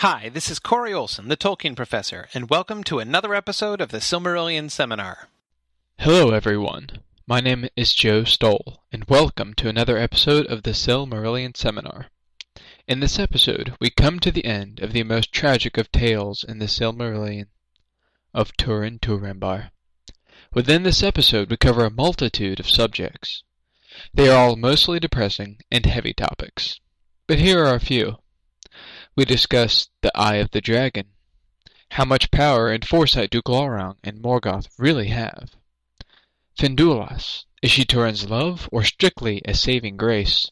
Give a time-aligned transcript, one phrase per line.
[0.00, 3.98] Hi, this is Corey Olsen, the Tolkien Professor, and welcome to another episode of the
[3.98, 5.28] Silmarillion Seminar.
[5.98, 7.02] Hello, everyone.
[7.26, 12.06] My name is Joe Stoll, and welcome to another episode of the Silmarillion Seminar.
[12.88, 16.60] In this episode, we come to the end of the most tragic of tales in
[16.60, 17.48] the Silmarillion,
[18.32, 19.70] of Turin Turambar.
[20.54, 23.42] Within this episode, we cover a multitude of subjects.
[24.14, 26.80] They are all mostly depressing and heavy topics,
[27.26, 28.16] but here are a few.
[29.16, 31.08] We discuss the Eye of the Dragon.
[31.90, 35.56] How much power and foresight do Glaurung and Morgoth really have?
[36.56, 40.50] Finduilas, is she Turin's love or strictly a saving grace?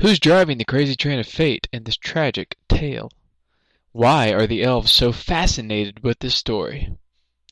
[0.00, 3.10] Who's driving the crazy train of fate in this tragic tale?
[3.90, 6.96] Why are the elves so fascinated with this story?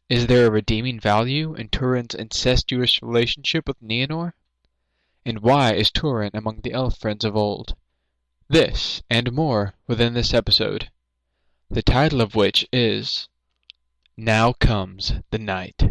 [0.08, 4.34] Is there a redeeming value in Turin's incestuous relationship with Nienor?
[5.24, 7.74] And why is Turin among the elf friends of old?
[8.48, 10.88] This, and more, within this episode,
[11.68, 13.28] the title of which is
[14.16, 15.82] Now Comes the Night.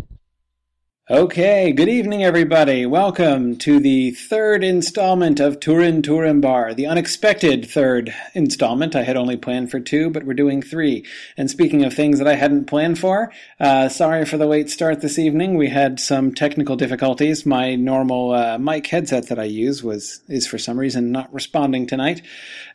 [1.08, 2.84] Okay, good evening, everybody.
[2.88, 8.96] Welcome to the third installment of Turin Turambar, the unexpected third installment.
[8.96, 11.06] I had only planned for two, but we're doing three.
[11.38, 15.02] And speaking of things that I hadn't planned for, uh, sorry for the late start
[15.02, 15.58] this evening.
[15.58, 17.46] We had some technical difficulties.
[17.46, 21.86] My normal uh, mic headset that I use was is for some reason not responding
[21.86, 22.24] tonight,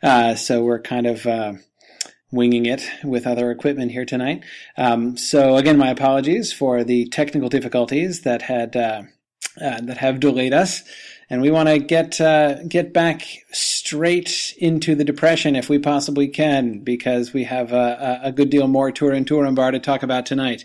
[0.01, 1.53] uh, so we're kind of uh,
[2.31, 4.43] winging it with other equipment here tonight.
[4.77, 9.03] Um, so again, my apologies for the technical difficulties that had uh,
[9.59, 10.83] uh, that have delayed us,
[11.29, 16.27] and we want to get uh, get back straight into the depression if we possibly
[16.27, 20.63] can, because we have a, a good deal more Turin bar to talk about tonight.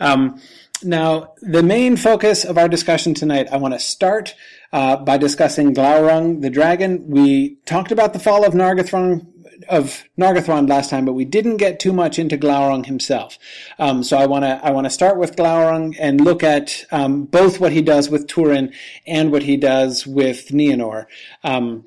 [0.00, 0.40] Um,
[0.82, 4.34] now, the main focus of our discussion tonight, I want to start
[4.72, 7.08] uh, by discussing Glaurung the dragon.
[7.08, 9.26] We talked about the fall of Nargothrond
[9.68, 13.38] of Nargothrond last time, but we didn't get too much into Glaurung himself.
[13.78, 17.24] Um, so I want to I want to start with Glaurung and look at um,
[17.24, 18.72] both what he does with Turin
[19.06, 21.06] and what he does with Nienor.
[21.44, 21.84] Um,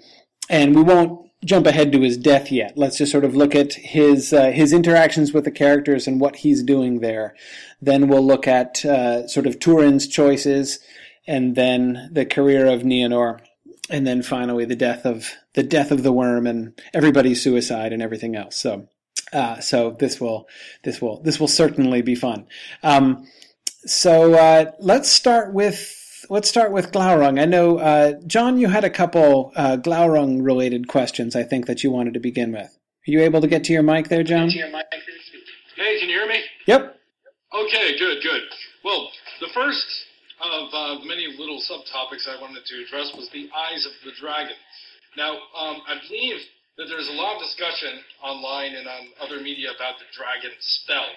[0.50, 2.78] and we won't jump ahead to his death yet.
[2.78, 6.38] Let's just sort of look at his uh, his interactions with the characters and what
[6.38, 7.36] he's doing there.
[7.82, 10.80] Then we'll look at uh, sort of Turin's choices,
[11.28, 13.40] and then the career of Nienor
[13.90, 18.02] and then finally the death of the death of the worm and everybody's suicide and
[18.02, 18.56] everything else.
[18.56, 18.88] So,
[19.34, 20.48] uh, so this will
[20.84, 22.48] this will this will certainly be fun.
[22.84, 23.28] Um,
[23.86, 27.42] so uh, let's start with let's start with Glaurung.
[27.42, 31.36] I know uh, John, you had a couple uh, Glaurung related questions.
[31.36, 32.78] I think that you wanted to begin with.
[33.08, 34.50] Are you able to get to your mic there, John?
[35.76, 36.42] Hey, can you hear me?
[36.68, 37.00] Yep.
[37.54, 38.42] Okay, good, good.
[38.84, 39.88] Well, the first
[40.42, 44.56] of uh, many little subtopics I wanted to address was the eyes of the dragon.
[45.18, 46.40] Now, um, I believe
[46.80, 51.12] that there's a lot of discussion online and on other media about the dragon spell.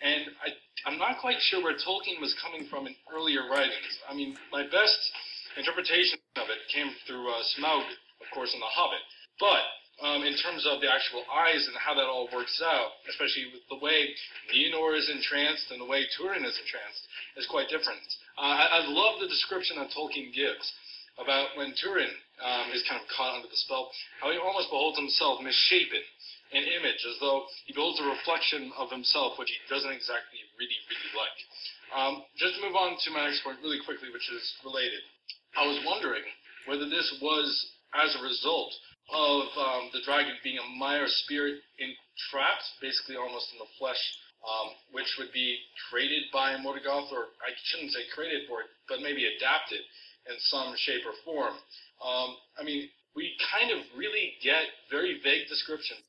[0.00, 0.48] And I,
[0.86, 3.94] I'm not quite sure where Tolkien was coming from in earlier writings.
[4.08, 5.00] I mean, my best
[5.58, 7.84] interpretation of it came through uh, Smaug,
[8.22, 9.02] of course, in The Hobbit.
[9.42, 9.66] But
[10.00, 13.64] um, in terms of the actual eyes and how that all works out, especially with
[13.68, 14.08] the way
[14.48, 17.04] Nienor is entranced and the way Turin is entranced,
[17.36, 18.00] is quite different.
[18.40, 20.64] Uh, I, I love the description that Tolkien gives
[21.20, 23.92] about when Turin um, is kind of caught under the spell,
[24.24, 26.00] how he almost beholds himself misshapen
[26.56, 30.80] in image, as though he beholds a reflection of himself, which he doesn't exactly really,
[30.88, 31.38] really like.
[31.92, 35.02] Um, just to move on to my next point really quickly, which is related.
[35.58, 36.24] I was wondering
[36.66, 37.50] whether this was
[37.94, 38.70] as a result
[39.12, 44.00] of um, the dragon being a Maiar spirit entrapped, basically almost in the flesh
[44.40, 49.04] um, which would be created by Morgoth, or I shouldn't say created for it, but
[49.04, 49.80] maybe adapted
[50.28, 51.56] in some shape or form.
[52.00, 56.00] Um, I mean, we kind of really get very vague descriptions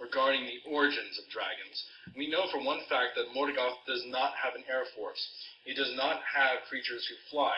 [0.00, 1.76] regarding the origins of dragons.
[2.16, 5.20] We know for one fact that Morgoth does not have an air force.
[5.64, 7.54] He does not have creatures who fly.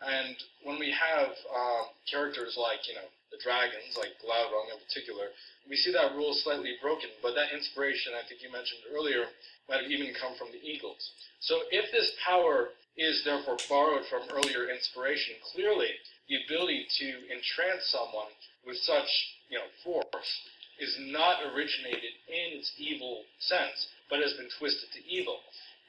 [0.00, 5.32] And when we have um, characters like, you know, the dragons, like Glaurung in particular,
[5.68, 9.28] we see that rule slightly broken, but that inspiration, I think you mentioned earlier,
[9.68, 11.12] might have even come from the eagles.
[11.40, 15.92] So if this power is therefore borrowed from earlier inspiration, clearly
[16.28, 18.32] the ability to entrance someone
[18.66, 19.08] with such,
[19.48, 20.32] you know, force
[20.80, 25.38] is not originated in its evil sense, but has been twisted to evil.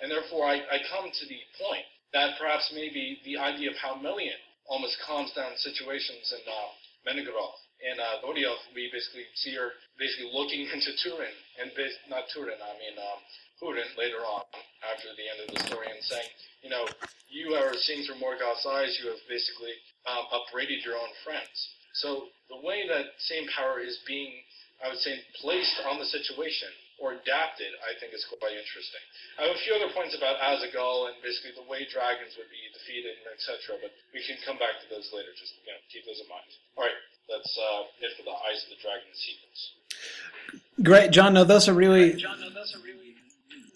[0.02, 3.96] And therefore I, I come to the point that perhaps maybe the idea of how
[3.96, 6.70] Melian almost calms down situations and uh,
[7.08, 12.28] Menegroth in uh, Doriath, we basically see her basically looking into Turin, and bas- not
[12.36, 13.20] Turin, I mean um,
[13.64, 14.44] Hurin later on,
[14.84, 16.30] after the end of the story, and saying,
[16.64, 16.84] you know,
[17.32, 19.72] you are seeing through Morgoth's eyes, you have basically
[20.08, 21.56] um, upbraided your own friends.
[22.04, 24.32] So the way that same power is being,
[24.84, 29.04] I would say, placed on the situation or adapted, I think is quite interesting.
[29.40, 32.62] I have a few other points about Asagul and basically the way dragons would be
[32.76, 33.80] defeated and etc.
[33.80, 35.32] But we can come back to those later.
[35.36, 36.52] Just you know, keep those in mind.
[36.76, 37.00] All right,
[37.32, 39.60] that's uh, it for the Eyes of the Dragon sequence.
[40.84, 41.34] Great, John.
[41.34, 42.20] No, those are really.
[42.20, 43.00] John, no, those are really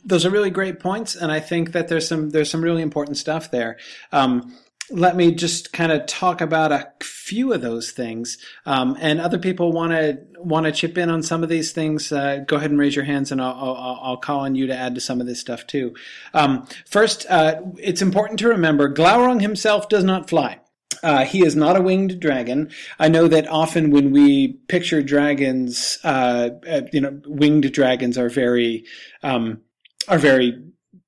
[0.06, 3.18] those are really great points, and I think that there's some there's some really important
[3.18, 3.78] stuff there.
[4.12, 4.56] Um,
[4.89, 9.38] let me just kind of talk about a few of those things, um, and other
[9.38, 12.12] people want to want to chip in on some of these things.
[12.12, 14.75] Uh, go ahead and raise your hands, and I'll, I'll, I'll, call on you to
[14.75, 15.95] add to some of this stuff too.
[16.33, 20.59] Um, first, uh, it's important to remember Glaurung himself does not fly.
[21.01, 22.71] Uh, he is not a winged dragon.
[22.97, 28.29] I know that often when we picture dragons, uh, uh, you know, winged dragons are
[28.29, 28.86] very
[29.21, 29.62] um,
[30.07, 30.62] are very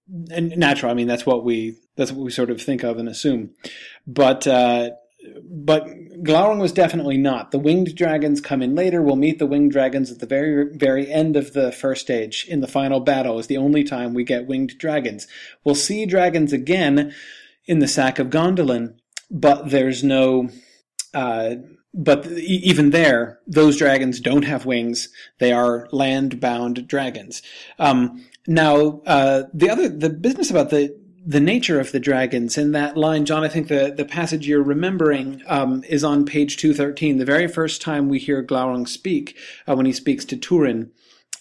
[0.08, 0.92] natural.
[0.92, 3.52] I mean, that's what we that's what we sort of think of and assume.
[4.06, 4.92] But uh,
[5.44, 5.86] but
[6.24, 7.52] Glaurung was definitely not.
[7.52, 9.02] The winged dragons come in later.
[9.02, 12.62] We'll meet the winged dragons at the very very end of the first stage in
[12.62, 13.40] the final battle.
[13.40, 15.28] Is the only time we get winged dragons.
[15.64, 17.14] We'll see dragons again
[17.66, 18.98] in the sack of Gondolin,
[19.32, 20.50] but there's no.
[21.14, 21.56] Uh,
[21.98, 25.08] but even there, those dragons don't have wings.
[25.40, 27.42] They are land-bound dragons.
[27.80, 30.96] Um, now, uh, the other the business about the
[31.28, 33.44] the nature of the dragons in that line, John.
[33.44, 37.18] I think the the passage you're remembering um, is on page two thirteen.
[37.18, 39.38] The very first time we hear Glaurung speak,
[39.68, 40.92] uh, when he speaks to Turin.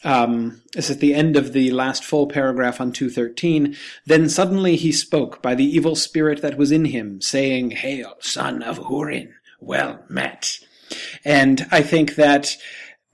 [0.07, 3.75] Um, it's at the end of the last full paragraph on 213.
[4.05, 8.63] Then suddenly he spoke by the evil spirit that was in him, saying, Hail, son
[8.63, 10.59] of Hurin, well met.
[11.25, 12.55] And I think that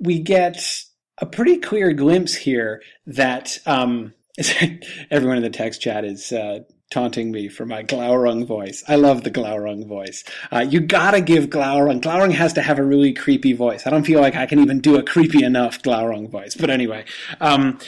[0.00, 0.84] we get
[1.20, 4.14] a pretty clear glimpse here that um,
[5.11, 8.82] everyone in the text chat is uh, taunting me for my Glaurung voice.
[8.88, 10.25] I love the Glaurung voice.
[10.50, 12.00] Uh, you gotta give Glaurung.
[12.00, 13.87] Glaurung has to have a really creepy voice.
[13.87, 16.56] I don't feel like I can even do a creepy enough Glaurung voice.
[16.56, 17.05] But anyway,
[17.40, 17.78] um,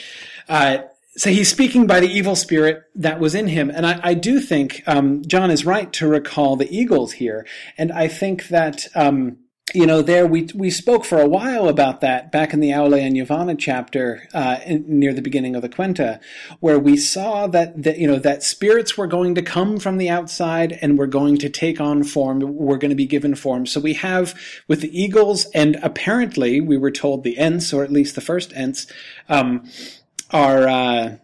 [0.49, 0.78] uh,
[1.17, 3.70] so he's speaking by the evil spirit that was in him.
[3.70, 7.46] And I, I do think um, John is right to recall the eagles here.
[7.76, 8.87] And I think that.
[8.94, 9.38] Um,
[9.75, 13.01] you know, there we we spoke for a while about that back in the Aule
[13.01, 16.21] and Yavanna chapter uh, in, near the beginning of the Quenta,
[16.61, 20.11] where we saw that that you know that spirits were going to come from the
[20.11, 22.41] outside and were going to take on form.
[22.41, 23.67] We're going to be given form.
[23.67, 24.39] So we have
[24.69, 28.53] with the eagles, and apparently we were told the Ents, or at least the first
[28.53, 28.87] Ents,
[29.29, 29.69] um,
[30.31, 31.17] are uh,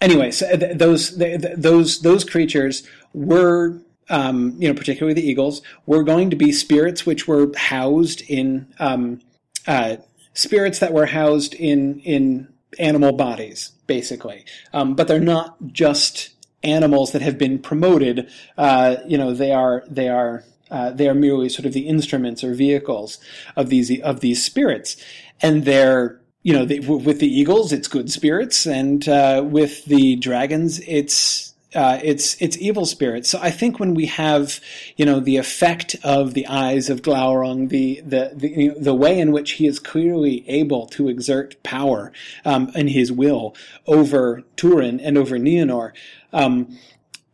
[0.00, 0.30] anyway.
[0.30, 2.82] So th- those th- those those creatures
[3.12, 8.22] were um, you know, particularly the eagles, were going to be spirits which were housed
[8.22, 9.20] in um,
[9.66, 9.96] uh,
[10.34, 12.48] spirits that were housed in in
[12.78, 14.44] animal bodies, basically.
[14.72, 16.30] Um, but they're not just
[16.62, 18.28] animals that have been promoted.
[18.58, 22.44] Uh, you know, they are they are uh, they are merely sort of the instruments
[22.44, 23.18] or vehicles
[23.56, 24.96] of these of these spirits,
[25.40, 30.80] and they're you know with the eagles it's good spirits, and uh, with the dragons
[30.86, 33.28] it's uh, it's it's evil spirits.
[33.28, 34.60] So I think when we have,
[34.96, 38.94] you know, the effect of the eyes of Glaurung, the the the, you know, the
[38.94, 42.12] way in which he is clearly able to exert power
[42.44, 43.54] um, and his will
[43.86, 45.92] over Turin and over Nienor.
[46.32, 46.78] Um,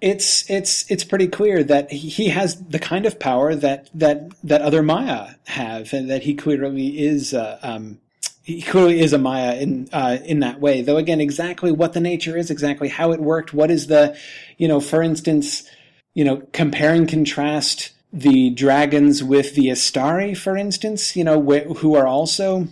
[0.00, 4.61] it's it's it's pretty clear that he has the kind of power that that that
[4.61, 7.99] other Maiar have, and that he clearly is uh, um,
[8.43, 10.81] he clearly is a Maia in uh, in that way.
[10.81, 14.17] Though again, exactly what the nature is, exactly how it worked, what is the,
[14.56, 15.69] you know, for instance,
[16.15, 21.77] you know, compare and contrast the dragons with the Istari, for instance, you know, wh-
[21.79, 22.69] who are also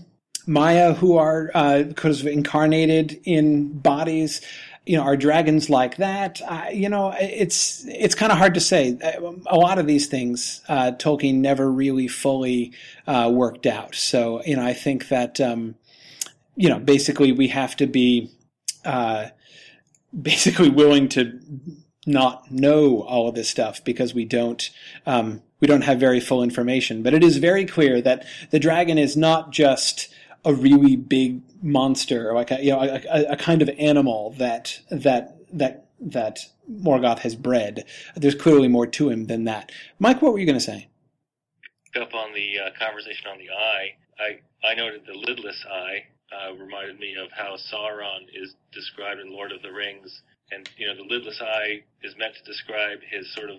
[0.47, 4.41] Maiar, who are uh, kind of incarnated in bodies
[4.87, 6.43] you know, are dragons like that?
[6.43, 8.99] Uh, you know, it's it's kind of hard to say.
[9.47, 12.73] A lot of these things, uh, Tolkien never really fully
[13.07, 13.95] uh, worked out.
[13.95, 15.76] So, you know, I think that um,
[16.57, 18.31] you know, basically, we have to be
[18.85, 19.29] uh,
[20.21, 21.41] basically willing to
[22.07, 24.71] not know all of this stuff because we don't
[25.07, 27.03] um, we don't have very full information.
[27.03, 30.14] But it is very clear that the dragon is not just
[30.45, 34.81] a really big monster, like a, you know, a, a, a, kind of animal that
[34.91, 37.85] that that that Morgoth has bred.
[38.15, 39.73] There's clearly more to him than that.
[39.99, 40.89] Mike, what were you going to say?
[42.01, 46.55] Up on the uh, conversation on the eye, I I noted the lidless eye uh,
[46.55, 50.97] reminded me of how Sauron is described in Lord of the Rings, and you know
[50.97, 53.59] the lidless eye is meant to describe his sort of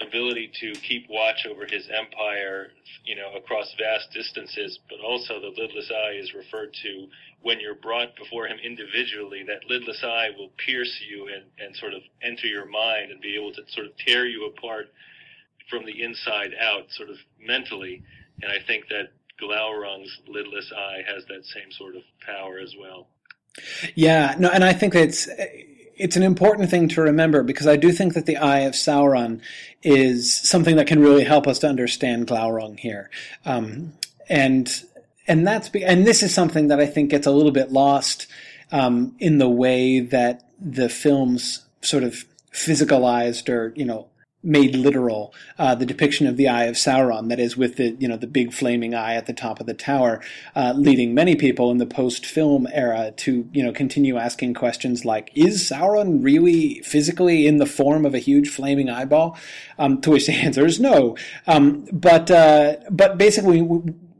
[0.00, 2.68] ability to keep watch over his empire,
[3.04, 7.08] you know, across vast distances, but also the lidless eye is referred to
[7.42, 11.94] when you're brought before him individually, that lidless eye will pierce you and, and sort
[11.94, 14.92] of enter your mind and be able to sort of tear you apart
[15.70, 18.02] from the inside out, sort of mentally.
[18.42, 23.08] And I think that Glaurung's lidless eye has that same sort of power as well.
[23.94, 25.28] Yeah, no, and I think it's
[25.98, 29.40] it's an important thing to remember because I do think that the Eye of Sauron
[29.82, 33.10] is something that can really help us to understand Glaurung here,
[33.44, 33.92] um,
[34.28, 34.70] and
[35.26, 38.26] and that's be, and this is something that I think gets a little bit lost
[38.72, 44.08] um, in the way that the films sort of physicalized or you know
[44.42, 48.06] made literal uh, the depiction of the eye of Sauron, that is, with the you
[48.06, 50.22] know the big flaming eye at the top of the tower,
[50.54, 55.30] uh, leading many people in the post-film era to you know continue asking questions like,
[55.34, 59.36] "Is Sauron really physically in the form of a huge flaming eyeball?"
[59.78, 61.16] Um, to which the answer is no.
[61.46, 63.62] Um, but uh, but basically.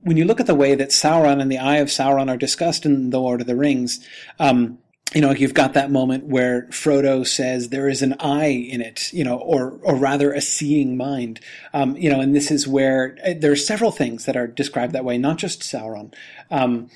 [0.00, 2.86] When you look at the way that Sauron and the Eye of Sauron are discussed
[2.86, 4.00] in The Lord of the Rings,
[4.38, 4.78] um,
[5.14, 9.10] you know, you've got that moment where Frodo says there is an eye in it,
[9.12, 11.40] you know, or or rather a seeing mind,
[11.72, 14.92] um, you know, and this is where uh, there are several things that are described
[14.92, 16.12] that way, not just Sauron.
[16.50, 16.90] Um,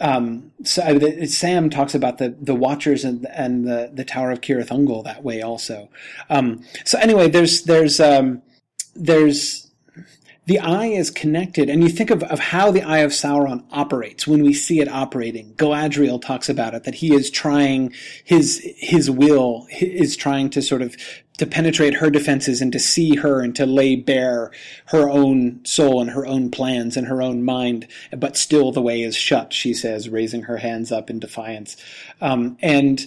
[0.00, 4.68] um, so Sam talks about the the Watchers and and the the Tower of Cirith
[4.68, 5.90] Ungol that way also.
[6.30, 8.42] Um, so anyway, there's there's um,
[8.96, 9.63] there's
[10.46, 14.26] the eye is connected, and you think of, of how the eye of Sauron operates
[14.26, 15.54] when we see it operating.
[15.54, 20.82] Galadriel talks about it, that he is trying, his, his will is trying to sort
[20.82, 20.96] of,
[21.38, 24.52] to penetrate her defenses and to see her and to lay bare
[24.86, 29.02] her own soul and her own plans and her own mind, but still the way
[29.02, 31.76] is shut, she says, raising her hands up in defiance.
[32.20, 33.00] Um, and,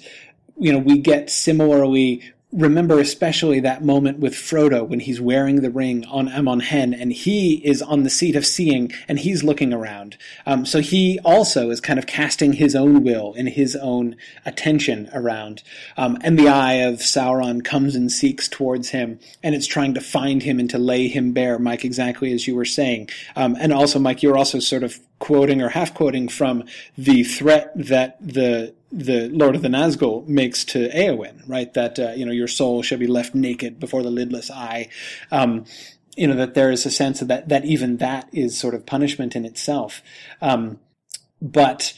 [0.60, 5.69] you know, we get similarly remember especially that moment with Frodo when he's wearing the
[5.69, 9.71] ring on Amon Hen and he is on the seat of seeing and he's looking
[9.71, 10.17] around.
[10.45, 15.09] Um, so he also is kind of casting his own will and his own attention
[15.13, 15.61] around.
[15.97, 20.01] Um, and the eye of Sauron comes and seeks towards him and it's trying to
[20.01, 23.09] find him and to lay him bare, Mike, exactly as you were saying.
[23.35, 26.63] Um, and also, Mike, you're also sort of quoting or half quoting from
[26.97, 31.74] the threat that the the Lord of the Nazgul makes to Eowyn, right?
[31.74, 34.89] That uh, you know your soul shall be left naked before the lidless eye.
[35.31, 35.65] Um,
[36.15, 38.86] you know that there is a sense of that that even that is sort of
[38.86, 40.01] punishment in itself.
[40.41, 40.79] Um,
[41.41, 41.93] but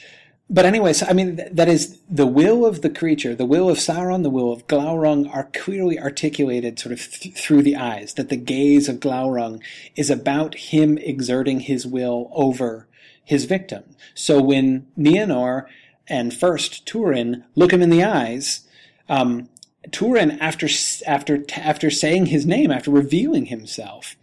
[0.49, 4.23] but so I mean that is the will of the creature, the will of Sauron,
[4.23, 8.15] the will of Glaurung are clearly articulated sort of th- through the eyes.
[8.15, 9.61] That the gaze of Glaurung
[9.95, 12.87] is about him exerting his will over
[13.29, 13.83] his victim.
[14.15, 15.67] So when Nienor
[16.07, 18.67] and first Turin look him in the eyes.
[19.07, 19.49] Um,
[19.91, 20.67] Turin, after
[21.05, 24.15] after after saying his name, after revealing himself,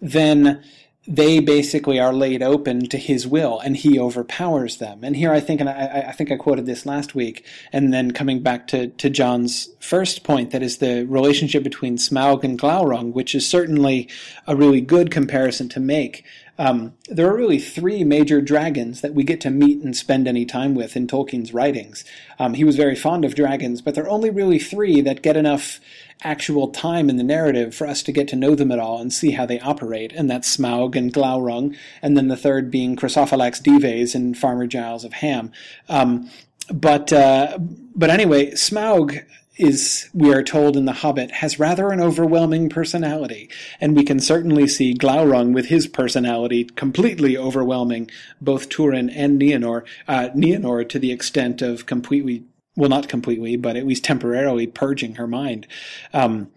[0.00, 0.62] then
[1.06, 5.04] they basically are laid open to his will, and he overpowers them.
[5.04, 8.12] And here, I think, and I, I think I quoted this last week, and then
[8.12, 13.12] coming back to to John's first point, that is the relationship between Smaug and Glaurung,
[13.12, 14.08] which is certainly
[14.46, 16.24] a really good comparison to make
[16.58, 20.44] um, there are really three major dragons that we get to meet and spend any
[20.44, 22.04] time with in Tolkien's writings.
[22.38, 25.36] Um, he was very fond of dragons, but there are only really three that get
[25.36, 25.80] enough
[26.22, 29.12] actual time in the narrative for us to get to know them at all and
[29.12, 33.62] see how they operate, and that's Smaug and Glaurung, and then the third being Chrysophylax
[33.62, 35.50] Dives and Farmer Giles of Ham.
[35.88, 36.30] Um,
[36.72, 39.24] but uh, but anyway, Smaug
[39.56, 43.48] is, we are told in The Hobbit, has rather an overwhelming personality,
[43.80, 49.84] and we can certainly see Glaurung with his personality completely overwhelming both Turin and Nienor,
[50.08, 52.44] uh, to the extent of completely,
[52.76, 55.66] well, not completely, but at least temporarily purging her mind.
[56.12, 56.50] Um,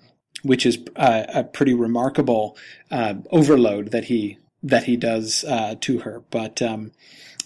[0.44, 2.56] which is uh, a pretty remarkable
[2.92, 6.24] uh, overload that he that he does uh, to her.
[6.30, 6.92] But um,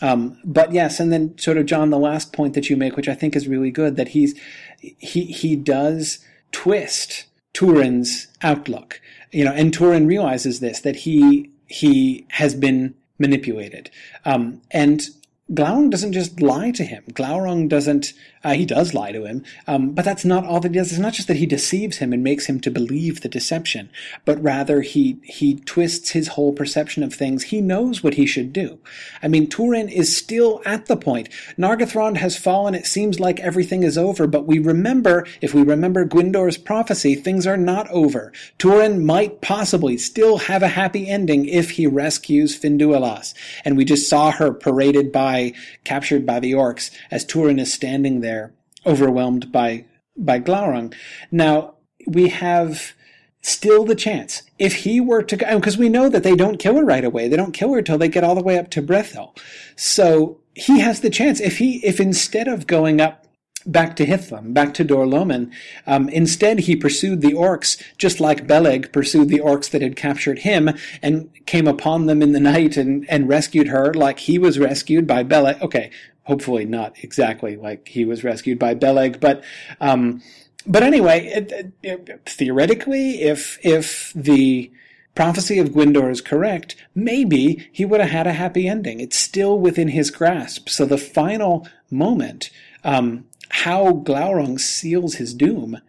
[0.02, 3.08] um, but yes, and then sort of John, the last point that you make, which
[3.08, 4.40] I think is really good, that he's
[4.80, 6.20] he he does
[6.52, 9.00] twist Turin's outlook.
[9.32, 13.92] You know, and Turin realizes this that he he has been manipulated,
[14.26, 15.08] um, and
[15.54, 17.04] Glaurung doesn't just lie to him.
[17.12, 20.78] Glaurung doesn't, uh, he does lie to him, um, but that's not all that he
[20.78, 20.92] does.
[20.92, 23.90] It's not just that he deceives him and makes him to believe the deception,
[24.26, 27.44] but rather he, he twists his whole perception of things.
[27.44, 28.80] He knows what he should do.
[29.22, 31.30] I mean, Turin is still at the point.
[31.58, 32.74] Nargothrond has fallen.
[32.74, 37.46] It seems like everything is over, but we remember, if we remember Gwindor's prophecy, things
[37.46, 38.32] are not over.
[38.58, 43.34] Turin might possibly still have a happy ending if he rescues Finduilas.
[43.66, 48.22] And we just saw her paraded by captured by the orcs as Turin is standing
[48.22, 48.31] there
[48.86, 49.86] overwhelmed by
[50.18, 50.94] by Glaurung.
[51.32, 52.94] Now we have
[53.42, 56.76] still the chance if he were to go because we know that they don't kill
[56.76, 57.28] her right away.
[57.28, 59.38] They don't kill her till they get all the way up to Brethil.
[59.76, 63.26] So he has the chance if he if instead of going up
[63.66, 65.52] back to Hithlum, back to Dor-lómin.
[65.86, 70.40] Um, instead, he pursued the orcs, just like Beleg pursued the orcs that had captured
[70.40, 70.72] him,
[71.02, 75.08] and came upon them in the night and, and rescued her, like he was rescued
[75.08, 75.62] by Beleg.
[75.62, 75.92] Okay,
[76.24, 79.44] hopefully not exactly like he was rescued by Beleg, but
[79.80, 80.22] um,
[80.66, 84.72] but anyway, it, it, theoretically, if if the
[85.16, 89.00] prophecy of Gwindor is correct, maybe he would have had a happy ending.
[89.00, 90.70] It's still within his grasp.
[90.70, 92.50] So the final moment,
[92.84, 95.80] um, how Glaurung seals his doom,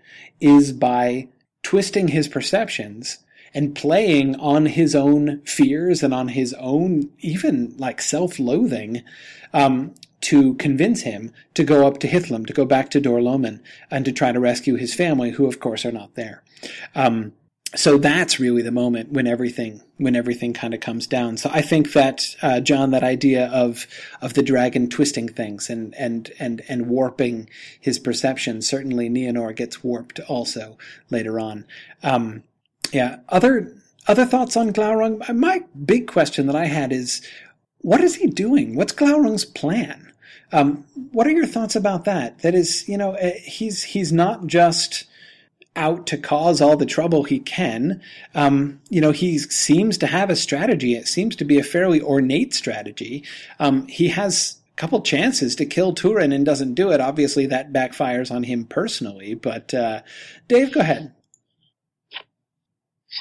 [0.40, 1.28] is by
[1.62, 3.18] twisting his perceptions
[3.54, 9.02] and playing on his own fears and on his own even like self-loathing
[9.52, 13.60] um, to convince him to go up to Hithlum, to go back to Dor-lómin,
[13.90, 16.42] and to try to rescue his family, who of course are not there.
[16.94, 17.32] Um,
[17.74, 21.38] so that's really the moment when everything when everything kind of comes down.
[21.38, 23.86] So I think that uh, John, that idea of
[24.20, 27.48] of the dragon twisting things and and and and warping
[27.80, 30.76] his perception, certainly Nienor gets warped also
[31.08, 31.64] later on.
[32.02, 32.42] Um,
[32.92, 33.20] yeah.
[33.30, 33.74] Other
[34.06, 35.34] other thoughts on Glaurung?
[35.34, 37.22] My big question that I had is,
[37.78, 38.74] what is he doing?
[38.74, 40.11] What's Glaurung's plan?
[40.52, 42.40] Um, what are your thoughts about that?
[42.40, 45.04] That is, you know, eh, he's he's not just
[45.74, 48.02] out to cause all the trouble he can.
[48.34, 50.94] Um, you know, he seems to have a strategy.
[50.94, 53.24] It seems to be a fairly ornate strategy.
[53.58, 57.00] Um, he has a couple chances to kill Turin and doesn't do it.
[57.00, 59.34] Obviously, that backfires on him personally.
[59.34, 60.02] But uh,
[60.48, 61.14] Dave, go ahead.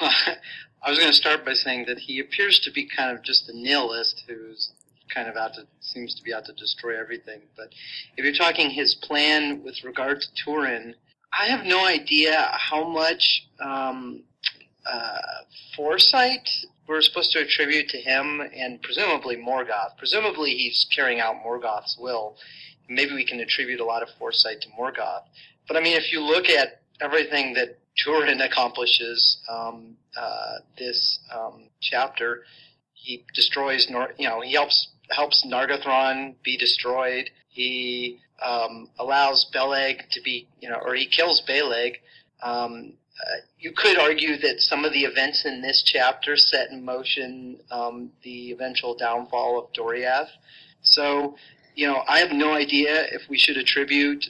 [0.84, 3.48] I was going to start by saying that he appears to be kind of just
[3.48, 4.72] a nihilist who's
[5.12, 7.40] kind of out to seems to be out to destroy everything.
[7.56, 7.68] But
[8.16, 10.94] if you're talking his plan with regard to Turin,
[11.38, 14.22] I have no idea how much um,
[14.86, 15.18] uh,
[15.76, 16.48] foresight
[16.86, 19.96] we're supposed to attribute to him and presumably Morgoth.
[19.96, 22.36] Presumably he's carrying out Morgoth's will.
[22.88, 25.22] Maybe we can attribute a lot of foresight to Morgoth.
[25.68, 31.68] But I mean, if you look at everything that Turin accomplishes um, uh, this um,
[31.80, 32.44] chapter,
[32.94, 37.30] he destroys, Nor- you know, he helps helps Nargothrond be destroyed.
[37.48, 42.00] He um, allows Beleg to be, you know, or he kills Beleg.
[42.42, 46.84] Um, uh, you could argue that some of the events in this chapter set in
[46.84, 50.30] motion um, the eventual downfall of Doriath.
[50.82, 51.36] So,
[51.74, 54.24] you know, I have no idea if we should attribute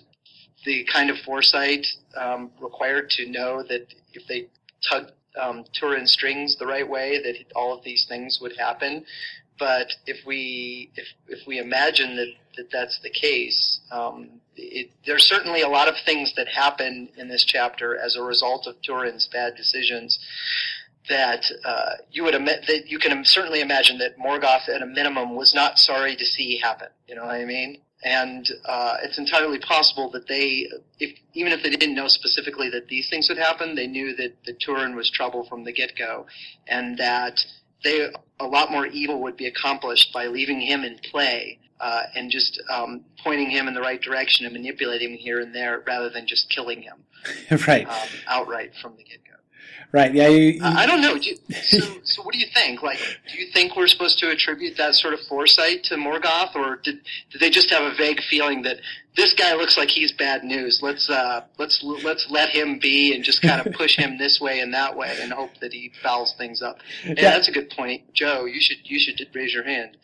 [0.65, 4.49] the kind of foresight um, required to know that if they
[4.89, 9.05] tug um, Turin strings the right way, that all of these things would happen.
[9.63, 15.25] But if we if if we imagine that, that that's the case, um, it, there's
[15.25, 19.29] certainly a lot of things that happen in this chapter as a result of Turin's
[19.33, 20.19] bad decisions
[21.09, 25.55] that uh, you would that you can certainly imagine that Morgoth at a minimum was
[25.55, 26.89] not sorry to see happen.
[27.07, 27.83] You know what I mean?
[28.03, 30.67] And uh, it's entirely possible that they,
[30.99, 34.33] if even if they didn't know specifically that these things would happen, they knew that
[34.45, 36.27] the Turin was trouble from the get go,
[36.67, 37.39] and that
[37.85, 38.09] they
[38.43, 42.61] a lot more evil would be accomplished by leaving him in play uh, and just
[42.71, 46.27] um, pointing him in the right direction and manipulating him here and there rather than
[46.27, 46.97] just killing him
[47.69, 49.33] right um, outright from the get go.
[49.93, 50.15] Right.
[50.15, 50.29] Yeah.
[50.29, 51.19] You, you, I don't know.
[51.19, 52.83] Do you, so, so what do you think?
[52.83, 52.99] Like,
[53.31, 57.01] do you think we're supposed to attribute that sort of foresight to Morgoth, or did
[57.31, 58.79] did they just have a vague feeling that
[59.15, 60.81] this guy looks like he's bad news?
[60.83, 64.61] Let's uh, let's let's let him be and just kind of push him this way
[64.61, 66.79] and that way and hope that he fouls things up.
[67.05, 67.31] Yeah, yeah.
[67.31, 68.47] that's a good point, Joe.
[68.47, 69.99] You should you should raise your hand.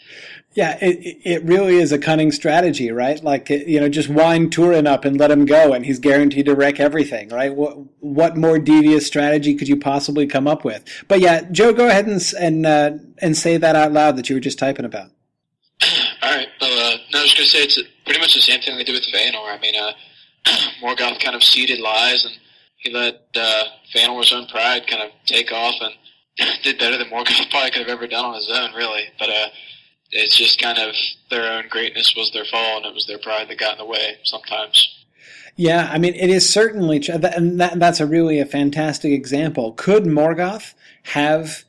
[0.53, 3.23] Yeah, it it really is a cunning strategy, right?
[3.23, 6.55] Like you know, just wind Turin up and let him go, and he's guaranteed to
[6.55, 7.55] wreck everything, right?
[7.55, 10.85] What what more devious strategy could you possibly come up with?
[11.09, 14.37] But yeah, Joe, go ahead and and uh, and say that out loud that you
[14.37, 15.11] were just typing about.
[16.23, 16.49] All right.
[16.61, 18.85] Well, uh, no, I was going to say it's pretty much the same thing they
[18.85, 19.55] did with Feanor.
[19.55, 19.93] I mean, uh,
[20.83, 22.35] Morgoth kind of seeded lies, and
[22.79, 23.65] he let uh,
[24.33, 25.95] own pride kind of take off, and
[26.63, 29.05] did better than Morgoth probably could have ever done on his own, really.
[29.19, 29.49] But uh,
[30.11, 30.95] it's just kind of
[31.31, 33.87] their own greatness was their fall, and it was their pride that got in the
[33.87, 34.95] way sometimes.
[35.57, 39.73] Yeah, I mean, it is certainly, and that, that's a really a fantastic example.
[39.73, 41.65] Could Morgoth have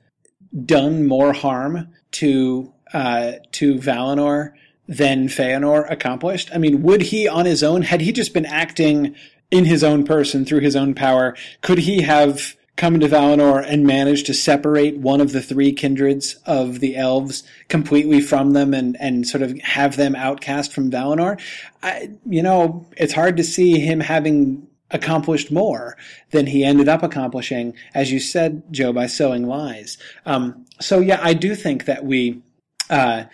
[0.65, 4.53] done more harm to uh, to Valinor
[4.89, 6.49] than Feanor accomplished?
[6.53, 9.15] I mean, would he on his own, had he just been acting
[9.51, 13.85] in his own person through his own power, could he have come to Valinor and
[13.85, 18.95] managed to separate one of the three kindreds of the elves completely from them and,
[18.99, 21.39] and sort of have them outcast from Valinor?
[21.83, 25.97] I, you know, it's hard to see him having accomplished more
[26.31, 29.99] than he ended up accomplishing, as you said, Joe, by sowing lies.
[30.25, 32.41] Um, so yeah, I do think that we,
[32.89, 33.25] uh,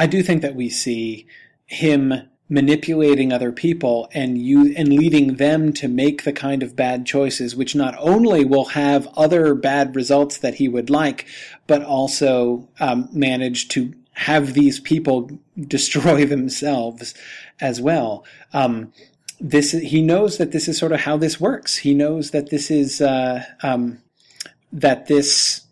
[0.00, 1.26] I do think that we see
[1.66, 2.14] him
[2.48, 7.54] manipulating other people and you and leading them to make the kind of bad choices
[7.54, 11.26] which not only will have other bad results that he would like
[11.66, 15.30] but also um, manage to have these people
[15.68, 17.12] destroy themselves
[17.60, 18.24] as well.
[18.54, 18.94] Um,
[19.38, 21.76] this he knows that this is sort of how this works.
[21.76, 23.98] He knows that this is uh, um,
[24.72, 25.66] that this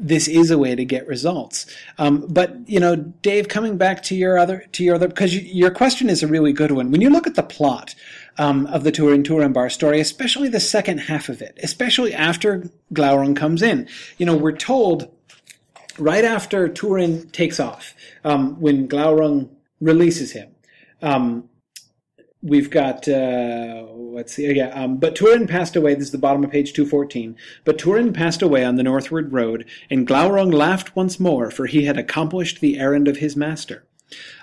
[0.00, 1.66] this is a way to get results.
[1.98, 5.40] Um, but you know, Dave, coming back to your other to your other because you,
[5.40, 6.90] your question is a really good one.
[6.90, 7.94] When you look at the plot
[8.38, 13.36] um, of the Turin Turambar story, especially the second half of it, especially after Glaurung
[13.36, 15.12] comes in, you know, we're told
[15.98, 20.48] right after Turin takes off, um, when Glaurung releases him.
[22.40, 26.44] We've got uh, let's see yeah um, but turin passed away this is the bottom
[26.44, 31.18] of page 214 but turin passed away on the northward road and glaurung laughed once
[31.18, 33.84] more for he had accomplished the errand of his master.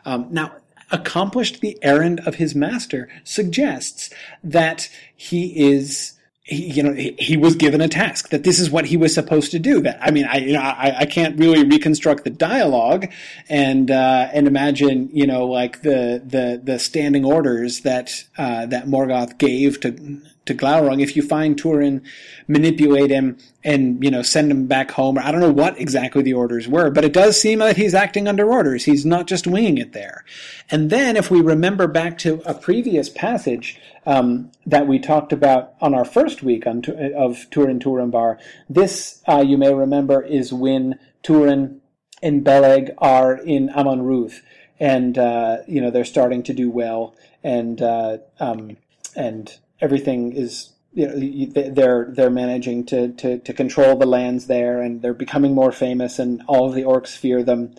[0.03, 0.57] Um, now
[0.91, 4.09] accomplished the errand of his master suggests
[4.43, 6.13] that he is
[6.45, 9.15] he, you know, he, he, was given a task that this is what he was
[9.15, 9.81] supposed to do.
[9.81, 13.11] That I mean, I you know, I, I can't really reconstruct the dialogue
[13.49, 18.85] and uh, and imagine you know like the the the standing orders that uh, that
[18.85, 21.01] Morgoth gave to to Glaurung.
[21.01, 22.03] If you find Turin,
[22.47, 25.17] manipulate him and you know send him back home.
[25.17, 28.27] I don't know what exactly the orders were, but it does seem that he's acting
[28.27, 28.85] under orders.
[28.85, 30.23] He's not just winging it there.
[30.69, 35.73] And then, if we remember back to a previous passage um, that we talked about
[35.81, 36.83] on our first week on,
[37.15, 38.37] of Turin Turambar.
[38.69, 41.81] This, uh, you may remember, is when Turin
[42.21, 44.41] and Beleg are in Amon Rudh,
[44.79, 48.77] and uh, you know they're starting to do well, and uh, um,
[49.15, 54.81] and everything is you know they're they're managing to, to to control the lands there,
[54.81, 57.75] and they're becoming more famous, and all of the orcs fear them,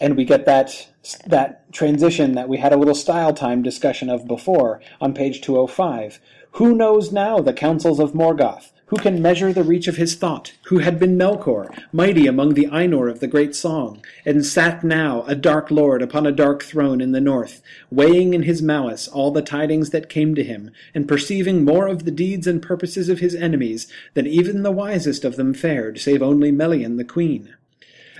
[0.00, 0.88] and we get that
[1.26, 6.20] that transition that we had a little style time discussion of before on page 205.
[6.52, 8.72] Who knows now the councils of Morgoth?
[8.86, 10.52] Who can measure the reach of his thought?
[10.66, 15.24] Who had been Melkor, mighty among the Ainur of the great song, and sat now
[15.26, 19.32] a dark lord upon a dark throne in the north, weighing in his malice all
[19.32, 23.18] the tidings that came to him, and perceiving more of the deeds and purposes of
[23.18, 27.56] his enemies than even the wisest of them fared, save only Melian the queen.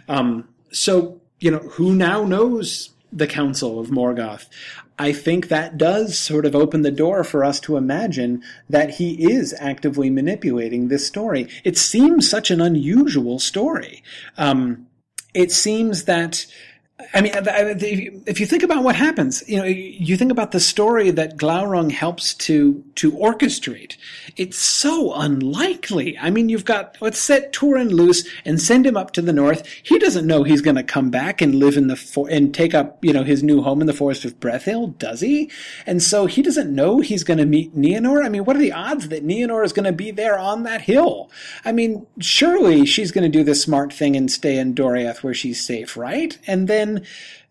[0.08, 4.46] Um, so you know, who now knows the Council of Morgoth?
[4.98, 9.30] I think that does sort of open the door for us to imagine that he
[9.30, 11.48] is actively manipulating this story.
[11.64, 14.02] It seems such an unusual story.
[14.38, 14.86] Um,
[15.34, 16.46] it seems that
[17.12, 21.10] I mean, if you think about what happens, you know, you think about the story
[21.10, 23.96] that Glaurung helps to to orchestrate.
[24.36, 26.16] It's so unlikely.
[26.18, 29.66] I mean, you've got let's set Turin loose and send him up to the north.
[29.82, 32.74] He doesn't know he's going to come back and live in the for- and take
[32.74, 35.50] up you know his new home in the forest of Brethil, does he?
[35.84, 38.24] And so he doesn't know he's going to meet Nienor.
[38.24, 40.80] I mean, what are the odds that Nienor is going to be there on that
[40.80, 41.30] hill?
[41.62, 45.34] I mean, surely she's going to do the smart thing and stay in Doriath where
[45.34, 46.38] she's safe, right?
[46.46, 46.85] And then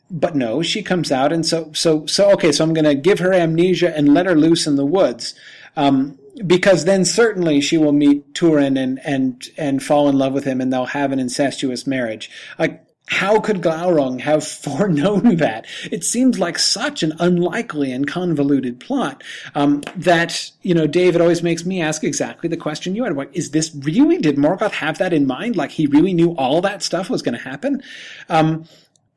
[0.09, 2.51] but no, she comes out, and so so so okay.
[2.51, 5.33] So I'm going to give her amnesia and let her loose in the woods,
[5.75, 10.45] um, because then certainly she will meet Turin and and and fall in love with
[10.45, 12.29] him, and they'll have an incestuous marriage.
[12.59, 15.65] Like how could Glaurung have foreknown that?
[15.91, 21.43] It seems like such an unlikely and convoluted plot um, that you know David always
[21.43, 24.17] makes me ask exactly the question you had: What is this really?
[24.17, 25.55] Did Morgoth have that in mind?
[25.55, 27.83] Like he really knew all that stuff was going to happen?
[28.29, 28.65] Um,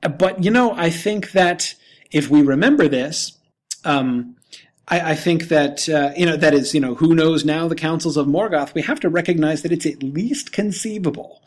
[0.00, 1.74] but you know, I think that
[2.10, 3.38] if we remember this,
[3.84, 4.36] um,
[4.86, 7.74] I, I, think that uh, you know that is you know who knows now the
[7.74, 8.74] councils of Morgoth.
[8.74, 11.42] We have to recognize that it's at least conceivable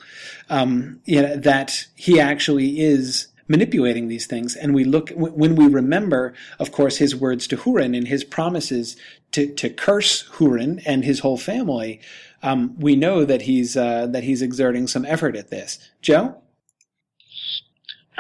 [0.52, 4.56] um, you know, that he actually is manipulating these things.
[4.56, 8.96] And we look when we remember, of course, his words to Hurin and his promises
[9.32, 12.02] to to curse Hurin and his whole family.
[12.44, 15.80] Um, we know that he's uh, that he's exerting some effort at this.
[16.02, 16.38] Joe.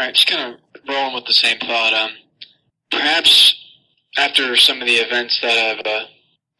[0.01, 0.59] All right, just kind of
[0.89, 1.93] rolling with the same thought.
[1.93, 2.09] Um,
[2.89, 3.53] perhaps
[4.17, 6.07] after some of the events that have uh,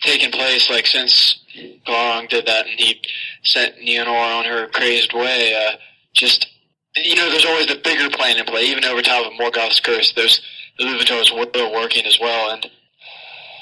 [0.03, 1.41] taken place, like since
[1.87, 3.01] Glaurung did that and he
[3.41, 5.77] sent Nienor on her crazed way, uh,
[6.13, 6.51] just
[6.95, 8.61] you know, there's always the bigger plan in play.
[8.61, 10.39] Even over top of Morgoth's curse, there's
[10.77, 12.51] the Iluvatar's will working as well.
[12.51, 12.69] And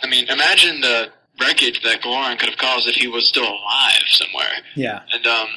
[0.03, 1.07] I mean, imagine the
[1.39, 4.57] wreckage that Glaurung could have caused if he was still alive somewhere.
[4.75, 5.03] Yeah.
[5.13, 5.47] And um,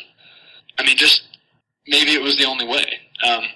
[0.78, 1.24] I mean, just
[1.88, 3.00] maybe it was the only way.
[3.26, 3.46] Um,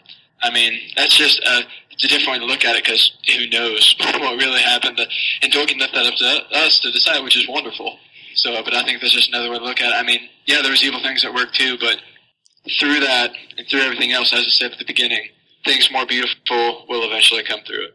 [0.46, 3.48] I mean, that's just a, it's a different way to look at it because who
[3.48, 4.96] knows what really happened.
[4.96, 5.08] But,
[5.42, 7.98] And Tolkien left that up to us to decide, which is wonderful.
[8.34, 9.94] So, but I think that's just another way to look at it.
[9.94, 11.98] I mean, yeah, there was evil things at work too, but
[12.78, 15.28] through that and through everything else, as I said at the beginning,
[15.64, 17.94] things more beautiful will eventually come through it.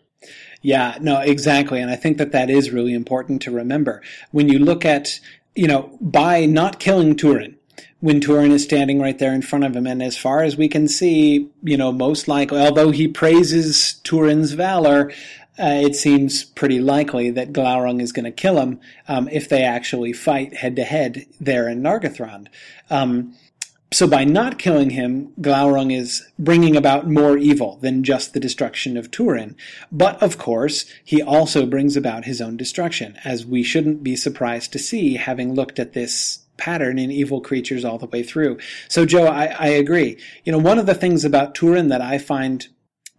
[0.62, 1.80] Yeah, no, exactly.
[1.80, 4.02] And I think that that is really important to remember.
[4.32, 5.20] When you look at,
[5.56, 7.58] you know, by not killing Turin,
[8.02, 9.88] when Turin is standing right there in front of him.
[9.88, 14.52] And as far as we can see, you know, most likely, although he praises Turin's
[14.52, 15.12] valor,
[15.60, 19.64] uh, it seems pretty likely that Glaurung is going to kill him um, if they
[19.64, 22.48] actually fight head to head there in Nargothrond.
[22.90, 23.36] Um,
[23.94, 28.96] so by not killing him, Glaurung is bringing about more evil than just the destruction
[28.96, 29.56] of Turin.
[29.92, 34.72] But of course, he also brings about his own destruction, as we shouldn't be surprised
[34.72, 38.60] to see, having looked at this pattern in evil creatures all the way through.
[38.88, 40.17] So Joe, I, I agree.
[40.45, 42.67] You know, one of the things about Turin that I find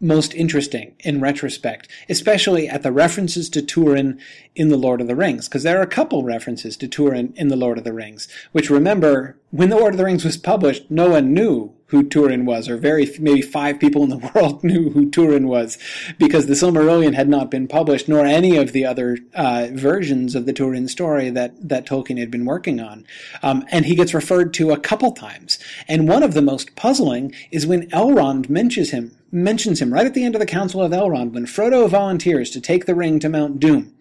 [0.00, 4.18] most interesting in retrospect, especially at the references to Turin
[4.55, 7.48] in The Lord of the Rings, because there are a couple references to Turin in
[7.48, 10.91] The Lord of the Rings, which remember, when The Lord of the Rings was published,
[10.91, 14.88] no one knew who Turin was, or very maybe five people in the world knew
[14.91, 15.77] who Turin was,
[16.19, 20.47] because the Silmarillion had not been published, nor any of the other uh, versions of
[20.47, 23.07] the Turin story that that Tolkien had been working on.
[23.43, 27.35] Um, and he gets referred to a couple times, and one of the most puzzling
[27.51, 30.93] is when Elrond mentions him mentions him right at the end of the Council of
[30.93, 33.93] Elrond when Frodo volunteers to take the ring to Mount Doom.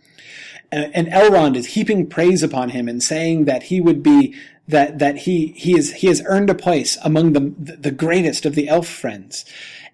[0.72, 4.36] And Elrond is heaping praise upon him and saying that he would be
[4.68, 8.56] that that he he is he has earned a place among the the greatest of
[8.56, 9.44] the elf friends,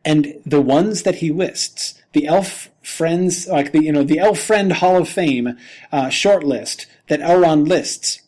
[0.06, 4.40] and the ones that he lists, the elf friends like the you know the elf
[4.40, 5.58] friend Hall of Fame
[5.92, 8.22] uh, short list that Elrond lists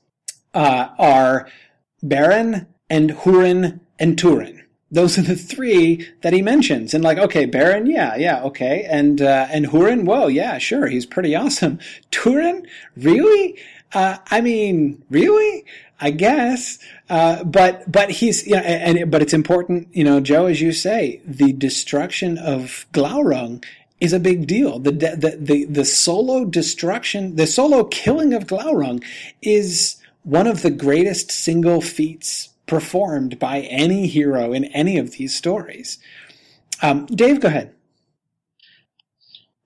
[0.54, 1.48] uh, are
[2.04, 6.94] Beren and Hurin and Turin those are the three that he mentions.
[6.94, 8.88] And like, okay, Beren, yeah, yeah, okay.
[8.90, 11.80] And, uh, and Hurin, well, yeah, sure, he's pretty awesome.
[12.12, 12.66] Turin,
[12.98, 13.58] really?
[13.94, 15.66] Uh, I mean, really?
[16.02, 16.80] I guess.
[17.10, 20.62] Uh, but, but he's, you know, and, and, but it's important, you know, Joe, as
[20.62, 23.64] you say, the destruction of Glaurung
[24.00, 24.80] is a big deal.
[24.80, 29.04] The, the, the, the solo destruction, the solo killing of Glaurung
[29.42, 35.36] is one of the greatest single feats performed by any hero in any of these
[35.36, 35.98] stories.
[36.82, 37.74] Um, Dave, go ahead.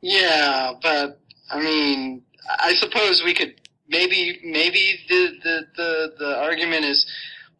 [0.02, 1.20] Yeah, but
[1.52, 2.24] I mean,
[2.60, 3.54] I suppose we could
[3.88, 7.06] maybe maybe the the the, the argument is,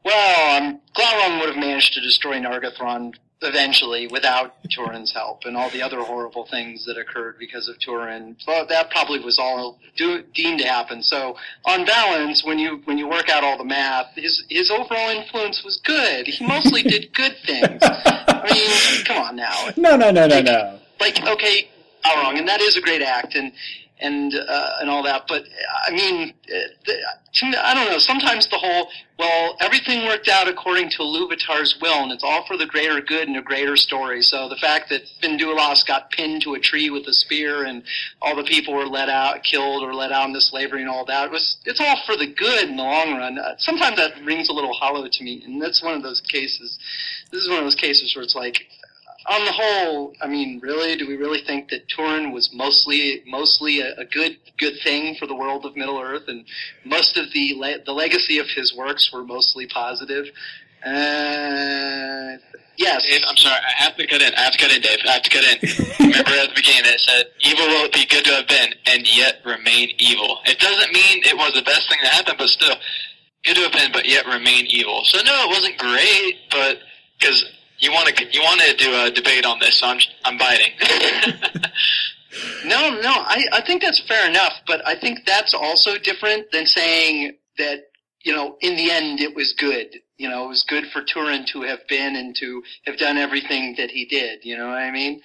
[0.04, 5.70] well, um, Glaurung would have managed to destroy Nargothrond eventually without Turin's help and all
[5.70, 8.36] the other horrible things that occurred because of Turin.
[8.48, 11.04] Well, that probably was all do, deemed to happen.
[11.04, 15.10] So on balance, when you when you work out all the math, his his overall
[15.10, 16.28] influence was good.
[16.28, 17.80] He mostly did good things.
[17.82, 19.70] I mean, come on now.
[19.78, 20.80] No, no, no, no, like, no.
[21.00, 21.70] Like okay,
[22.06, 23.52] Glaurung, and that is a great act, and
[24.00, 25.24] and uh, and all that.
[25.28, 25.44] But
[25.88, 27.98] I mean, uh, I don't know.
[27.98, 32.58] Sometimes the whole well, everything worked out according to Iluvatar's will, and it's all for
[32.58, 34.22] the greater good and a greater story.
[34.22, 37.84] So the fact that Finduilas got pinned to a tree with a spear, and
[38.22, 41.32] all the people were let out, killed, or let out into slavery, and all that
[41.32, 43.38] was it's all for the good in the long run.
[43.38, 46.78] Uh, sometimes that rings a little hollow to me, and that's one of those cases.
[47.32, 48.68] This is one of those cases where it's like
[49.26, 53.80] on the whole, I mean, really, do we really think that Turin was mostly mostly
[53.80, 56.46] a, a good good thing for the world of Middle Earth, and
[56.86, 60.26] most of the le- the legacy of his works were mostly positive?
[60.86, 62.36] Uh,
[62.78, 63.06] yes.
[63.08, 64.34] Dave, I'm sorry, I have to cut in.
[64.36, 65.00] I have to cut in, Dave.
[65.08, 66.08] I have to cut in.
[66.08, 69.40] Remember at the beginning it said, "Evil will be good to have been, and yet
[69.46, 72.76] remain evil." It doesn't mean it was the best thing that happened, but still,
[73.46, 75.02] good to have been, but yet remain evil.
[75.06, 76.80] So no, it wasn't great, but
[77.20, 77.46] because
[77.84, 80.72] you want to you want to do a debate on this, so I'm I'm biting.
[82.66, 86.66] no, no, I I think that's fair enough, but I think that's also different than
[86.66, 87.88] saying that
[88.24, 90.00] you know in the end it was good.
[90.18, 93.76] You know, it was good for Turin to have been and to have done everything
[93.78, 94.46] that he did.
[94.46, 95.22] You know what I mean?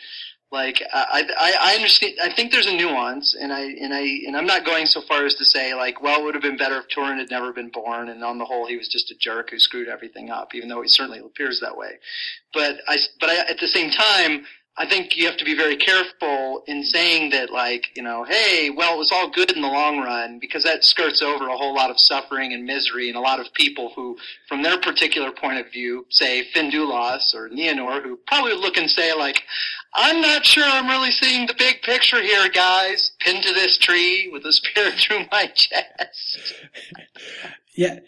[0.51, 2.15] Like I, I, I understand.
[2.23, 5.27] I think there's a nuance, and I and I and I'm not going so far
[5.27, 7.69] as to say like, well, it would have been better if Turin had never been
[7.69, 10.71] born, and on the whole, he was just a jerk who screwed everything up, even
[10.71, 11.99] though he certainly appears that way.
[12.55, 14.47] But I, but I, at the same time,
[14.81, 18.71] I think you have to be very careful in saying that, like, you know, hey,
[18.71, 21.75] well, it was all good in the long run, because that skirts over a whole
[21.75, 24.17] lot of suffering and misery and a lot of people who,
[24.49, 29.13] from their particular point of view, say Finduilas or Nienor, who probably look and say,
[29.13, 29.43] like,
[29.95, 33.11] I'm not sure I'm really seeing the big picture here, guys.
[33.19, 36.55] Pinned to this tree with a spear through my chest.
[37.75, 37.99] yeah.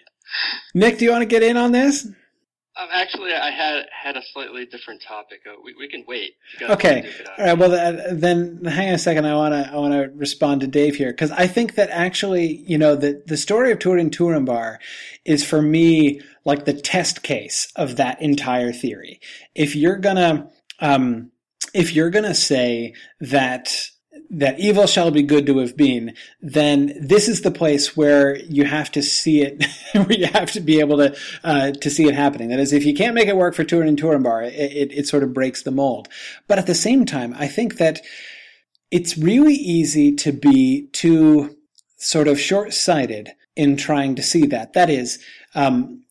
[0.73, 2.07] Nick, do you want to get in on this?
[2.77, 5.41] Um, actually, I had had a slightly different topic.
[5.47, 6.35] Uh, we we can wait.
[6.63, 7.11] Okay.
[7.39, 7.59] All right.
[7.59, 9.27] Well, uh, then hang on a second.
[9.27, 12.65] I want to I want to respond to Dave here because I think that actually,
[12.67, 14.79] you know, the the story of Turin Turambar
[15.25, 19.21] is for me like the test case of that entire theory.
[19.55, 21.33] If you're gonna um,
[21.75, 23.91] if you're gonna say that
[24.31, 28.65] that evil shall be good to have been, then this is the place where you
[28.65, 32.15] have to see it, where you have to be able to uh, to see it
[32.15, 32.49] happening.
[32.49, 35.09] That is, if you can't make it work for Turin and Turambar, it, it, it
[35.09, 36.09] sort of breaks the mold.
[36.47, 38.01] But at the same time, I think that
[38.91, 41.57] it's really easy to be too
[41.97, 44.73] sort of short sighted in trying to see that.
[44.73, 45.23] That is,
[45.55, 46.03] um,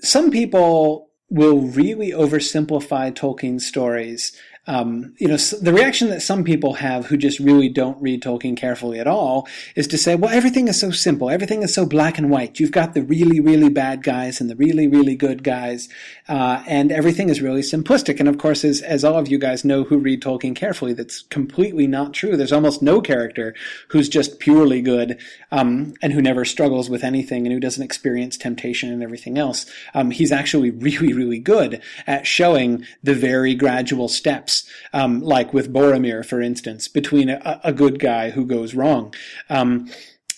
[0.00, 6.74] some people will really oversimplify Tolkien's stories um, you know, the reaction that some people
[6.74, 9.46] have who just really don't read Tolkien carefully at all
[9.76, 11.28] is to say, well, everything is so simple.
[11.28, 12.58] Everything is so black and white.
[12.58, 15.88] You've got the really, really bad guys and the really, really good guys.
[16.28, 18.20] Uh, and everything is really simplistic.
[18.20, 21.22] And of course, as, as all of you guys know who read Tolkien carefully, that's
[21.22, 22.36] completely not true.
[22.36, 23.54] There's almost no character
[23.88, 25.20] who's just purely good,
[25.52, 29.66] um, and who never struggles with anything and who doesn't experience temptation and everything else.
[29.92, 34.53] Um, he's actually really, really good at showing the very gradual steps
[34.92, 39.14] um, like with Boromir, for instance, between a, a good guy who goes wrong.
[39.50, 39.90] Um,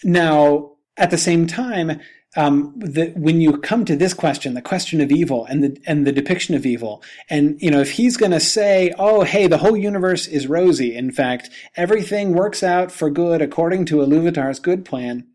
[0.05, 2.01] now, at the same time,
[2.37, 6.07] um, the, when you come to this question, the question of evil and the and
[6.07, 9.59] the depiction of evil, and you know, if he's going to say, "Oh, hey, the
[9.59, 14.85] whole universe is rosy," in fact, everything works out for good according to Iluvatar's good
[14.85, 15.27] plan.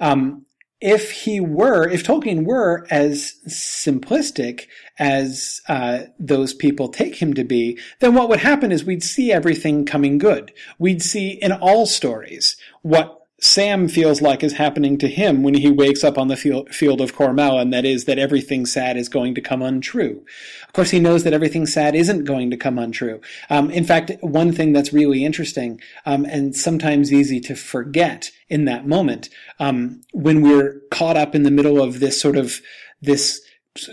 [0.00, 0.44] Um,
[0.80, 4.66] if he were, if Tolkien were as simplistic
[4.98, 9.32] as uh, those people take him to be, then what would happen is we'd see
[9.32, 10.52] everything coming good.
[10.78, 15.70] We'd see in all stories what Sam feels like is happening to him when he
[15.70, 19.34] wakes up on the field of Cormallen, and that is that everything sad is going
[19.34, 20.24] to come untrue.
[20.66, 23.20] Of course, he knows that everything sad isn't going to come untrue.
[23.50, 28.64] Um, in fact, one thing that's really interesting um, and sometimes easy to forget in
[28.64, 29.28] that moment,
[29.58, 32.62] um, when we're caught up in the middle of this sort of
[33.02, 33.42] this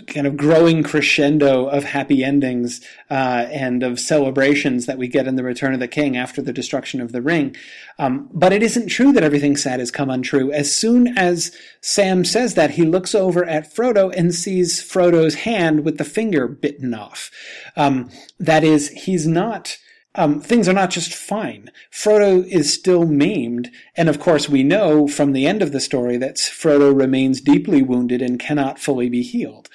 [0.06, 5.34] kind of growing crescendo of happy endings uh, and of celebrations that we get in
[5.34, 7.56] the Return of the King after the destruction of the ring.
[7.98, 10.52] Um, but it isn't true that everything sad has come untrue.
[10.52, 15.84] As soon as Sam says that, he looks over at Frodo and sees Frodo's hand
[15.84, 17.32] with the finger bitten off.
[17.74, 19.78] Um, that is, he's not
[20.14, 21.70] um, things are not just fine.
[21.90, 26.16] Frodo is still maimed, and of course we know from the end of the story
[26.18, 29.68] that Frodo remains deeply wounded and cannot fully be healed.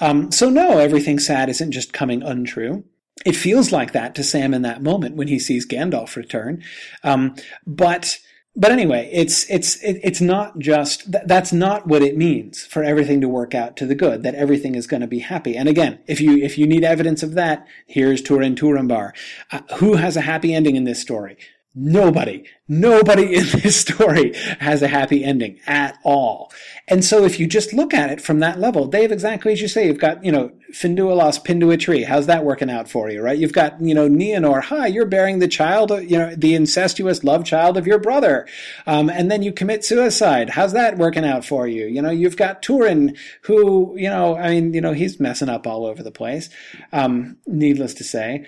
[0.00, 2.84] Um, so no, everything sad isn't just coming untrue.
[3.24, 6.62] It feels like that to Sam in that moment when he sees Gandalf return,
[7.04, 8.18] um, but
[8.56, 13.28] but anyway, it's it's it's not just that's not what it means for everything to
[13.28, 14.22] work out to the good.
[14.22, 15.56] That everything is going to be happy.
[15.56, 19.12] And again, if you if you need evidence of that, here's Turin Turambar.
[19.50, 21.36] Uh, who has a happy ending in this story?
[21.76, 26.52] Nobody, nobody in this story has a happy ending at all.
[26.86, 29.66] And so if you just look at it from that level, Dave, exactly as you
[29.66, 32.04] say, you've got, you know, Finduilas Pindua tree.
[32.04, 33.38] How's that working out for you, right?
[33.38, 34.62] You've got, you know, Nienor.
[34.64, 38.46] Hi, you're bearing the child, you know, the incestuous love child of your brother.
[38.86, 40.50] Um, and then you commit suicide.
[40.50, 41.86] How's that working out for you?
[41.86, 45.66] You know, you've got Turin who, you know, I mean, you know, he's messing up
[45.66, 46.50] all over the place.
[46.92, 48.46] Um, needless to say.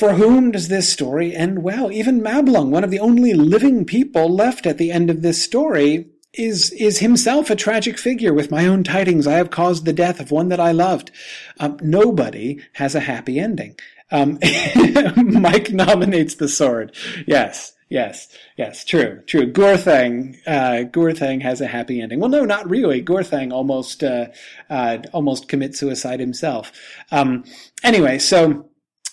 [0.00, 1.92] For whom does this story end well?
[1.92, 6.06] Even Mablung, one of the only living people left at the end of this story,
[6.32, 8.32] is is himself a tragic figure.
[8.32, 11.10] With my own tidings, I have caused the death of one that I loved.
[11.58, 13.78] Um, nobody has a happy ending.
[14.10, 14.38] Um,
[15.16, 16.96] Mike nominates the sword.
[17.26, 18.86] Yes, yes, yes.
[18.86, 19.52] True, true.
[19.52, 22.20] Gurthang, uh, Gurthang has a happy ending.
[22.20, 23.02] Well, no, not really.
[23.02, 24.28] Gurthang almost, uh,
[24.70, 26.72] uh, almost commits suicide himself.
[27.12, 27.44] Um,
[27.84, 28.69] anyway, so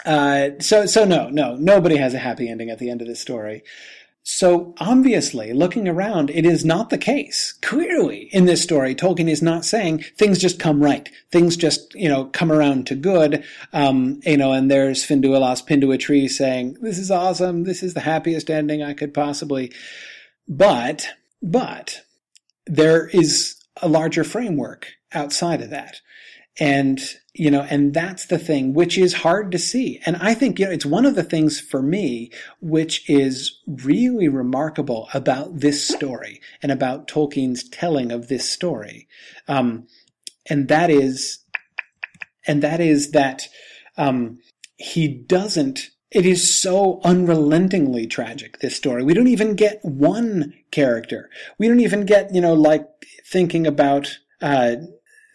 [0.08, 3.20] uh, so, so no, no, nobody has a happy ending at the end of this
[3.20, 3.64] story.
[4.24, 7.54] So obviously, looking around, it is not the case.
[7.62, 11.10] Clearly, in this story, Tolkien is not saying things just come right.
[11.32, 13.46] Things just, you know, come around to good.
[13.72, 17.64] Um, you know, and there's Finduilas Tree saying, this is awesome.
[17.64, 19.72] This is the happiest ending I could possibly.
[20.46, 21.08] But,
[21.42, 22.02] but,
[22.66, 26.02] there is a larger framework outside of that.
[26.60, 27.00] And
[27.38, 30.02] you know, and that's the thing which is hard to see.
[30.06, 34.28] And I think, you know, it's one of the things for me which is really
[34.28, 39.08] remarkable about this story and about Tolkien's telling of this story.
[39.48, 39.88] Um,
[40.50, 41.40] and that is,
[42.48, 43.48] and that is that,
[43.98, 44.40] um,
[44.78, 49.04] he doesn't, it is so unrelentingly tragic, this story.
[49.04, 51.30] We don't even get one character.
[51.60, 52.88] We don't even get, you know, like
[53.26, 54.76] thinking about, uh,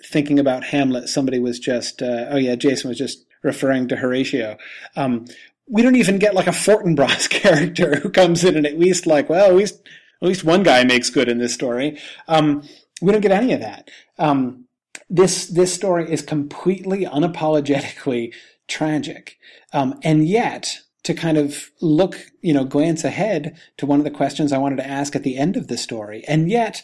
[0.05, 4.57] thinking about Hamlet, somebody was just, uh, oh yeah, Jason was just referring to Horatio.
[4.97, 5.27] Um,
[5.69, 9.29] we don't even get like a Fortinbras character who comes in and at least like,
[9.29, 9.81] well, at least,
[10.21, 11.99] at least one guy makes good in this story.
[12.29, 12.63] Um,
[13.01, 13.91] we don't get any of that.
[14.19, 14.67] Um,
[15.09, 18.33] this, this story is completely unapologetically
[18.69, 19.39] tragic.
[19.73, 24.11] Um, and yet, to kind of look, you know, glance ahead to one of the
[24.11, 26.23] questions I wanted to ask at the end of the story.
[26.29, 26.83] And yet,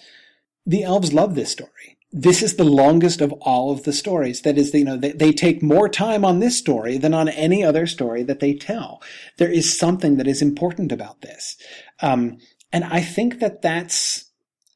[0.67, 1.98] the elves love this story.
[2.11, 4.43] This is the longest of all of the stories.
[4.43, 7.63] That is, you know, they, they take more time on this story than on any
[7.63, 9.03] other story that they tell.
[9.37, 11.57] There is something that is important about this.
[12.01, 12.39] Um,
[12.73, 14.31] and I think that that's,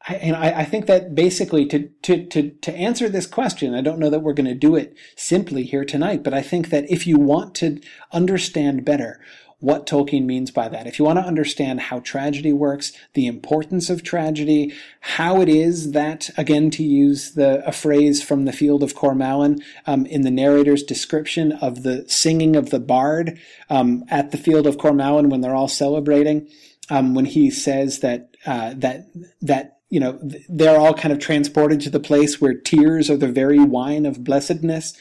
[0.06, 3.80] I, and I, I, think that basically to, to, to, to answer this question, I
[3.80, 6.90] don't know that we're going to do it simply here tonight, but I think that
[6.90, 7.80] if you want to
[8.12, 9.20] understand better
[9.62, 13.88] what Tolkien means by that, if you want to understand how tragedy works, the importance
[13.90, 18.82] of tragedy, how it is that, again, to use the, a phrase from the field
[18.82, 23.38] of Cormallen, um, in the narrator's description of the singing of the bard,
[23.70, 26.48] um, at the field of Cormallen when they're all celebrating,
[26.90, 29.06] um, when he says that, uh, that,
[29.42, 33.28] that you know, they're all kind of transported to the place where tears are the
[33.28, 34.92] very wine of blessedness.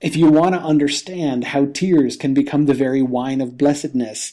[0.00, 4.32] If you want to understand how tears can become the very wine of blessedness,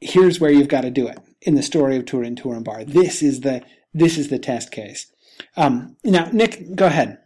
[0.00, 2.84] here's where you've got to do it in the story of Turin Turambar.
[2.86, 5.10] This is the this is the test case.
[5.56, 7.18] Um, now, Nick, go ahead.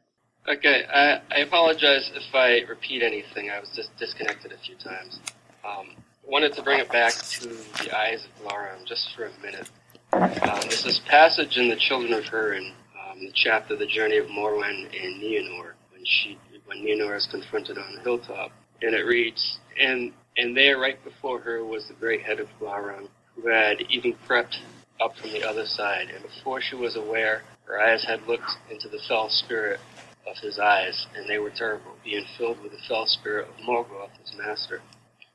[0.48, 3.50] Okay, I, I, apologize if I repeat anything.
[3.50, 5.20] I was just disconnected a few times.
[5.66, 5.88] Um,
[6.26, 9.68] wanted to bring it back to the eyes of Glaurung just for a minute.
[10.12, 12.72] Um, there's this passage in the Children of Hurin,
[13.10, 17.78] um, the chapter "The Journey of Morwen and Nienor," when she, when Nienor is confronted
[17.78, 18.50] on the hilltop,
[18.82, 23.08] and it reads, "And and there, right before her, was the great head of Glaurung,
[23.34, 24.58] who had even crept
[25.00, 28.88] up from the other side, and before she was aware, her eyes had looked into
[28.88, 29.80] the fell spirit
[30.26, 34.16] of his eyes, and they were terrible, being filled with the fell spirit of Morgoth,
[34.20, 34.82] his master."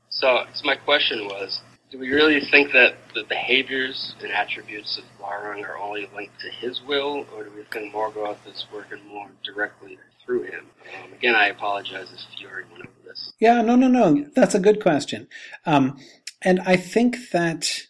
[0.08, 1.60] So, so my question was,
[1.90, 6.50] do we really think that the behaviors and attributes of Glaurung are only linked to
[6.50, 9.98] his will, or do we think Morgoth is working more directly
[10.30, 10.66] through him?
[11.04, 13.32] Um, again, I apologize if you already went over this.
[13.40, 14.26] Yeah, no, no, no.
[14.36, 15.26] That's a good question.
[15.66, 15.98] Um,
[16.42, 17.82] and I think that,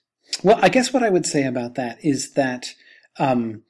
[0.42, 2.74] well, I guess what I would say about that is that
[3.18, 3.62] um,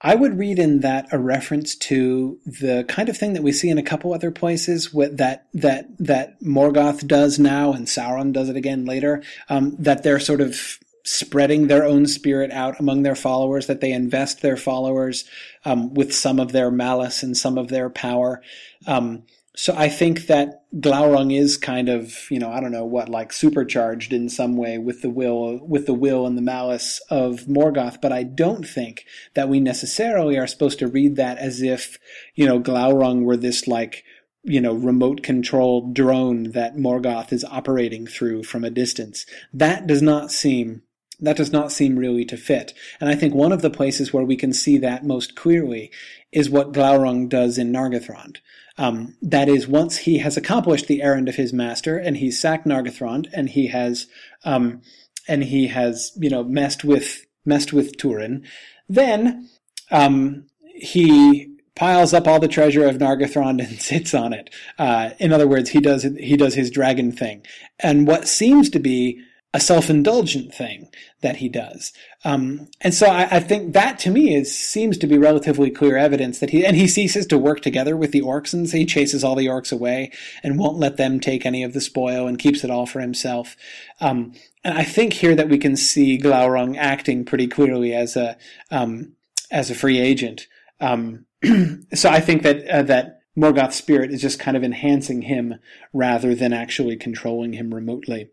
[0.00, 3.68] I would read in that a reference to the kind of thing that we see
[3.68, 8.56] in a couple other places that that that Morgoth does now and Sauron does it
[8.56, 9.22] again later.
[9.48, 10.78] Um, that they're sort of
[11.08, 13.66] spreading their own spirit out among their followers.
[13.66, 15.24] That they invest their followers
[15.64, 18.42] um, with some of their malice and some of their power.
[18.86, 19.24] Um,
[19.58, 23.32] so I think that Glaurung is kind of, you know, I don't know what, like
[23.32, 28.00] supercharged in some way with the will, with the will and the malice of Morgoth,
[28.00, 29.04] but I don't think
[29.34, 31.98] that we necessarily are supposed to read that as if,
[32.36, 34.04] you know, Glaurung were this like,
[34.44, 39.26] you know, remote controlled drone that Morgoth is operating through from a distance.
[39.52, 40.82] That does not seem
[41.20, 42.74] that does not seem really to fit.
[43.00, 45.90] And I think one of the places where we can see that most clearly
[46.32, 48.36] is what Glaurung does in Nargothrond.
[48.76, 52.66] Um, that is, once he has accomplished the errand of his master and he's sacked
[52.66, 54.06] Nargothrond and he has,
[54.44, 54.82] um,
[55.26, 58.44] and he has, you know, messed with, messed with Turin,
[58.88, 59.48] then,
[59.90, 60.46] um,
[60.76, 64.50] he piles up all the treasure of Nargothrond and sits on it.
[64.78, 67.44] Uh, in other words, he does, he does his dragon thing.
[67.80, 69.24] And what seems to be
[69.54, 70.90] a self-indulgent thing
[71.22, 71.92] that he does.
[72.24, 75.96] Um, and so I, I, think that to me is seems to be relatively clear
[75.96, 78.84] evidence that he and he ceases to work together with the orcs and so he
[78.84, 82.38] chases all the orcs away and won't let them take any of the spoil and
[82.38, 83.56] keeps it all for himself.
[84.00, 84.34] Um,
[84.64, 88.36] and I think here that we can see Glaurung acting pretty clearly as a
[88.70, 89.12] um,
[89.50, 90.46] as a free agent.
[90.78, 91.24] Um,
[91.94, 95.54] so I think that uh, that Morgoth's spirit is just kind of enhancing him
[95.94, 98.28] rather than actually controlling him remotely.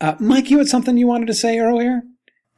[0.00, 2.02] Uh, Mike, you had something you wanted to say earlier?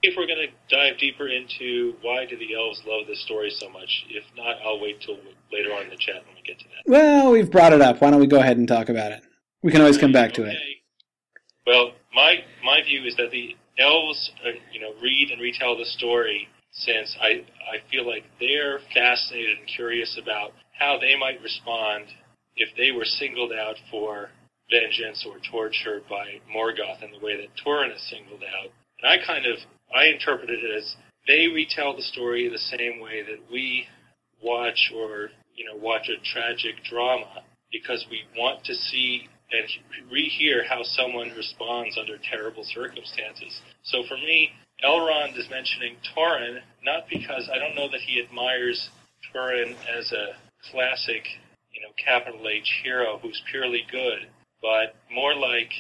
[0.02, 3.68] If we're going to dive deeper into why do the elves love this story so
[3.68, 5.18] much, if not, I'll wait till
[5.52, 6.90] later on in the chat when we get to that.
[6.90, 8.00] Well, we've brought it up.
[8.00, 9.22] Why don't we go ahead and talk about it?
[9.62, 10.56] We can always come back to it.
[11.66, 15.84] Well, my my view is that the elves, uh, you know, read and retell the
[15.84, 22.06] story since I I feel like they're fascinated and curious about how they might respond
[22.56, 24.30] if they were singled out for
[24.70, 28.70] vengeance or torture by Morgoth in the way that Turin is singled out.
[29.02, 29.58] And I kind of,
[29.94, 30.94] I interpret it as
[31.26, 33.86] they retell the story the same way that we
[34.42, 37.42] watch or, you know, watch a tragic drama
[37.72, 39.66] because we want to see and
[40.12, 43.60] rehear how someone responds under terrible circumstances.
[43.82, 44.50] So for me,
[44.84, 48.90] Elrond is mentioning Turin not because I don't know that he admires
[49.32, 50.36] Turin as a
[50.70, 51.24] classic,
[51.72, 54.28] you know, capital H hero who's purely good,
[54.62, 55.72] but more like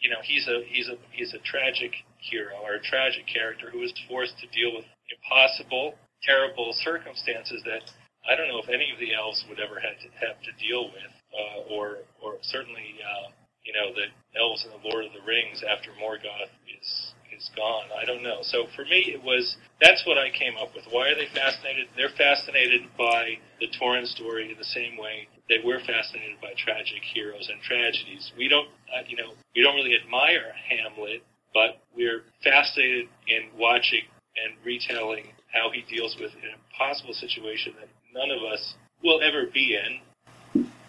[0.00, 3.82] you know he's a he's a he's a tragic hero or a tragic character who
[3.82, 7.84] is forced to deal with impossible, terrible circumstances that
[8.28, 10.88] I don't know if any of the elves would ever have to have to deal
[10.88, 13.30] with, uh, or or certainly uh,
[13.64, 17.90] you know, the elves in the Lord of the Rings after Morgoth is is gone.
[17.90, 18.38] I don't know.
[18.42, 20.84] So for me, it was that's what I came up with.
[20.90, 21.88] Why are they fascinated?
[21.96, 27.02] They're fascinated by the Turin story in the same way that we're fascinated by tragic
[27.12, 28.32] heroes and tragedies.
[28.36, 31.22] We don't, uh, you know, we don't really admire Hamlet,
[31.52, 34.08] but we're fascinated in watching
[34.40, 39.46] and retelling how he deals with an impossible situation that none of us will ever
[39.52, 40.00] be in.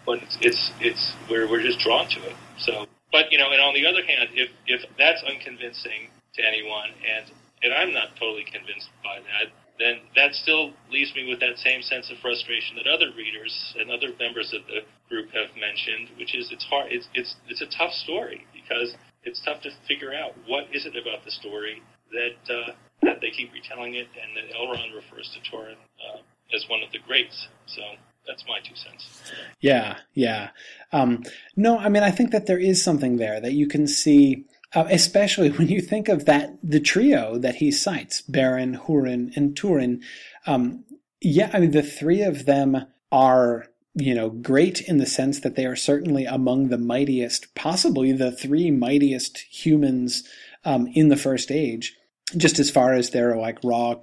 [0.04, 2.36] But it's it's, it's we're we're just drawn to it.
[2.58, 6.94] So, but you know, and on the other hand, if if that's unconvincing to anyone,
[7.02, 7.30] and
[7.62, 11.82] and I'm not totally convinced by that, then that still leaves me with that same
[11.82, 16.34] sense of frustration that other readers and other members of the group have mentioned, which
[16.34, 16.92] is it's hard.
[16.92, 20.96] It's it's it's a tough story because it's tough to figure out what is it
[20.96, 22.72] about the story that uh,
[23.02, 26.20] that they keep retelling it, and that Elrond refers to Turin uh,
[26.54, 27.48] as one of the greats.
[27.66, 27.82] So
[28.26, 29.32] that's my two cents.
[29.60, 30.50] Yeah, yeah.
[30.92, 31.22] Um,
[31.56, 34.86] no, I mean, I think that there is something there that you can see, uh,
[34.90, 40.02] especially when you think of that the trio that he cites, Beren, Hurin, and Turin.
[40.46, 40.84] Um,
[41.20, 45.56] yeah, I mean, the three of them are you know, great in the sense that
[45.56, 50.22] they are certainly among the mightiest, possibly the three mightiest humans
[50.66, 51.96] um, in the first age,
[52.36, 53.94] just as far as their like raw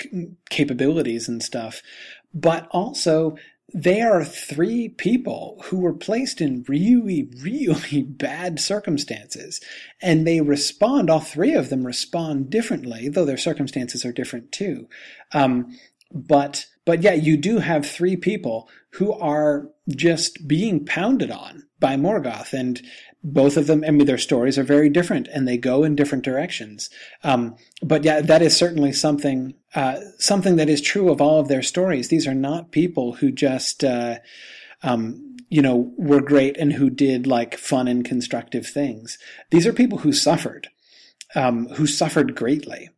[0.49, 1.83] capabilities and stuff.
[2.33, 3.37] But also,
[3.73, 9.59] they are three people who were placed in really, really bad circumstances.
[10.01, 14.87] And they respond, all three of them respond differently, though their circumstances are different too.
[15.33, 15.77] Um,
[16.11, 21.95] but, but yeah, you do have three people who are just being pounded on by
[21.95, 22.53] Morgoth.
[22.53, 22.81] And
[23.23, 26.25] both of them, I mean, their stories are very different and they go in different
[26.25, 26.89] directions.
[27.23, 31.47] Um, but yeah, that is certainly something, uh, something that is true of all of
[31.47, 32.09] their stories.
[32.09, 34.19] These are not people who just, uh,
[34.81, 39.17] um, you know, were great and who did like fun and constructive things.
[39.51, 40.67] These are people who suffered,
[41.33, 42.89] um, who suffered greatly.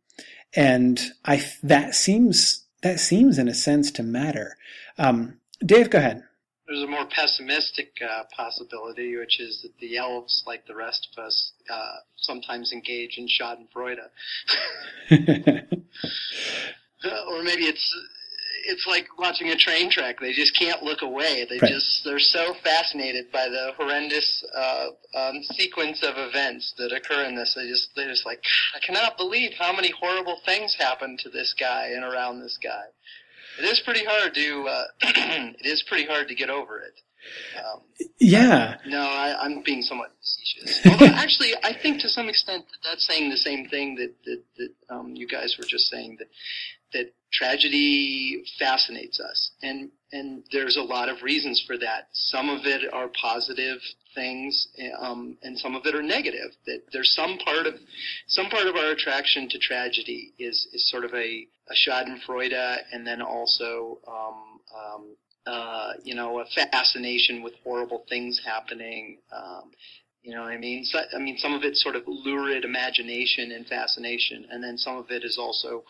[0.54, 4.56] And I, that seems, that seems in a sense to matter.
[4.98, 6.22] Um, Dave, go ahead.
[6.66, 11.24] There's a more pessimistic uh, possibility, which is that the elves, like the rest of
[11.24, 13.98] us, uh, sometimes engage in Schadenfreude.
[17.28, 17.94] or maybe it's
[18.68, 20.18] it's like watching a train track.
[20.20, 21.46] They just can't look away.
[21.48, 21.70] They right.
[21.70, 27.36] just they're so fascinated by the horrendous uh, um, sequence of events that occur in
[27.36, 27.54] this.
[27.54, 28.42] They just they're just like
[28.74, 32.86] I cannot believe how many horrible things happened to this guy and around this guy
[33.58, 34.84] it is pretty hard to uh,
[35.58, 36.94] it is pretty hard to get over it.
[37.58, 37.80] Um,
[38.20, 38.76] yeah.
[38.86, 40.86] No, I, am being somewhat facetious.
[40.86, 44.42] Although, actually, I think to some extent that that's saying the same thing that that,
[44.58, 46.28] that um, you guys were just saying that
[46.92, 52.08] that tragedy fascinates us, and and there's a lot of reasons for that.
[52.12, 53.78] Some of it are positive
[54.16, 54.66] things,
[54.98, 56.50] um, and some of it are negative.
[56.66, 57.74] That there's some part of
[58.26, 63.06] some part of our attraction to tragedy is is sort of a, a Schadenfreude, and
[63.06, 69.18] then also um, um, uh, you know a fascination with horrible things happening.
[70.26, 70.84] You know what I mean?
[70.84, 74.96] So, I mean, some of it's sort of lurid imagination and fascination, and then some
[74.96, 75.84] of it is also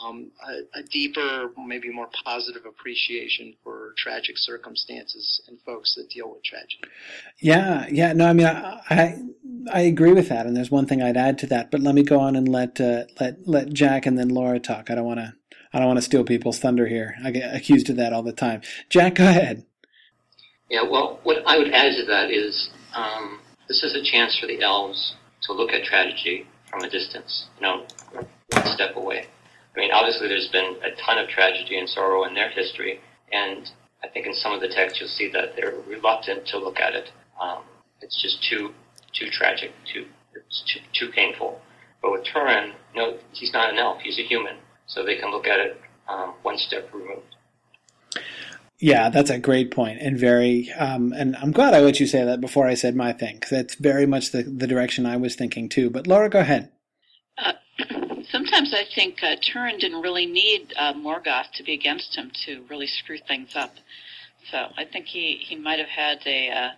[0.00, 6.30] um, a, a, deeper, maybe more positive appreciation for tragic circumstances and folks that deal
[6.30, 6.84] with tragedy.
[7.40, 8.12] Yeah, yeah.
[8.12, 9.18] No, I mean, I, I,
[9.72, 11.72] I agree with that, and there's one thing I'd add to that.
[11.72, 14.88] But let me go on and let uh, let let Jack and then Laura talk.
[14.88, 15.34] I don't want to
[15.72, 17.16] I don't want to steal people's thunder here.
[17.24, 18.62] I get accused of that all the time.
[18.88, 19.66] Jack, go ahead.
[20.68, 22.70] Yeah, well, what I would add to that is.
[22.94, 23.39] Um,
[23.70, 27.62] this is a chance for the elves to look at tragedy from a distance, you
[27.62, 29.26] know, one step away.
[29.76, 32.98] I mean, obviously there's been a ton of tragedy and sorrow in their history,
[33.30, 33.70] and
[34.02, 36.94] I think in some of the texts you'll see that they're reluctant to look at
[36.94, 37.12] it.
[37.40, 37.62] Um,
[38.00, 38.74] it's just too
[39.12, 40.06] too tragic, too
[40.66, 41.60] too, too painful.
[42.02, 44.56] But with Turin, you know, he's not an elf; he's a human,
[44.88, 47.36] so they can look at it um, one step removed.
[48.80, 50.72] Yeah, that's a great point and very.
[50.72, 53.50] Um, and I'm glad I let you say that before I said my thing because
[53.50, 55.90] that's very much the the direction I was thinking too.
[55.90, 56.72] But Laura, go ahead.
[57.36, 57.52] Uh,
[58.30, 62.64] sometimes I think uh, Turin didn't really need uh, Morgoth to be against him to
[62.70, 63.74] really screw things up.
[64.50, 66.70] So I think he he might have had a uh,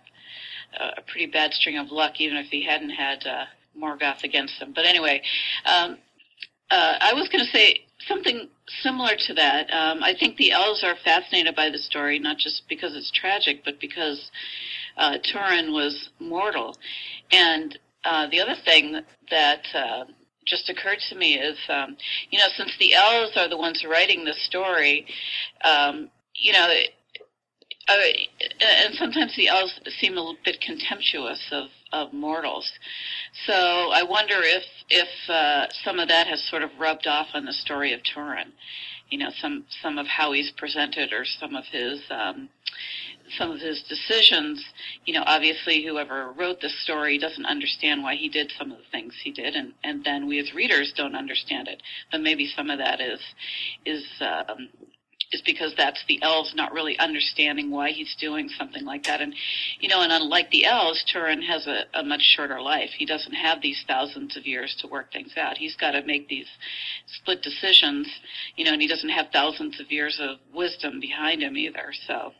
[0.97, 3.45] a pretty bad string of luck, even if he hadn't had uh,
[3.79, 4.73] Morgoth against him.
[4.75, 5.21] But anyway,
[5.65, 5.97] um,
[6.69, 8.49] uh, I was going to say something
[8.81, 9.71] similar to that.
[9.73, 13.63] Um, I think the elves are fascinated by the story, not just because it's tragic,
[13.65, 14.31] but because
[14.97, 16.75] uh, Turin was mortal.
[17.31, 20.05] And uh, the other thing that uh,
[20.45, 21.97] just occurred to me is, um,
[22.29, 25.05] you know, since the elves are the ones writing the story,
[25.63, 26.67] um, you know,
[27.89, 27.97] uh,
[28.61, 32.69] and sometimes the elves seem a little bit contemptuous of of mortals.
[33.45, 37.45] So I wonder if if uh, some of that has sort of rubbed off on
[37.45, 38.51] the story of Turin.
[39.09, 42.49] You know, some some of how he's presented or some of his um,
[43.37, 44.63] some of his decisions.
[45.05, 48.83] You know, obviously, whoever wrote this story doesn't understand why he did some of the
[48.91, 51.81] things he did, and and then we as readers don't understand it.
[52.11, 53.19] But maybe some of that is
[53.85, 54.69] is um,
[55.33, 59.21] is because that's the elves not really understanding why he's doing something like that.
[59.21, 59.33] And,
[59.79, 62.91] you know, and unlike the elves, Turin has a, a much shorter life.
[62.97, 65.57] He doesn't have these thousands of years to work things out.
[65.57, 66.47] He's got to make these
[67.07, 68.07] split decisions,
[68.55, 71.93] you know, and he doesn't have thousands of years of wisdom behind him either.
[72.07, 72.33] So,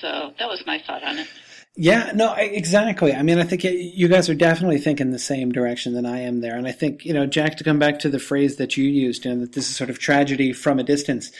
[0.00, 1.28] so that was my thought on it.
[1.74, 3.14] Yeah, no, exactly.
[3.14, 6.42] I mean, I think you guys are definitely thinking the same direction than I am
[6.42, 6.54] there.
[6.54, 9.24] And I think, you know, Jack, to come back to the phrase that you used,
[9.24, 11.32] you know, that this is sort of tragedy from a distance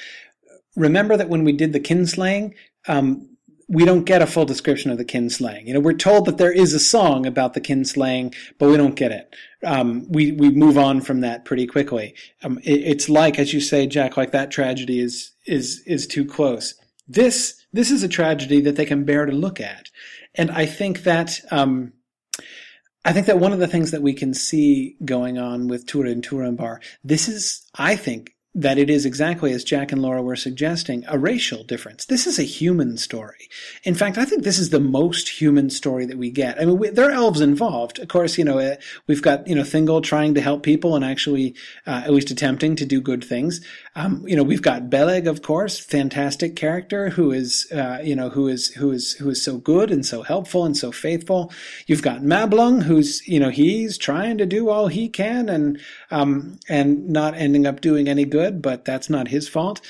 [0.76, 2.54] remember that when we did the kinslaying,
[2.88, 3.28] um,
[3.68, 5.66] we don't get a full description of the kinslaying.
[5.66, 8.96] You know, we're told that there is a song about the kinslaying, but we don't
[8.96, 9.34] get it.
[9.64, 12.14] Um, we we move on from that pretty quickly.
[12.42, 16.24] Um, it, it's like, as you say, Jack, like that tragedy is is is too
[16.24, 16.74] close.
[17.08, 19.88] This this is a tragedy that they can bear to look at,
[20.34, 21.40] and I think that.
[21.50, 21.92] Um,
[23.04, 26.22] I think that one of the things that we can see going on with Turin
[26.22, 31.04] Turambar, this is, I think, that it is exactly as Jack and Laura were suggesting,
[31.08, 32.04] a racial difference.
[32.04, 33.48] This is a human story.
[33.82, 36.60] In fact, I think this is the most human story that we get.
[36.60, 37.98] I mean, we, there are elves involved.
[37.98, 38.76] Of course, you know, uh,
[39.06, 41.54] we've got, you know, Thingol trying to help people and actually,
[41.86, 43.66] uh, at least attempting to do good things.
[43.96, 48.28] Um, you know, we've got Beleg, of course, fantastic character who is, uh, you know,
[48.28, 51.50] who is, who is, who is so good and so helpful and so faithful.
[51.86, 55.80] You've got Mablung, who's, you know, he's trying to do all he can and,
[56.10, 59.80] um, and not ending up doing any good good, but that's not his fault.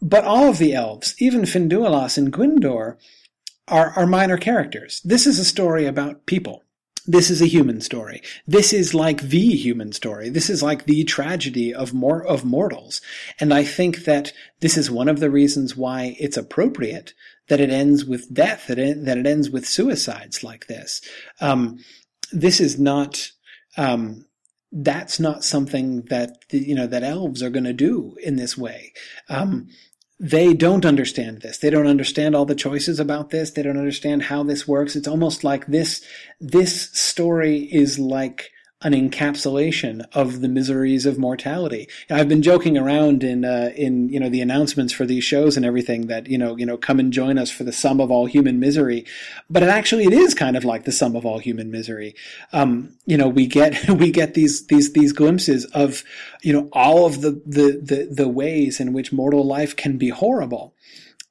[0.00, 2.96] But all of the elves, even Finduilas and Gwindor,
[3.68, 5.00] are, are minor characters.
[5.04, 6.64] This is a story about people.
[7.06, 8.22] This is a human story.
[8.46, 10.28] This is like the human story.
[10.28, 13.00] This is like the tragedy of more of mortals.
[13.40, 17.12] And I think that this is one of the reasons why it's appropriate
[17.48, 21.00] that it ends with death, that it, that it ends with suicides like this.
[21.40, 21.78] Um,
[22.32, 23.30] this is not
[23.76, 24.24] um,
[24.72, 28.92] that's not something that you know that elves are going to do in this way.
[29.28, 29.68] Um,
[30.18, 31.58] they don't understand this.
[31.58, 33.50] They don't understand all the choices about this.
[33.50, 34.94] They don't understand how this works.
[34.94, 36.00] It's almost like this.
[36.40, 38.51] This story is like
[38.84, 41.88] an encapsulation of the miseries of mortality.
[42.10, 45.64] I've been joking around in uh, in you know the announcements for these shows and
[45.64, 48.26] everything that you know you know come and join us for the sum of all
[48.26, 49.04] human misery,
[49.48, 52.14] but it actually it is kind of like the sum of all human misery.
[52.52, 56.02] Um, you know we get we get these these these glimpses of
[56.42, 60.08] you know all of the the the, the ways in which mortal life can be
[60.08, 60.74] horrible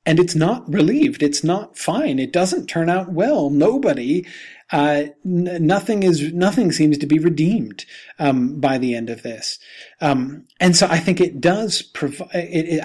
[0.06, 1.22] and it's not relieved.
[1.22, 2.18] It's not fine.
[2.18, 3.50] It doesn't turn out well.
[3.50, 4.26] Nobody
[4.72, 7.86] uh, n- nothing is nothing seems to be redeemed
[8.20, 9.60] um, by the end of this,
[10.00, 12.30] um, and so I think it does provide.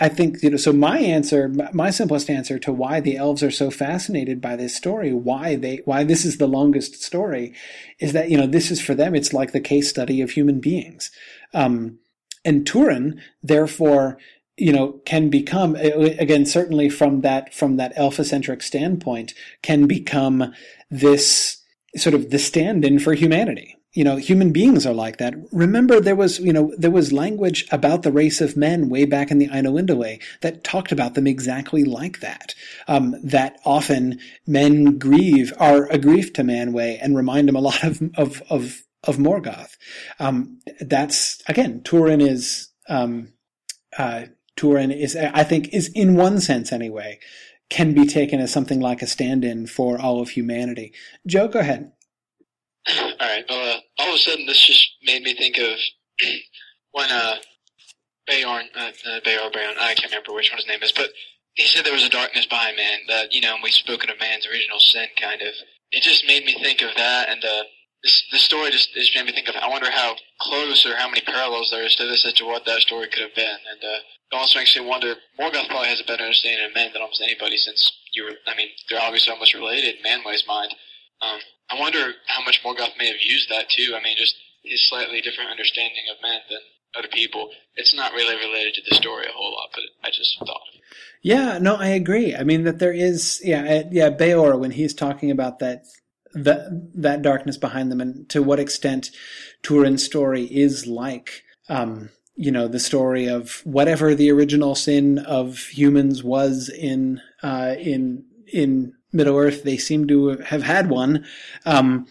[0.01, 0.57] I think you know.
[0.57, 4.75] So my answer, my simplest answer to why the elves are so fascinated by this
[4.75, 7.55] story, why they, why this is the longest story,
[8.01, 9.15] is that you know this is for them.
[9.15, 11.13] It's like the case study of human beings,
[11.55, 11.99] um,
[12.45, 14.19] and Turin therefore
[14.57, 20.53] you know can become again certainly from that from that alpha-centric standpoint can become
[20.91, 21.63] this
[21.97, 23.77] sort of the stand-in for humanity.
[23.93, 25.35] You know, human beings are like that.
[25.53, 29.31] Remember, there was, you know, there was language about the race of men way back
[29.31, 29.73] in the Aino
[30.43, 32.55] that talked about them exactly like that.
[32.89, 37.83] Um, that often men grieve, are a grief to Manwë and remind him a lot
[37.83, 39.79] of, of, of, of Morgoth.
[40.19, 43.33] Um, that's, again, Turin is, um,
[43.97, 44.27] uh,
[44.57, 47.19] Turin is, I think, is in one sense anyway,
[47.71, 50.93] can be taken as something like a stand-in for all of humanity.
[51.27, 51.93] Joe, go ahead.
[52.89, 53.45] All right.
[53.49, 55.77] Well, uh, all of a sudden, this just made me think of
[56.93, 57.37] when uh,
[58.29, 61.11] Beorn, uh, uh, Beor, Beorn, I can't remember which one his name is, but
[61.55, 62.99] he said there was a darkness behind man.
[63.09, 65.53] That you know, and we've spoken of man's original sin, kind of.
[65.93, 67.63] It just made me think of that, and uh,
[68.07, 69.57] this the story just, just made me think of.
[69.57, 72.65] I wonder how close or how many parallels there is to this as to what
[72.65, 73.99] that story could have been, and uh,
[74.31, 75.15] it also makes me wonder.
[75.39, 78.39] Morgoth probably has a better understanding of men than almost anybody, since you were.
[78.47, 80.75] I mean, they're obviously almost related in Manwë's mind.
[81.21, 81.41] Um,
[81.71, 83.95] I wonder how much Morgoth may have used that too.
[83.99, 86.61] I mean, just his slightly different understanding of men than
[86.97, 87.51] other people.
[87.75, 90.63] It's not really related to the story a whole lot, but I just thought.
[91.23, 92.35] Yeah, no, I agree.
[92.35, 95.85] I mean that there is, yeah, yeah, Beor when he's talking about that
[96.35, 99.11] that that darkness behind them, and to what extent
[99.63, 105.59] Turin's story is like um, you know the story of whatever the original sin of
[105.59, 109.65] humans was in uh, in in Middle Earth.
[109.65, 111.25] They seem to have had one.
[111.65, 112.07] Um,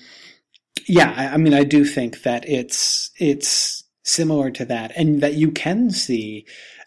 [0.88, 5.36] yeah, I, I mean, I do think that it's it's similar to that, and that
[5.36, 6.46] you can see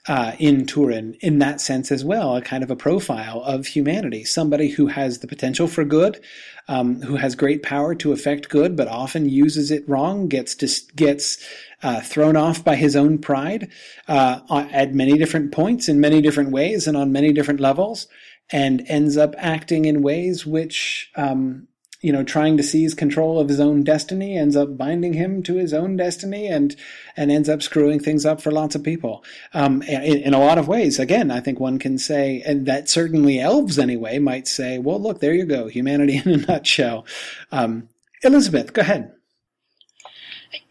[0.08, 4.24] uh, in Turin, in that sense as well, a kind of a profile of humanity.
[4.24, 6.18] Somebody who has the potential for good,
[6.66, 10.90] um, who has great power to affect good, but often uses it wrong, gets dis-
[10.96, 11.38] gets
[11.82, 13.70] uh, thrown off by his own pride
[14.08, 14.40] uh,
[14.72, 18.08] at many different points, in many different ways, and on many different levels,
[18.50, 21.68] and ends up acting in ways which um,
[22.00, 25.56] you know, trying to seize control of his own destiny ends up binding him to
[25.56, 26.76] his own destiny and,
[27.16, 29.24] and ends up screwing things up for lots of people.
[29.52, 32.88] Um, in, in, a lot of ways, again, I think one can say, and that
[32.88, 37.04] certainly elves anyway might say, well, look, there you go, humanity in a nutshell.
[37.50, 37.88] Um,
[38.22, 39.12] Elizabeth, go ahead.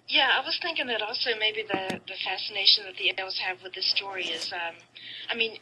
[0.07, 3.73] Yeah, I was thinking that also maybe the, the fascination that the elves have with
[3.73, 4.75] this story is, um,
[5.29, 5.57] I mean,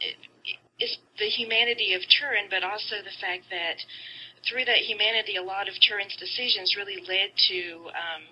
[0.78, 3.82] is the humanity of Turin, but also the fact that
[4.48, 8.22] through that humanity, a lot of Turin's decisions really led to, um,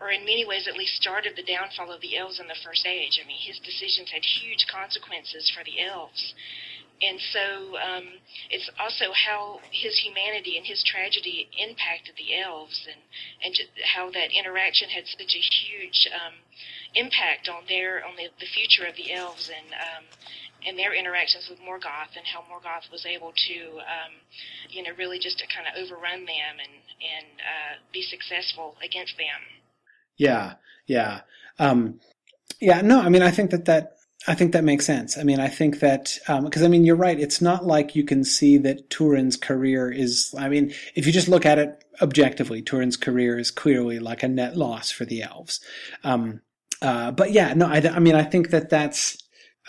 [0.00, 2.86] or in many ways at least started the downfall of the elves in the First
[2.86, 3.20] Age.
[3.22, 6.34] I mean, his decisions had huge consequences for the elves.
[7.00, 8.04] And so um,
[8.50, 13.00] it's also how his humanity and his tragedy impacted the elves, and
[13.40, 13.56] and
[13.96, 16.34] how that interaction had such a huge um,
[16.94, 20.04] impact on their on the, the future of the elves, and um,
[20.66, 24.12] and their interactions with Morgoth and how Morgoth was able to, um,
[24.70, 29.16] you know, really just to kind of overrun them and and uh, be successful against
[29.16, 29.40] them.
[30.16, 30.54] Yeah,
[30.86, 31.20] yeah,
[31.58, 32.00] um,
[32.60, 32.80] yeah.
[32.82, 33.96] No, I mean, I think that that
[34.28, 35.16] I think that makes sense.
[35.16, 37.18] I mean, I think that because um, I mean, you're right.
[37.18, 40.34] It's not like you can see that Turin's career is.
[40.38, 44.28] I mean, if you just look at it objectively, Turin's career is clearly like a
[44.28, 45.60] net loss for the elves.
[46.04, 46.42] Um,
[46.82, 49.19] uh, but yeah, no, I, I mean, I think that that's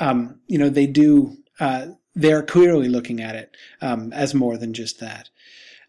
[0.01, 1.85] um, you know, they do, uh,
[2.15, 5.29] they're clearly looking at it um, as more than just that.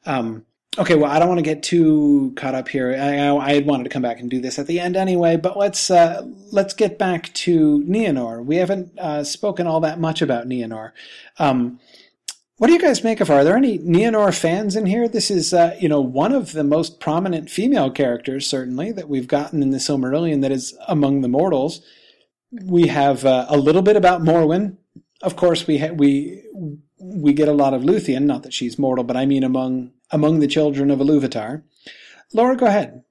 [0.04, 0.44] Um,
[0.78, 2.94] okay, well, I don't want to get too caught up here.
[2.94, 5.90] I, I, wanted to come back and do this at the end anyway, but let's
[5.90, 8.44] uh, let's get back to Nienor.
[8.44, 10.92] We haven't uh, spoken all that much about Nienor.
[11.38, 11.80] Um,
[12.58, 13.34] what do you guys make of her?
[13.36, 15.08] Are there any Nienor fans in here?
[15.08, 19.26] This is, uh, you know, one of the most prominent female characters, certainly, that we've
[19.26, 21.80] gotten in the Silmarillion that is among the mortals
[22.52, 24.76] we have uh, a little bit about Morwen.
[25.22, 26.42] Of course, we ha- we
[26.98, 28.22] we get a lot of Luthien.
[28.22, 31.62] Not that she's mortal, but I mean among among the children of Iluvatar.
[32.32, 33.04] Laura, go ahead.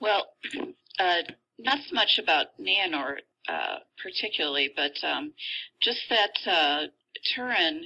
[0.00, 0.26] Well,
[0.98, 1.22] uh,
[1.58, 5.32] not so much about Nienor uh, particularly, but um,
[5.80, 6.86] just that uh,
[7.34, 7.84] Turin,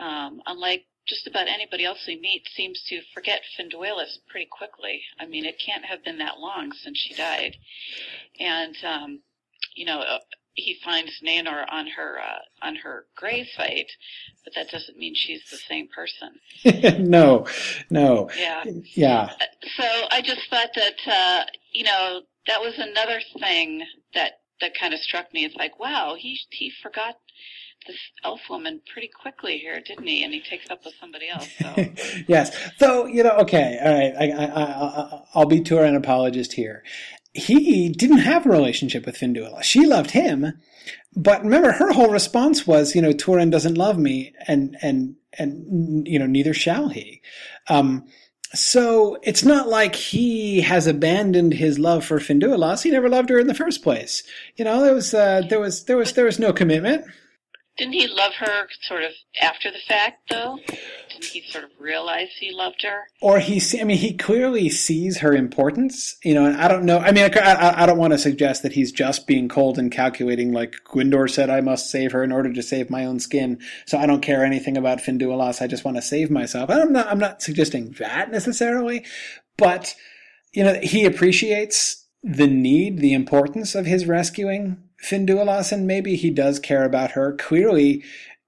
[0.00, 5.02] um, unlike just about anybody else we meet, seems to forget Finduilas pretty quickly.
[5.18, 7.56] I mean, it can't have been that long since she died,
[8.40, 9.20] and um,
[9.78, 10.18] you know, uh,
[10.54, 13.90] he finds Nienor on her uh, on her grave site,
[14.44, 17.00] but that doesn't mean she's the same person.
[17.08, 17.46] no,
[17.90, 18.28] no.
[18.36, 18.64] Yeah.
[18.94, 19.30] Yeah.
[19.40, 19.44] Uh,
[19.76, 24.92] so I just thought that uh, you know that was another thing that that kind
[24.92, 25.44] of struck me.
[25.44, 27.14] It's like, wow, he he forgot
[27.86, 30.24] this elf woman pretty quickly here, didn't he?
[30.24, 31.48] And he takes up with somebody else.
[31.60, 31.86] So.
[32.26, 32.72] yes.
[32.78, 34.14] So you know, okay, all right.
[34.18, 36.82] I, I, I, I'll be Turin apologist here
[37.34, 39.62] he didn't have a relationship with Finduilas.
[39.62, 40.52] She loved him,
[41.14, 46.06] but remember her whole response was, you know, Turin doesn't love me, and and and
[46.06, 47.20] you know, neither shall he.
[47.68, 48.06] Um,
[48.54, 52.82] so it's not like he has abandoned his love for Finduilas.
[52.82, 54.22] He never loved her in the first place.
[54.56, 57.04] You know, there was uh, there was there was there was no commitment.
[57.78, 60.58] Didn't he love her sort of after the fact, though?
[60.66, 63.06] Didn't he sort of realize he loved her?
[63.22, 66.98] Or he, I mean, he clearly sees her importance, you know, and I don't know.
[66.98, 70.52] I mean, I, I don't want to suggest that he's just being cold and calculating,
[70.52, 73.60] like Gwindor said, I must save her in order to save my own skin.
[73.86, 75.62] So I don't care anything about Finduilas.
[75.62, 76.70] I just want to save myself.
[76.70, 79.06] I'm not, I'm not suggesting that necessarily,
[79.56, 79.94] but,
[80.52, 86.58] you know, he appreciates the need, the importance of his rescuing And maybe he does
[86.58, 87.32] care about her.
[87.32, 88.04] Clearly,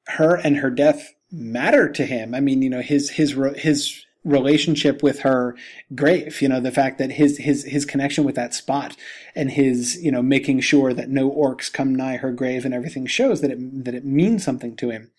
[0.08, 2.34] her and her death matter to him.
[2.34, 5.56] I mean, you know, his his his relationship with her
[5.94, 8.96] grave, you know, the fact that his his his connection with that spot
[9.34, 13.06] and his, you know, making sure that no orcs come nigh her grave and everything
[13.06, 15.10] shows that it that it means something to him.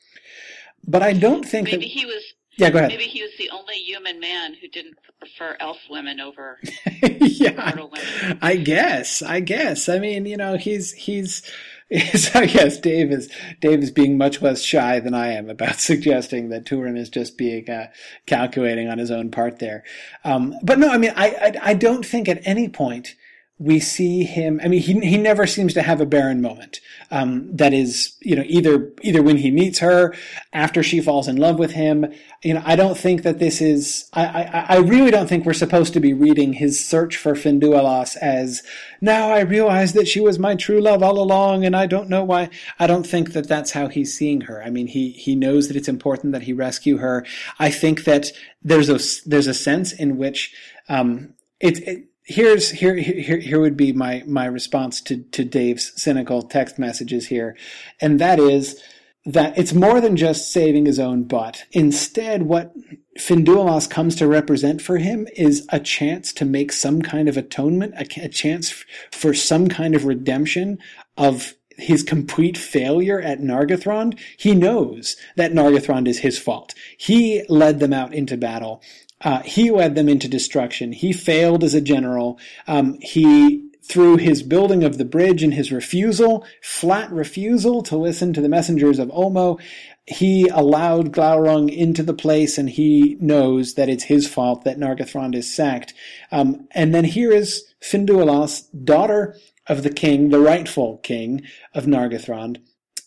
[0.86, 2.92] But I don't think maybe that, he was yeah, go ahead.
[2.92, 6.60] Maybe he was the only human man who didn't prefer elf women over
[7.04, 8.40] yeah, women.
[8.42, 9.22] I guess.
[9.22, 9.88] I guess.
[9.88, 11.44] I mean, you know, he's he's.
[11.90, 15.76] he's I guess Dave is Dave is being much less shy than I am about
[15.80, 17.88] suggesting that Turin is just being uh,
[18.26, 19.84] calculating on his own part there.
[20.24, 23.16] Um, but no, I mean, I, I I don't think at any point
[23.62, 24.59] we see him.
[24.64, 26.80] I mean, he he never seems to have a Beren moment.
[27.12, 30.16] Um, that is, you know, either either when he meets her,
[30.51, 32.12] after she falls in love with him.
[32.43, 34.09] You know, I don't think that this is.
[34.14, 38.18] I I, I really don't think we're supposed to be reading his search for Finduilas
[38.18, 38.64] as
[38.99, 42.24] now I realize that she was my true love all along, and I don't know
[42.24, 42.49] why.
[42.80, 44.64] I don't think that that's how he's seeing her.
[44.64, 47.28] I mean, he he knows that it's important that he rescue her.
[47.59, 48.32] I think that
[48.64, 48.99] there's a
[49.30, 50.51] there's a sense in which
[50.89, 56.42] um, it here's here here here would be my my response to to Dave's cynical
[56.42, 57.56] text messages here,
[58.00, 58.82] and that is
[59.26, 61.66] that it's more than just saving his own butt.
[61.72, 62.74] Instead, what
[63.20, 67.94] Finduilas comes to represent for him is a chance to make some kind of atonement,
[67.96, 70.80] a, a chance for some kind of redemption
[71.18, 76.74] of his complete failure at Nargothrond, he knows that Nargothrond is his fault.
[76.98, 78.82] He led them out into battle.
[79.24, 80.92] Uh, he led them into destruction.
[80.92, 82.40] He failed as a general.
[82.68, 88.34] Um, he, through his building of the bridge and his refusal, flat refusal to listen
[88.34, 89.60] to the messengers of Ulmo,
[90.08, 95.36] he allowed Glaurung into the place and he knows that it's his fault that Nargothrond
[95.36, 95.94] is sacked.
[96.32, 99.36] Um, and then here is Finduilas, daughter
[99.68, 101.44] of the king, the rightful king
[101.74, 102.58] of Nargothrond,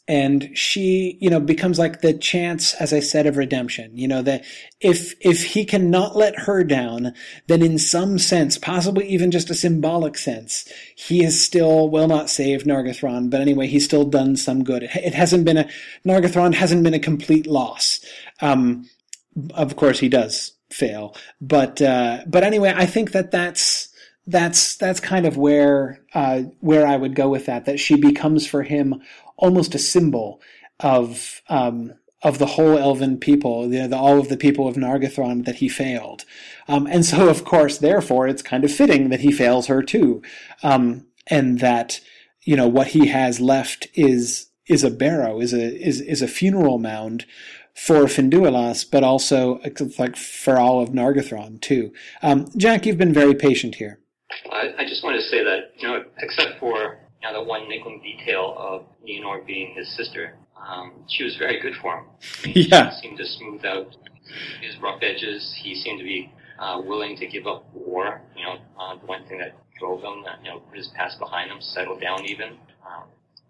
[0.07, 4.21] and she you know becomes like the chance as i said of redemption you know
[4.21, 4.45] that
[4.81, 7.13] if if he cannot let her down
[7.47, 12.29] then in some sense possibly even just a symbolic sense he is still well not
[12.29, 15.69] saved nargothrond but anyway he's still done some good it, it hasn't been a
[16.07, 18.05] nargothrond hasn't been a complete loss
[18.41, 18.89] um
[19.55, 23.89] of course he does fail but uh but anyway i think that that's
[24.27, 27.67] that's that's kind of where uh, where I would go with that.
[27.67, 29.03] That she becomes for him
[29.37, 30.41] almost a symbol
[30.81, 35.45] of um, of the whole elven people, the, the, all of the people of Nargothrond
[35.45, 36.25] that he failed.
[36.67, 40.23] Um, and so, of course, therefore, it's kind of fitting that he fails her too,
[40.63, 42.01] um, and that
[42.43, 46.29] you know what he has left is is a barrow, is a is is a
[46.29, 47.27] funeral mound
[47.75, 49.61] for Finduilas, but also
[49.99, 51.93] like for all of Nargothrond too.
[52.23, 53.99] Um, Jack, you've been very patient here.
[54.51, 57.69] I, I just want to say that you know, except for you know, the one
[57.69, 62.05] niggling detail of Nienor being his sister, um, she was very good for him.
[62.43, 62.91] I mean, yeah.
[62.91, 63.97] She seemed to smooth out
[64.61, 65.55] his rough edges.
[65.63, 68.21] He seemed to be uh, willing to give up war.
[68.37, 71.19] You know, uh, the one thing that drove him, that, you know, put his past
[71.19, 72.51] behind him, settle down even.
[72.87, 73.05] Um,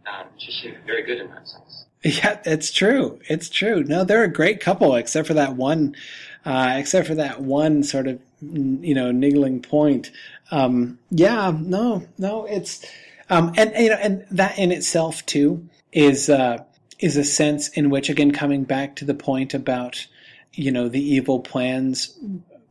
[0.07, 1.87] uh, she seemed very good in that sense.
[2.03, 3.19] Yeah, it's true.
[3.29, 3.83] It's true.
[3.83, 5.97] No, they're a great couple, except for that one,
[6.45, 10.11] uh, except for that one sort of, you know, niggling point.
[10.51, 12.85] Um, yeah, no, no, it's,
[13.31, 16.63] um, and you know, and that in itself too is uh,
[16.99, 20.07] is a sense in which, again, coming back to the point about
[20.53, 22.19] you know the evil plans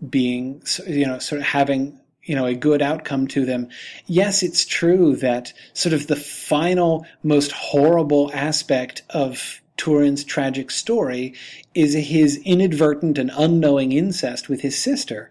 [0.08, 3.70] being you know sort of having you know a good outcome to them.
[4.06, 11.34] Yes it's true that sort of the final most horrible aspect of Turin's tragic story
[11.74, 15.30] is his inadvertent and unknowing incest with his sister.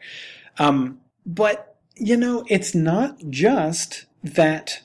[0.59, 4.83] Um, but you know it's not just that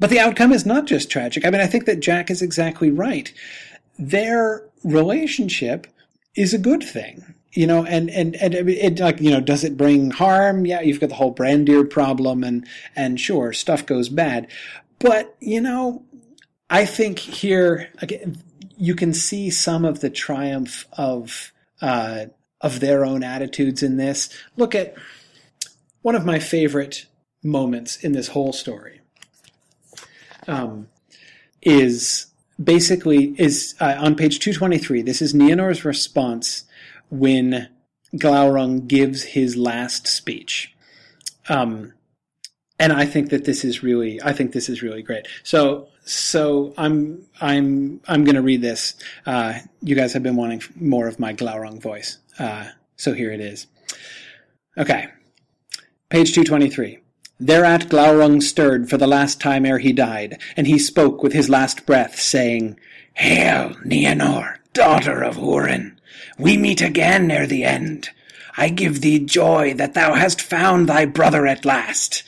[0.00, 1.44] but the outcome is not just tragic.
[1.44, 3.32] I mean, I think that Jack is exactly right.
[3.98, 5.86] Their relationship
[6.34, 7.34] is a good thing.
[7.52, 10.66] You know, and, and, and it, like, you know, does it bring harm?
[10.66, 14.46] Yeah, you've got the whole Brandir problem and, and sure, stuff goes bad.
[15.00, 16.04] But, you know,
[16.70, 18.40] I think here, again,
[18.76, 22.26] you can see some of the triumph of, uh,
[22.60, 24.28] of their own attitudes in this.
[24.56, 24.94] Look at
[26.02, 27.06] one of my favorite
[27.42, 28.99] moments in this whole story
[30.48, 30.88] um,
[31.62, 32.26] is
[32.62, 35.02] basically is uh, on page 223.
[35.02, 36.64] This is Nienor's response
[37.10, 37.68] when
[38.14, 40.74] Glaurung gives his last speech.
[41.48, 41.92] Um,
[42.78, 45.26] and I think that this is really, I think this is really great.
[45.42, 48.94] So, so I'm, I'm, I'm going to read this.
[49.26, 52.18] Uh, you guys have been wanting more of my Glaurung voice.
[52.38, 53.66] Uh, so here it is.
[54.78, 55.08] Okay.
[56.08, 57.00] Page 223.
[57.42, 61.48] Thereat Glaurung stirred for the last time ere he died, and he spoke with his
[61.48, 62.78] last breath, saying,
[63.14, 65.96] Hail, Nienor, daughter of Hurin!
[66.38, 68.10] We meet again ere the end.
[68.58, 72.24] I give thee joy that thou hast found thy brother at last.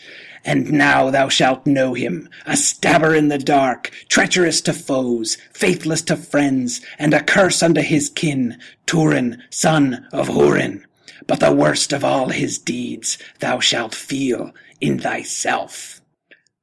[0.46, 6.00] And now thou shalt know him, a stabber in the dark, treacherous to foes, faithless
[6.02, 10.84] to friends, and a curse unto his kin, Turin, son of Hurin.
[11.26, 16.00] But the worst of all his deeds thou shalt feel in thyself.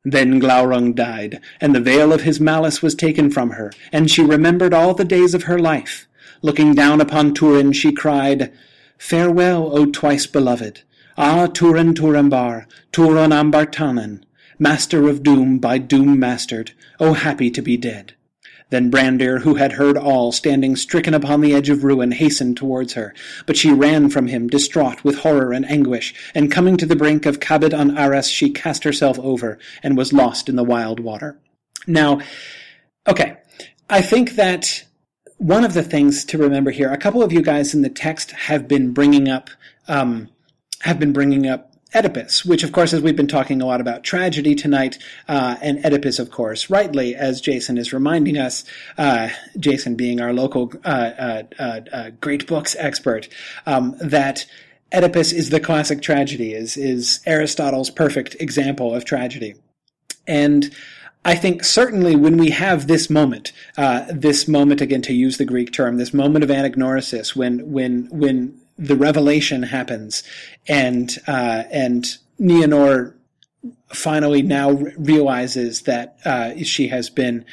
[0.04, 4.22] Then Glaurung died, and the veil of his malice was taken from her, and she
[4.22, 6.08] remembered all the days of her life.
[6.42, 8.52] Looking down upon Turin, she cried,
[8.98, 10.84] Farewell, O twice beloved!
[11.18, 14.24] Ah, Turin Turambar, turún' ambartanen!
[14.60, 18.14] master of doom by doom mastered, O happy to be dead.
[18.70, 22.94] Then Brandir, who had heard all, standing stricken upon the edge of ruin, hastened towards
[22.94, 23.14] her.
[23.46, 27.26] But she ran from him, distraught with horror and anguish, and coming to the brink
[27.26, 31.40] of Cabed-en-Aras, she cast herself over, and was lost in the wild water.
[31.88, 32.22] Now,
[33.08, 33.38] okay,
[33.90, 34.86] I think that
[35.38, 38.32] one of the things to remember here, a couple of you guys in the text
[38.32, 39.50] have been bringing up,
[39.88, 40.30] um,
[40.82, 44.04] have been bringing up Oedipus, which, of course, as we've been talking a lot about
[44.04, 48.64] tragedy tonight, uh, and Oedipus, of course, rightly, as Jason is reminding us,
[48.98, 53.28] uh, Jason being our local uh, uh, uh, uh great books expert,
[53.66, 54.46] um, that
[54.94, 59.56] Oedipus is the classic tragedy, is is Aristotle's perfect example of tragedy,
[60.28, 60.74] and.
[61.26, 63.52] I think certainly when we have this moment,
[64.10, 68.59] this moment again to use the Greek term, this moment of anagnorisis, when when when
[68.80, 70.24] the revelation happens,
[70.68, 73.14] and uh, and Nienor
[73.94, 77.44] finally now realizes that uh, she has been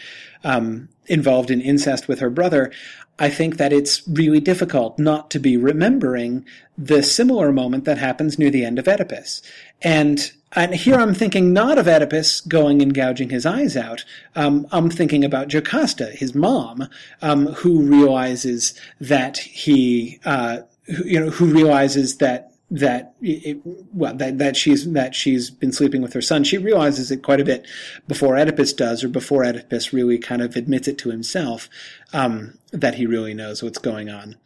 [0.44, 2.72] um, involved in incest with her brother.
[3.18, 6.44] I think that it's really difficult not to be remembering
[6.76, 9.42] the similar moment that happens near the end of Oedipus.
[9.82, 14.04] And and here I'm thinking not of Oedipus going and gouging his eyes out.
[14.36, 16.88] Um, I'm thinking about Jocasta, his mom,
[17.20, 23.60] um, who realizes that he uh, you know, who realizes that that it,
[23.92, 26.44] well that that she's that she's been sleeping with her son.
[26.44, 27.66] She realizes it quite a bit
[28.08, 31.68] before Oedipus does, or before Oedipus really kind of admits it to himself
[32.12, 34.36] um, that he really knows what's going on.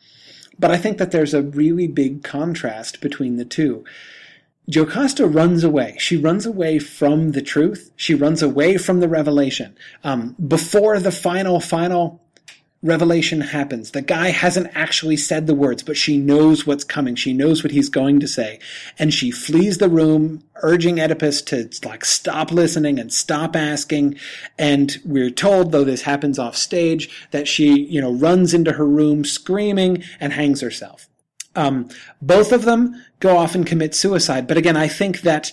[0.59, 3.84] But I think that there's a really big contrast between the two.
[4.68, 5.97] Jocasta runs away.
[5.99, 7.91] She runs away from the truth.
[7.97, 9.76] She runs away from the revelation.
[10.05, 12.22] Um, before the final, final
[12.83, 13.91] revelation happens.
[13.91, 17.14] The guy hasn't actually said the words, but she knows what's coming.
[17.14, 18.59] She knows what he's going to say.
[18.99, 24.16] And she flees the room, urging Oedipus to like stop listening and stop asking.
[24.59, 28.87] And we're told, though this happens off stage, that she, you know, runs into her
[28.87, 31.07] room screaming and hangs herself.
[31.57, 31.89] Um,
[32.22, 34.47] both of them go off and commit suicide.
[34.47, 35.53] But again, I think that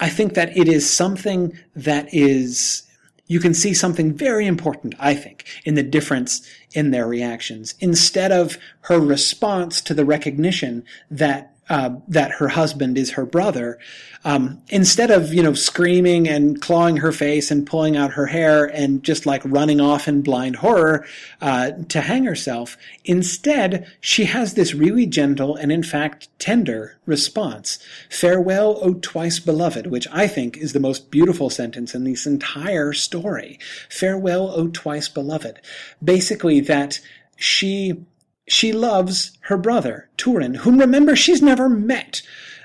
[0.00, 2.87] I think that it is something that is
[3.28, 7.74] you can see something very important, I think, in the difference in their reactions.
[7.78, 13.78] Instead of her response to the recognition that uh, that her husband is her brother,
[14.24, 18.64] um, instead of you know screaming and clawing her face and pulling out her hair
[18.64, 21.06] and just like running off in blind horror
[21.40, 27.78] uh, to hang herself, instead she has this really gentle and in fact tender response.
[28.10, 32.92] Farewell, O twice beloved, which I think is the most beautiful sentence in this entire
[32.92, 33.58] story.
[33.88, 35.60] Farewell, O twice beloved.
[36.02, 37.00] Basically, that
[37.36, 38.04] she
[38.48, 42.22] she loves her brother, Turin, whom remember she's never met.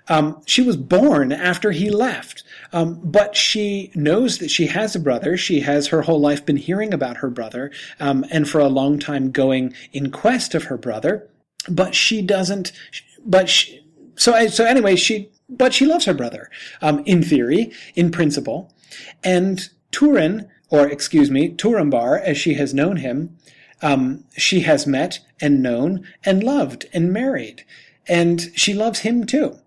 [0.08, 2.44] Um, she was born after he left.
[2.74, 5.38] Um, but she knows that she has a brother.
[5.38, 8.98] She has her whole life been hearing about her brother, um, and for a long
[8.98, 11.30] time going in quest of her brother.
[11.70, 12.72] But she doesn't.
[13.24, 16.50] But she, so so anyway, she but she loves her brother
[16.82, 18.74] um, in theory, in principle,
[19.24, 23.38] and Turin, or excuse me, Turambar, as she has known him,
[23.84, 27.66] um, she has met and known and loved and married.
[28.08, 29.60] And she loves him too.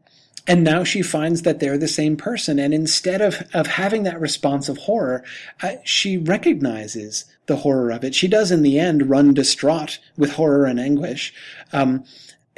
[0.48, 2.58] And now she finds that they're the same person.
[2.58, 5.22] And instead of, of having that response of horror,
[5.62, 8.14] uh, she recognizes the horror of it.
[8.14, 11.34] She does in the end run distraught with horror and anguish.
[11.72, 12.04] Um,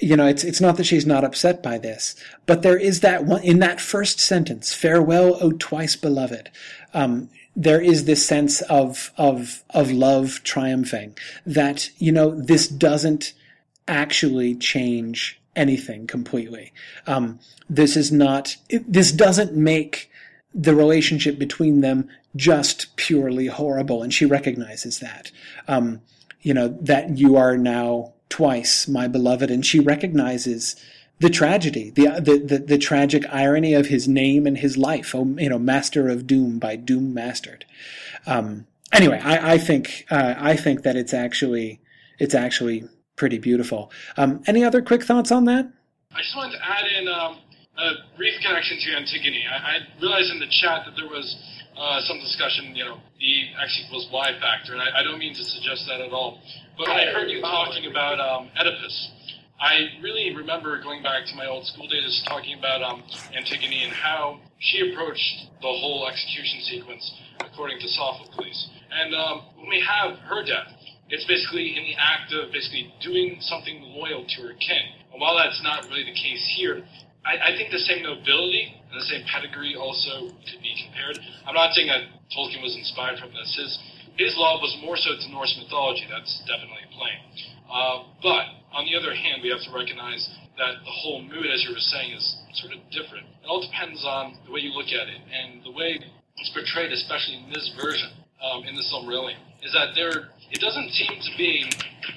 [0.01, 2.15] you know, it's, it's not that she's not upset by this,
[2.47, 6.51] but there is that one, in that first sentence, farewell, O twice beloved.
[6.95, 13.35] Um, there is this sense of of of love triumphing that you know this doesn't
[13.89, 16.73] actually change anything completely.
[17.07, 18.57] Um, this is not.
[18.69, 20.09] It, this doesn't make
[20.55, 25.33] the relationship between them just purely horrible, and she recognizes that.
[25.67, 26.01] Um,
[26.41, 30.77] you know that you are now twice my beloved, and she recognizes
[31.21, 35.15] the tragedy, the, the, the, the, tragic irony of his name and his life.
[35.15, 37.65] Oh, you know, Master of Doom by Doom Mastered.
[38.27, 41.81] Um, anyway, I, I think uh, I think that it's actually
[42.19, 42.85] it's actually
[43.17, 43.91] pretty beautiful.
[44.17, 45.71] Um, any other quick thoughts on that?
[46.15, 47.39] I just wanted to add in um,
[47.77, 49.45] a brief connection to Antigone.
[49.47, 51.37] I, I, realized in the chat that there was
[51.77, 55.35] uh, some discussion, you know, the X equals Y factor, and I, I, don't mean
[55.35, 56.41] to suggest that at all.
[56.79, 59.11] But I heard you talking about um, Oedipus,
[59.61, 63.03] I really remember going back to my old school days talking about um,
[63.35, 67.03] Antigone and how she approached the whole execution sequence
[67.43, 68.71] according to Sophocles.
[68.95, 70.71] And um, when we have her death,
[71.11, 74.85] it's basically in the act of basically doing something loyal to her kin.
[75.11, 76.87] And while that's not really the case here,
[77.27, 81.19] I, I think the same nobility and the same pedigree also could be compared.
[81.51, 83.59] I'm not saying that Tolkien was inspired from this.
[83.59, 83.75] His
[84.19, 86.07] his love was more so to Norse mythology.
[86.11, 87.19] That's definitely plain.
[87.69, 90.25] Uh, but on the other hand, we have to recognize
[90.57, 92.25] that the whole mood, as you were saying, is
[92.59, 93.29] sort of different.
[93.45, 96.01] It all depends on the way you look at it and the way
[96.39, 98.11] it's portrayed, especially in this version,
[98.43, 101.69] um, in the Silmarillion, is that there it doesn't seem to be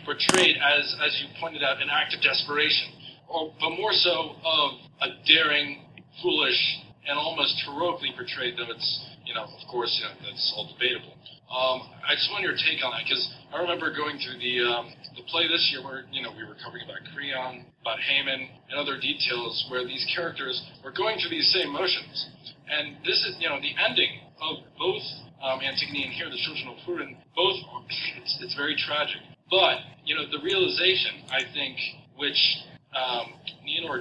[0.05, 2.93] portrayed as, as you pointed out, an act of desperation,
[3.27, 4.71] or but more so of
[5.01, 5.83] a daring,
[6.21, 6.59] foolish,
[7.07, 8.55] and almost heroically portrayed.
[8.57, 11.15] Though it's you know, of course, you know, that's all debatable.
[11.47, 13.23] Um, I just want your take on that because
[13.55, 16.59] I remember going through the um, the play this year where you know we were
[16.59, 21.47] covering about Creon, about Haemon, and other details where these characters were going through these
[21.55, 22.27] same motions.
[22.67, 25.03] And this is you know the ending of both
[25.39, 27.15] um, Antigone and here the Children of Húrin.
[27.32, 27.55] Both
[28.19, 31.79] it's, it's very tragic, but you know the realization I think
[32.19, 32.39] which
[32.91, 33.32] um,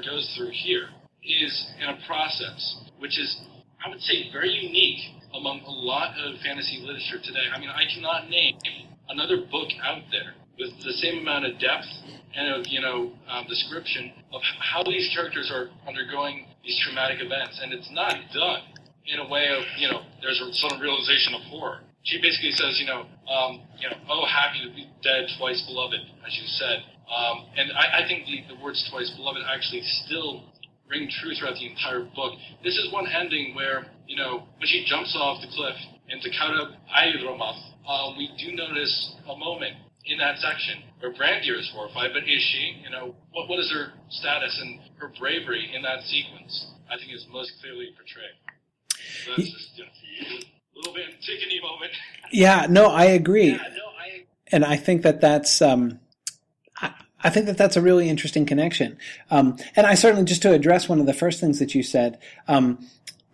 [0.03, 0.89] goes through here
[1.22, 3.31] is in a process which is
[3.85, 7.47] I would say very unique among a lot of fantasy literature today.
[7.53, 8.59] I mean, I cannot name
[9.09, 11.89] another book out there with the same amount of depth
[12.35, 17.59] and of you know um, description of how these characters are undergoing these traumatic events,
[17.62, 18.62] and it's not done
[19.07, 21.81] in a way of you know there's a of realization of horror.
[22.03, 26.01] She basically says, you know, um, you know, oh, happy to be dead, twice beloved,
[26.24, 26.81] as you said.
[27.12, 30.49] Um, and I, I think the, the words twice beloved actually still
[30.89, 32.35] ring true throughout the entire book.
[32.64, 35.77] This is one ending where, you know, when she jumps off the cliff
[36.09, 41.71] into Cabed Naeramarth, uh, we do notice a moment in that section where Brandir is
[41.73, 42.83] horrified, but is she?
[42.83, 46.73] You know, what, what is her status and her bravery in that sequence?
[46.91, 48.35] I think is most clearly portrayed.
[49.25, 49.91] So that's just you know,
[50.41, 51.93] a little bit Antigone moment.
[52.33, 53.51] Yeah, no, I agree.
[53.51, 54.25] Yeah, no, I.
[54.51, 55.63] And I think that that's.
[55.63, 56.01] Um,
[56.79, 58.99] I, I think that that's a really interesting connection.
[59.31, 62.19] Um, and I certainly, just to address one of the first things that you said,
[62.49, 62.85] um,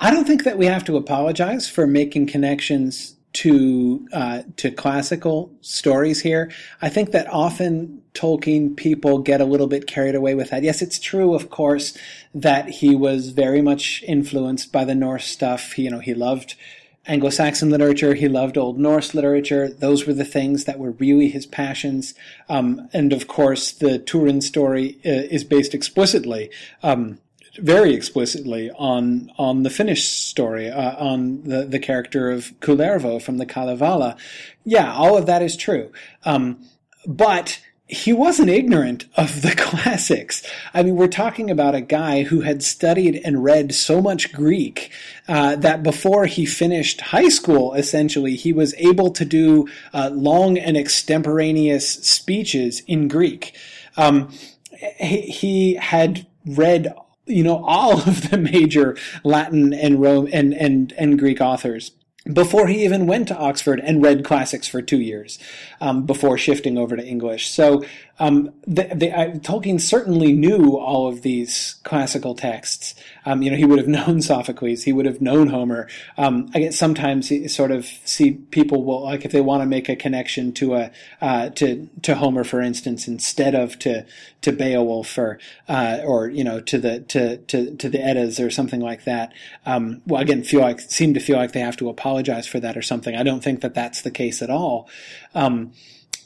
[0.00, 5.52] I don't think that we have to apologize for making connections to uh, to classical
[5.60, 6.50] stories here.
[6.80, 10.62] I think that often Tolkien people get a little bit carried away with that.
[10.62, 11.96] Yes, it's true, of course,
[12.34, 15.72] that he was very much influenced by the Norse stuff.
[15.72, 16.54] He, you know, he loved
[17.06, 18.14] Anglo-Saxon literature.
[18.14, 19.68] He loved Old Norse literature.
[19.68, 22.14] Those were the things that were really his passions.
[22.48, 26.50] Um, and of course, the Turin story uh, is based explicitly
[26.82, 27.18] um,
[27.58, 33.38] very explicitly on on the Finnish story, uh, on the the character of Kullervo from
[33.38, 34.16] the Kalevala.
[34.64, 35.92] Yeah, all of that is true.
[36.24, 36.58] Um,
[37.06, 40.42] but he wasn't ignorant of the classics.
[40.74, 44.90] I mean, we're talking about a guy who had studied and read so much Greek
[45.28, 50.58] uh, that before he finished high school, essentially, he was able to do uh, long
[50.58, 53.56] and extemporaneous speeches in Greek.
[53.96, 54.32] Um,
[54.98, 56.92] he, he had read
[57.26, 61.92] you know all of the major Latin and Rome and and and Greek authors
[62.32, 65.38] before he even went to Oxford and read classics for two years
[65.80, 67.48] um, before shifting over to English.
[67.48, 67.84] So
[68.18, 69.08] um, the, the,
[69.40, 72.94] Tolkien certainly knew all of these classical texts.
[73.26, 75.88] Um, you know, he would have known Sophocles, he would have known Homer.
[76.16, 79.88] Um, I guess sometimes sort of see people will like if they want to make
[79.88, 80.90] a connection to a
[81.20, 84.06] uh, to to Homer, for instance, instead of to
[84.42, 85.38] to Beowulf or
[85.68, 89.32] uh, or you know to the to to to the Eddas or something like that.
[89.66, 92.76] Um, well, again, feel like seem to feel like they have to apologize for that
[92.78, 93.14] or something.
[93.14, 94.88] I don't think that that's the case at all.
[95.34, 95.72] Um,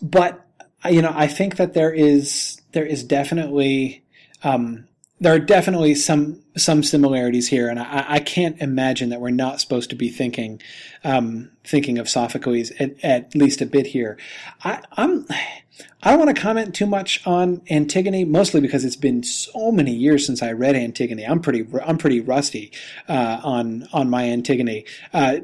[0.00, 0.46] but
[0.88, 4.02] you know, I think that there is there is definitely
[4.42, 4.86] um,
[5.20, 9.60] there are definitely some some similarities here, and I, I, can't imagine that we're not
[9.60, 10.60] supposed to be thinking
[11.04, 14.18] um, thinking of Sophocles at, at, least a bit here.
[14.64, 15.26] I, I'm
[16.02, 19.94] I don't want to comment too much on Antigone, mostly because it's been so many
[19.94, 21.24] years since I read Antigone.
[21.24, 22.72] I'm pretty I'm pretty rusty
[23.08, 24.86] uh, on on my Antigone.
[25.12, 25.38] Uh,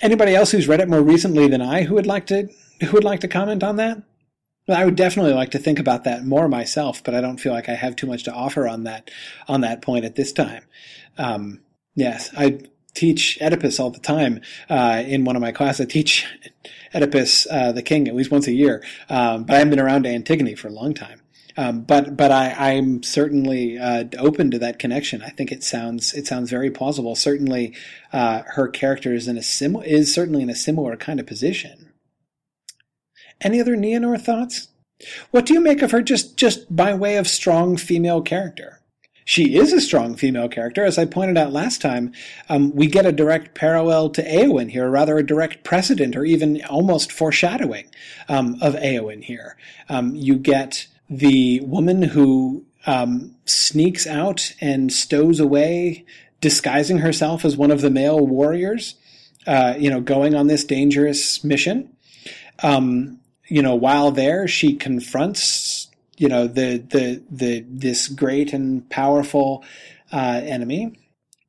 [0.00, 2.48] anybody else who's read it more recently than I who would like to
[2.80, 4.02] who would like to comment on that?
[4.68, 7.68] I would definitely like to think about that more myself, but I don't feel like
[7.68, 9.10] I have too much to offer on that
[9.48, 10.64] on that point at this time.
[11.18, 11.60] Um,
[11.94, 12.60] yes, I
[12.94, 15.86] teach Oedipus all the time uh, in one of my classes.
[15.86, 16.26] I teach
[16.94, 20.06] Oedipus uh, the King at least once a year, um, but I haven't been around
[20.06, 21.22] Antigone for a long time.
[21.56, 25.22] Um, but but I, am certainly uh, open to that connection.
[25.22, 27.14] I think it sounds it sounds very plausible.
[27.14, 27.76] Certainly,
[28.12, 31.91] uh, her character is in a sim- is certainly in a similar kind of position.
[33.42, 34.68] Any other Nienor thoughts?
[35.30, 38.80] What do you make of her just, just by way of strong female character?
[39.24, 40.84] She is a strong female character.
[40.84, 42.12] As I pointed out last time,
[42.48, 46.62] um, we get a direct parallel to Eowyn here, rather a direct precedent or even
[46.64, 47.86] almost foreshadowing
[48.28, 49.56] um, of Eowyn here.
[49.88, 56.04] Um, you get the woman who um, sneaks out and stows away,
[56.40, 58.96] disguising herself as one of the male warriors.
[59.46, 61.90] Uh, you know, going on this dangerous mission.
[62.62, 65.88] Um, you know, while there, she confronts
[66.18, 69.64] you know the the the this great and powerful
[70.12, 70.98] uh, enemy.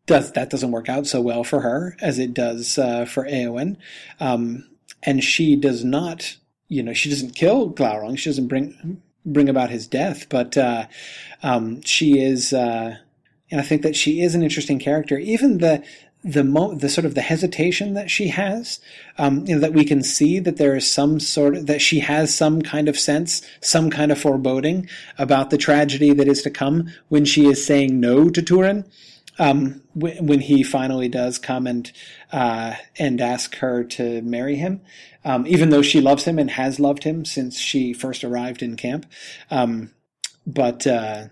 [0.06, 3.78] Does that doesn't work out so well for her as it does uh, for Eowyn,
[4.20, 4.68] um,
[5.04, 6.38] and she does not.
[6.70, 8.18] You know, she doesn't kill Glaurung.
[8.18, 10.88] She doesn't bring bring about his death, but uh,
[11.44, 12.52] um, she is.
[12.54, 12.98] Uh,
[13.52, 15.20] and I think that she is an interesting character.
[15.20, 15.84] Even the
[16.24, 18.80] the mo- the sort of the hesitation that she has,
[19.18, 22.00] um, you know, that we can see that there is some sort of that she
[22.00, 24.88] has some kind of sense, some kind of foreboding
[25.18, 28.86] about the tragedy that is to come when she is saying no to Turin.
[29.40, 31.92] Um, w- when he finally does come and
[32.32, 34.82] uh, and ask her to marry him,
[35.26, 38.76] um, even though she loves him and has loved him since she first arrived in
[38.76, 39.08] camp.
[39.50, 39.92] Um,
[40.46, 41.26] but uh,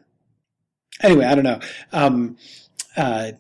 [1.02, 1.60] anyway, I don't know.
[1.92, 2.38] Um,
[2.98, 3.32] uh,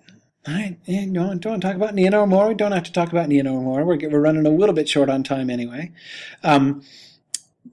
[0.47, 2.47] all right, don't, don't talk about Nienor more.
[2.47, 3.85] We don't have to talk about Nienor more.
[3.85, 5.91] We're, we're running a little bit short on time anyway.
[6.43, 6.83] Um,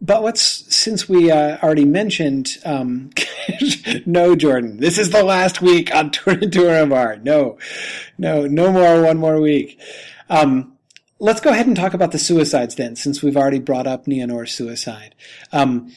[0.01, 0.43] but what's
[0.75, 3.11] since we uh, already mentioned um,
[4.07, 7.59] no jordan this is the last week on Turin Turambar no
[8.17, 9.81] no no more one more week
[10.31, 10.77] um,
[11.19, 14.53] let's go ahead and talk about the suicides then since we've already brought up Nienor's
[14.53, 15.15] suicide
[15.53, 15.93] um,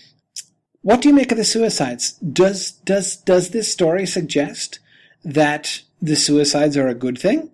[0.82, 4.80] what do you make of the suicides does does does this story suggest
[5.24, 7.52] that the suicides are a good thing?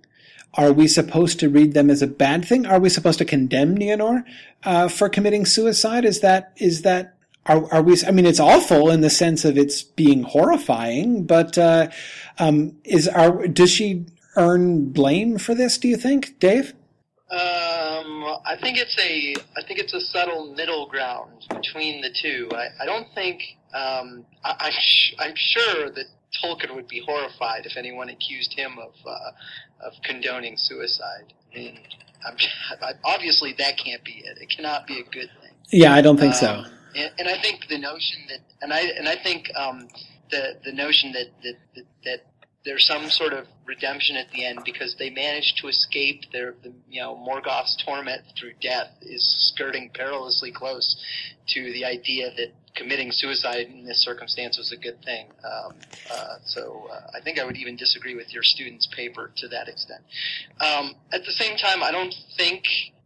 [0.54, 2.66] Are we supposed to read them as a bad thing?
[2.66, 4.24] Are we supposed to condemn Nienor
[4.64, 6.06] uh, for committing suicide?
[6.06, 7.98] Is that is that are, are we?
[8.06, 11.90] I mean, it's awful in the sense of it's being horrifying, but uh,
[12.40, 15.78] um, is are does she earn blame for this?
[15.78, 16.74] Do you think, Dave?
[17.30, 22.50] Um, I think it's a I think it's a subtle middle ground between the two.
[22.54, 23.42] I, I don't think
[23.74, 26.06] um, I, I'm sh- I'm sure that
[26.44, 31.34] Tolkien would be horrified if anyone accused him of uh, of condoning suicide.
[31.52, 31.80] I mean,
[32.26, 32.36] I'm,
[33.06, 34.38] obviously that can't be it.
[34.42, 35.54] It cannot be a good thing.
[35.70, 36.64] Yeah, I don't think um, so.
[36.96, 39.88] And, and, I think the notion that, and I and I think um,
[40.32, 42.20] the the notion that that, that that
[42.68, 46.74] there's some sort of redemption at the end because they managed to escape their, the,
[46.90, 51.02] you know, Morgoth's torment through death is skirting perilously close
[51.48, 55.28] to the idea that committing suicide in this circumstance was a good thing.
[55.44, 55.74] Um,
[56.12, 59.68] uh, so uh, I think I would even disagree with your student's paper to that
[59.68, 60.02] extent.
[60.62, 62.64] Um, at the same time, I don't think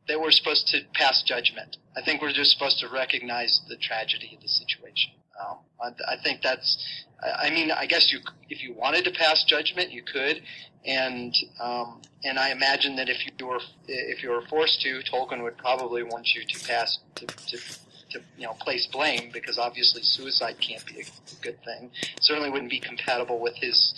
[0.08, 1.78] that we're supposed to pass judgment.
[1.96, 5.12] I think we're just supposed to recognize the tragedy of the situation.
[5.40, 7.06] Um, I, I think that's.
[7.24, 8.20] I mean, I guess you,
[8.50, 10.42] if you wanted to pass judgment, you could,
[10.86, 15.44] and um, and I imagine that if you were if you were forced to, Tolkien
[15.44, 17.58] would probably want you to pass to, to
[18.12, 21.06] to you know place blame because obviously suicide can't be a
[21.42, 21.92] good thing.
[22.22, 23.94] certainly wouldn't be compatible with his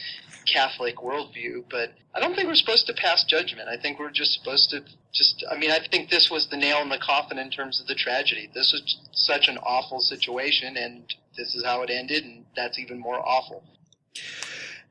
[0.45, 1.63] Catholic worldview.
[1.69, 3.69] But I don't think we're supposed to pass judgment.
[3.69, 4.83] I think we're just supposed to
[5.13, 5.43] just.
[5.49, 7.95] I mean, I think this was the nail in the coffin in terms of the
[7.95, 8.49] tragedy.
[8.53, 11.03] This was such an awful situation, and
[11.37, 13.63] this is how it ended, and that's even more awful.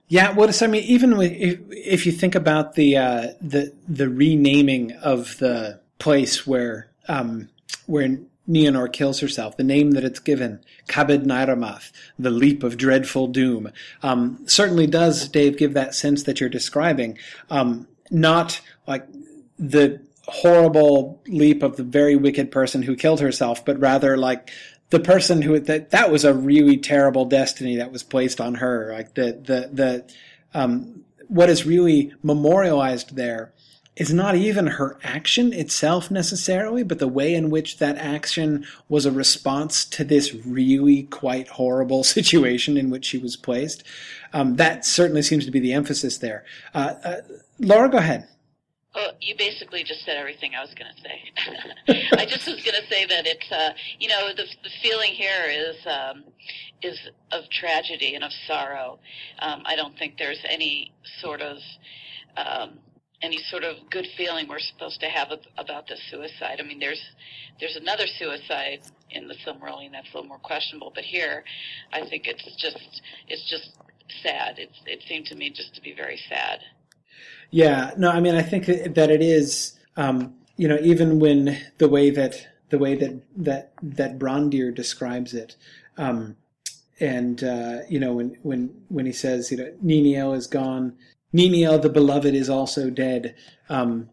[0.08, 4.92] Yeah, well, I mean, even if, if you think about the uh, the the renaming
[4.92, 7.48] of the place where um,
[7.86, 13.28] where Nienor kills herself, the name that it's given, Cabed Naeramarth, the leap of dreadful
[13.28, 13.70] doom,
[14.02, 17.18] um, certainly does, Dave, give that sense that you're describing.
[17.50, 19.06] Um, not like
[19.58, 24.50] the horrible leap of the very wicked person who killed herself, but rather like
[24.90, 28.92] the person who that that was a really terrible destiny that was placed on her.
[28.92, 30.12] Like the the the
[30.54, 33.52] um, what is really memorialized there
[33.96, 39.04] is not even her action itself necessarily, but the way in which that action was
[39.04, 43.84] a response to this really quite horrible situation in which she was placed.
[44.32, 46.44] Um, that certainly seems to be the emphasis there.
[46.74, 47.16] Uh, uh,
[47.58, 48.28] Laura, go ahead.
[48.94, 52.08] Well, you basically just said everything I was going to say.
[52.18, 55.46] I just was going to say that it's, uh, you know, the, the feeling here
[55.48, 56.24] is um,
[56.82, 56.98] is
[57.30, 58.98] of tragedy and of sorrow.
[59.38, 61.56] Um, I don't think there's any sort of
[62.36, 62.78] um,
[63.22, 66.60] any sort of good feeling we're supposed to have about the suicide.
[66.60, 67.02] I mean, there's
[67.60, 68.80] there's another suicide
[69.10, 71.44] in the Silmarillion that's a little more questionable, but here,
[71.92, 73.70] I think it's just it's just
[74.22, 74.58] sad.
[74.58, 76.60] It's it seemed to me just to be very sad.
[77.50, 79.78] Yeah, no, I mean, I think that it is.
[79.96, 85.34] Um, you know, even when the way that the way that that that Brandir describes
[85.34, 85.56] it,
[85.96, 86.36] um,
[87.00, 90.96] and uh, you know, when when when he says, you know, Niniel is gone,
[91.34, 93.34] Niniel the beloved is also dead.
[93.68, 94.10] Um,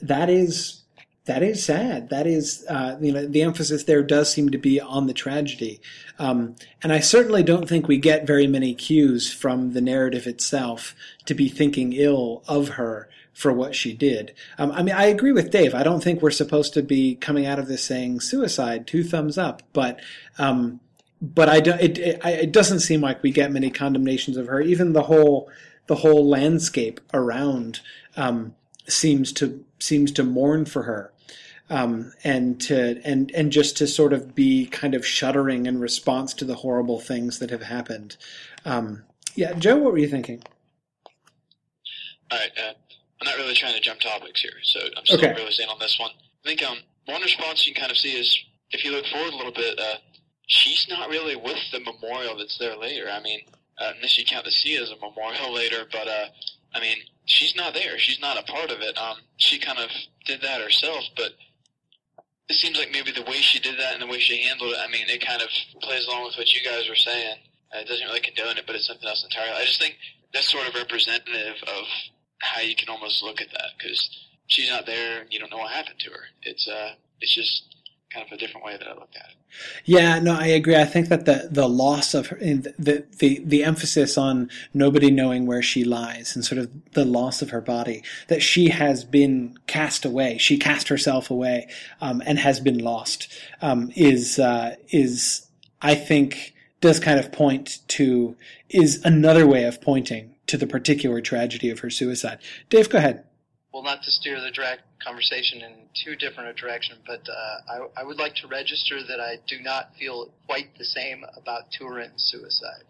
[0.00, 0.82] that is
[1.24, 2.08] that is sad.
[2.08, 5.80] That is, uh, you know, the emphasis there does seem to be on the tragedy.
[6.18, 10.96] Um, and I certainly don't think we get very many cues from the narrative itself
[11.26, 14.34] to be thinking ill of her for what she did.
[14.58, 15.74] Um, I mean, I agree with Dave.
[15.74, 19.38] I don't think we're supposed to be coming out of this saying suicide, two thumbs
[19.38, 20.00] up, but,
[20.38, 20.80] um,
[21.22, 24.60] but I do, it, it, it doesn't seem like we get many condemnations of her.
[24.60, 25.50] Even the whole,
[25.88, 27.80] the whole landscape around,
[28.16, 28.54] um,
[28.88, 31.12] seems to seems to mourn for her
[31.70, 36.34] um, and to and and just to sort of be kind of shuddering in response
[36.34, 38.16] to the horrible things that have happened.
[38.64, 39.04] Um,
[39.36, 40.42] yeah, Joe, what were you thinking?
[42.30, 42.72] All right, uh,
[43.20, 45.34] I'm not really trying to jump topics here, so I'm still Okay.
[45.36, 46.10] really staying on this one.
[46.44, 48.36] I think um, one response you can kind of see is
[48.70, 49.96] if you look forward a little bit, uh,
[50.52, 53.08] she's not really with the memorial that's there later.
[53.10, 53.40] I mean,
[53.80, 56.26] uh, unless you count the sea as a memorial later, but uh,
[56.74, 57.98] I mean, she's not there.
[57.98, 58.96] She's not a part of it.
[58.98, 59.88] Um, she kind of
[60.26, 61.32] did that herself, but
[62.50, 64.78] it seems like maybe the way she did that and the way she handled it,
[64.78, 65.48] I mean, it kind of
[65.80, 67.36] plays along with what you guys were saying.
[67.74, 69.56] Uh, it doesn't really condone it, but it's something else entirely.
[69.56, 69.96] I just think
[70.34, 71.84] that's sort of representative of
[72.40, 74.04] how you can almost look at that because
[74.48, 76.24] she's not there and you don't know what happened to her.
[76.42, 77.72] It's uh, it's just
[78.12, 79.36] kind of a different way that I looked at it.
[79.84, 80.76] Yeah, no, I agree.
[80.76, 85.46] I think that the the loss of her, the the the emphasis on nobody knowing
[85.46, 89.58] where she lies and sort of the loss of her body, that she has been
[89.66, 91.68] cast away, she cast herself away,
[92.00, 93.28] um, and has been lost,
[93.60, 95.46] um, is uh, is
[95.80, 98.36] I think does kind of point to
[98.68, 102.38] is another way of pointing to the particular tragedy of her suicide.
[102.68, 103.24] Dave, go ahead.
[103.72, 108.00] well, not to steer the direct conversation in too different a direction, but uh, I,
[108.00, 112.30] I would like to register that I do not feel quite the same about Turin's
[112.30, 112.84] suicide.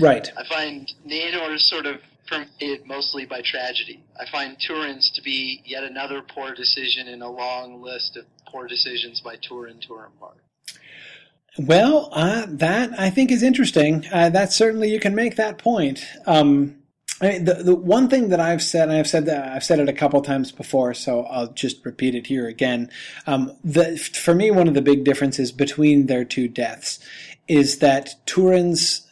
[0.00, 0.28] Right.
[0.36, 4.04] I find Nador is sort of permeated mostly by tragedy.
[4.18, 8.66] I find Turin's to be yet another poor decision in a long list of poor
[8.66, 10.34] decisions by Turin Turambar.
[11.58, 14.06] Well, uh, that I think is interesting.
[14.12, 16.04] Uh, that certainly you can make that point.
[16.26, 16.77] Um,
[17.20, 19.80] I mean, the the one thing that I've said, and I've said that I've said
[19.80, 22.90] it a couple times before, so I'll just repeat it here again.
[23.26, 27.00] Um, the, for me, one of the big differences between their two deaths
[27.48, 29.08] is that Turin's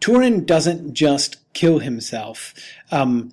[0.00, 2.54] Turin doesn't just kill himself.
[2.90, 3.32] Um,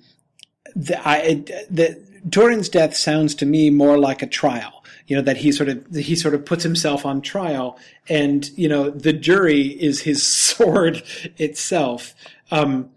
[0.76, 2.00] the, I, the,
[2.30, 4.84] Turin's death sounds to me more like a trial.
[5.06, 7.78] You know that he sort of he sort of puts himself on trial,
[8.08, 11.02] and you know the jury is his sword
[11.36, 12.14] itself.
[12.50, 12.90] Um,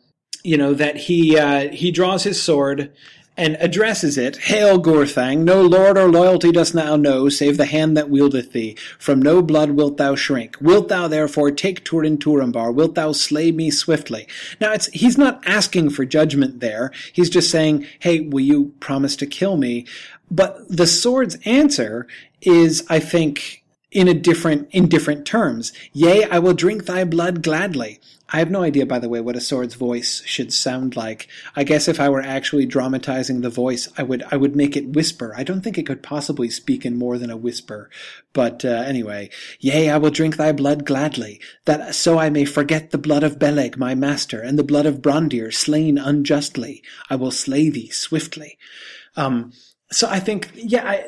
[0.43, 2.91] you know that he uh, he draws his sword
[3.35, 4.37] and addresses it.
[4.37, 5.39] Hail, Gurthang!
[5.39, 8.77] No lord or loyalty dost thou know, save the hand that wieldeth thee.
[8.99, 10.57] From no blood wilt thou shrink.
[10.61, 12.73] Wilt thou therefore take Turin Turambar?
[12.73, 14.27] Wilt thou slay me swiftly?
[14.61, 16.91] Now it's he's not asking for judgment there.
[17.11, 19.85] He's just saying, Hey, will you promise to kill me?
[20.29, 22.07] But the sword's answer
[22.41, 23.62] is, I think,
[23.93, 25.71] in a different in different terms.
[25.93, 27.99] Yea, I will drink thy blood gladly.
[28.29, 31.27] I have no idea, by the way, what a sword's voice should sound like.
[31.55, 34.89] I guess if I were actually dramatizing the voice, I would I would make it
[34.89, 35.33] whisper.
[35.37, 37.91] I don't think it could possibly speak in more than a whisper.
[38.33, 39.29] But uh, anyway,
[39.59, 43.37] yea, I will drink thy blood gladly, that so I may forget the blood of
[43.37, 46.81] Beleg, my master, and the blood of Brandir, slain unjustly.
[47.11, 48.57] I will slay thee swiftly.
[49.15, 49.53] Um,
[49.91, 51.05] so I think, yeah, I,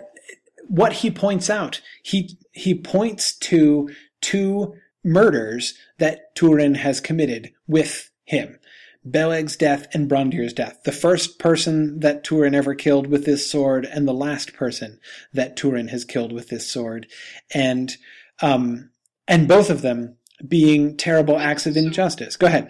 [0.68, 3.90] what he points out, he he points to
[4.22, 4.74] two
[5.04, 8.60] murders that Turin has committed with him.
[9.06, 10.82] Beleg's death and Brandir's death.
[10.84, 15.00] The first person that Turin ever killed with this sword, and the last person
[15.32, 17.06] that Turin has killed with this sword,
[17.54, 17.96] and
[18.42, 18.90] um,
[19.28, 20.18] and both of them
[20.48, 22.36] being terrible acts of injustice.
[22.36, 22.70] Go ahead.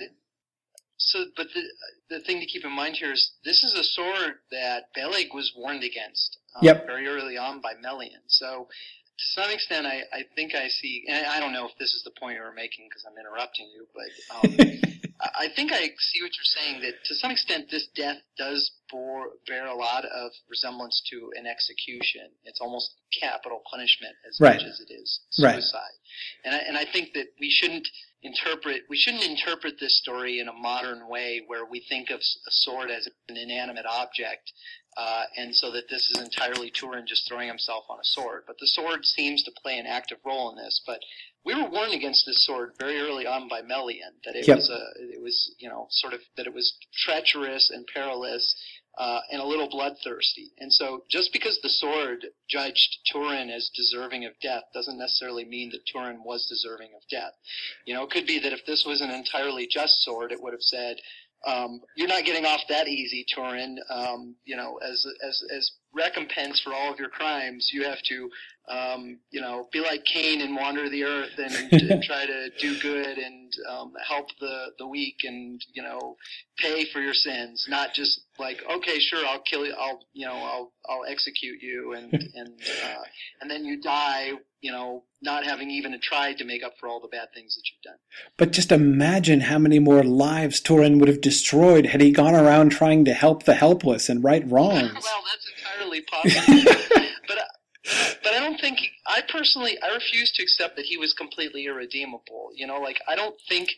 [0.98, 1.62] So, but the
[2.10, 5.54] the thing to keep in mind here is this is a sword that Beleg was
[5.56, 6.86] warned against um, Yep.
[6.86, 8.22] very early on by Melian.
[8.28, 8.68] So,
[9.18, 12.04] to some extent, I, I think I see, and I don't know if this is
[12.04, 14.58] the point you were making because I'm interrupting you, but um,
[15.40, 19.30] I think I see what you're saying that to some extent this death does bore,
[19.48, 22.28] bear a lot of resemblance to an execution.
[22.44, 24.58] It's almost capital punishment as Right.
[24.60, 25.54] much as it is Right.
[25.56, 25.96] suicide.
[26.44, 27.88] And I, and I think that we shouldn't
[28.24, 32.52] interpret we shouldn't interpret this story in a modern way where we think of a
[32.52, 34.52] sword as an inanimate object
[34.98, 38.44] uh, and so that this is entirely Turin just throwing himself on a sword.
[38.48, 40.82] But the sword seems to play an active role in this.
[40.86, 41.00] But
[41.44, 44.58] we were warned against this sword very early on by Melian that it Yep.
[44.58, 44.82] was a
[45.14, 48.56] it was you know sort of that it was treacherous and perilous.
[48.98, 50.54] Uh, and a little bloodthirsty.
[50.58, 55.70] And so, just because the sword judged Turin as deserving of death doesn't necessarily mean
[55.72, 57.34] that Turin was deserving of death.
[57.86, 60.54] You know, it could be that if this was an entirely just sword, it would
[60.54, 61.02] have said,
[61.46, 66.60] um, "You're not getting off that easy, Turin." Um, you know, as as as recompense
[66.60, 68.30] for all of your crimes, you have to,
[68.68, 72.80] um, you know, be like Cain and wander the earth and, and try to do
[72.80, 76.18] good and um, help the the weak and you know
[76.58, 80.34] pay for your sins, not just like okay, sure, I'll kill you, I'll you know,
[80.34, 83.04] I'll I'll execute you and and uh,
[83.42, 84.32] and then you die,
[84.62, 87.64] you know, not having even tried to make up for all the bad things that
[87.72, 88.00] you've done.
[88.38, 92.70] But just imagine how many more lives Turin would have destroyed had he gone around
[92.70, 94.92] trying to help the helpless and right wrongs.
[95.04, 97.05] well, that's entirely possible.
[98.24, 102.50] But I don't think I personally I refuse to accept that he was completely irredeemable.
[102.56, 103.70] You know, like I don't think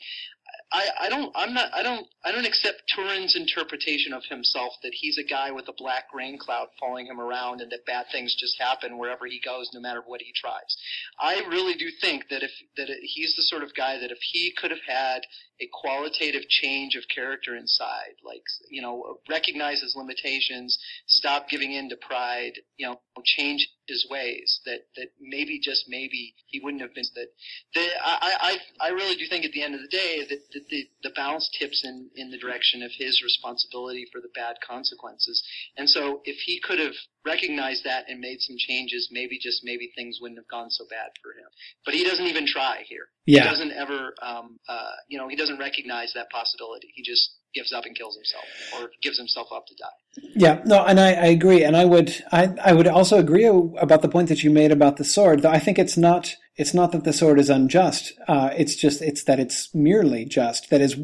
[0.72, 4.94] I, I don't I'm not I don't I don't accept Turin's interpretation of himself that
[4.94, 8.36] he's a guy with a black rain cloud following him around and that bad things
[8.36, 10.78] just happen wherever he goes no matter what he tries.
[11.20, 14.54] I really do think that if that he's the sort of guy that if he
[14.58, 15.22] could have had
[15.60, 20.78] a qualitative change of character inside, like you know, recognize his limitations,
[21.08, 24.60] stop giving in to pride, you know, change his ways.
[24.66, 27.28] That that maybe just maybe he wouldn't have been that.
[27.76, 30.68] that I I I really do think at the end of the day that, that
[30.70, 35.44] the the balance tips in in the direction of his responsibility for the bad consequences.
[35.78, 39.92] And so if he could have recognized that and made some changes, maybe just maybe
[39.96, 41.50] things wouldn't have gone so bad for him.
[41.86, 43.10] But he doesn't even try here.
[43.28, 43.44] Yeah.
[43.44, 46.88] He doesn't ever, um, uh, you know, he doesn't recognize that possibility.
[46.96, 50.30] He just gives up and kills himself, or gives himself up to die.
[50.36, 54.02] Yeah, no, and I, I agree, and I would, I, I would also agree about
[54.02, 55.42] the point that you made about the sword.
[55.42, 58.14] Though I think it's not, it's not that the sword is unjust.
[58.30, 60.70] Uh, it's just, it's that it's merely just.
[60.70, 60.96] That is,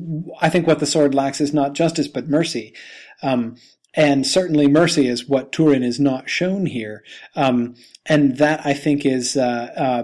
[0.41, 2.73] I think what the sword lacks is not justice but mercy.
[3.21, 3.57] Um,
[3.95, 7.03] and certainly mercy is what Turin is not shown here.
[7.35, 7.75] Um,
[8.05, 10.03] and that I think is, uh, uh,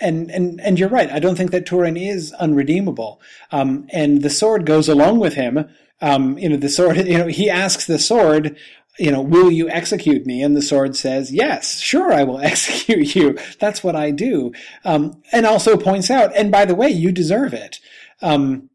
[0.00, 1.10] and, and, and you're right.
[1.10, 3.20] I don't think that Turin is unredeemable.
[3.52, 5.68] Um, and the sword goes along with him.
[6.00, 8.56] Um, you know, the sword, you know, he asks the sword,
[8.98, 10.42] you know, will you execute me?
[10.42, 13.38] And the sword says, yes, sure, I will execute you.
[13.58, 14.52] That's what I do.
[14.84, 17.80] Um, and also points out, and by the way, you deserve it.
[18.20, 18.70] Um,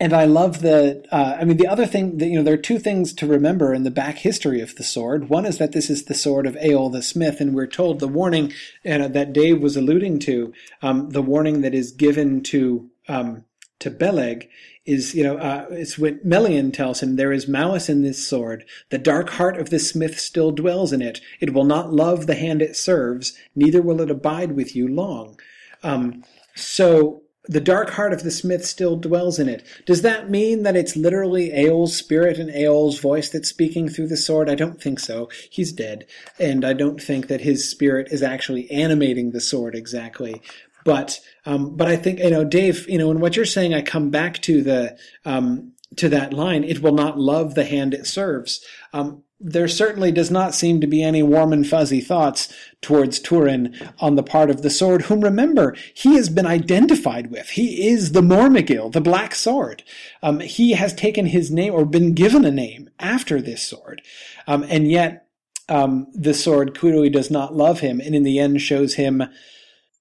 [0.00, 2.58] and I love the, uh, I mean, the other thing that, you know, there are
[2.58, 5.28] two things to remember in the back history of the sword.
[5.28, 8.06] One is that this is the sword of Eol the Smith, and we're told the
[8.06, 8.52] warning
[8.88, 10.52] uh, that Dave was alluding to,
[10.82, 13.44] um, the warning that is given to, um,
[13.80, 14.48] to Beleg
[14.86, 18.64] is, you know, uh, it's what Melian tells him, there is malice in this sword.
[18.90, 21.20] The dark heart of the smith still dwells in it.
[21.40, 25.38] It will not love the hand it serves, neither will it abide with you long.
[25.82, 29.64] Um, so, the dark heart of the smith still dwells in it.
[29.86, 34.16] Does that mean that it's literally Eol's spirit and Eol's voice that's speaking through the
[34.16, 34.50] sword?
[34.50, 35.30] I don't think so.
[35.50, 36.06] He's dead.
[36.38, 40.42] And I don't think that his spirit is actually animating the sword exactly.
[40.84, 43.82] But, um, but I think, you know, Dave, you know, in what you're saying, I
[43.82, 48.06] come back to the, um, to that line, it will not love the hand it
[48.06, 48.64] serves.
[48.92, 52.52] Um, there certainly does not seem to be any warm and fuzzy thoughts
[52.82, 57.50] towards Turin on the part of the sword, whom remember, he has been identified with.
[57.50, 59.84] He is the Mormegil, the Black Sword.
[60.22, 64.02] Um, he has taken his name or been given a name after this sword.
[64.48, 65.28] Um, and yet,
[65.68, 69.22] um, the sword, Kwirui, does not love him and in the end shows him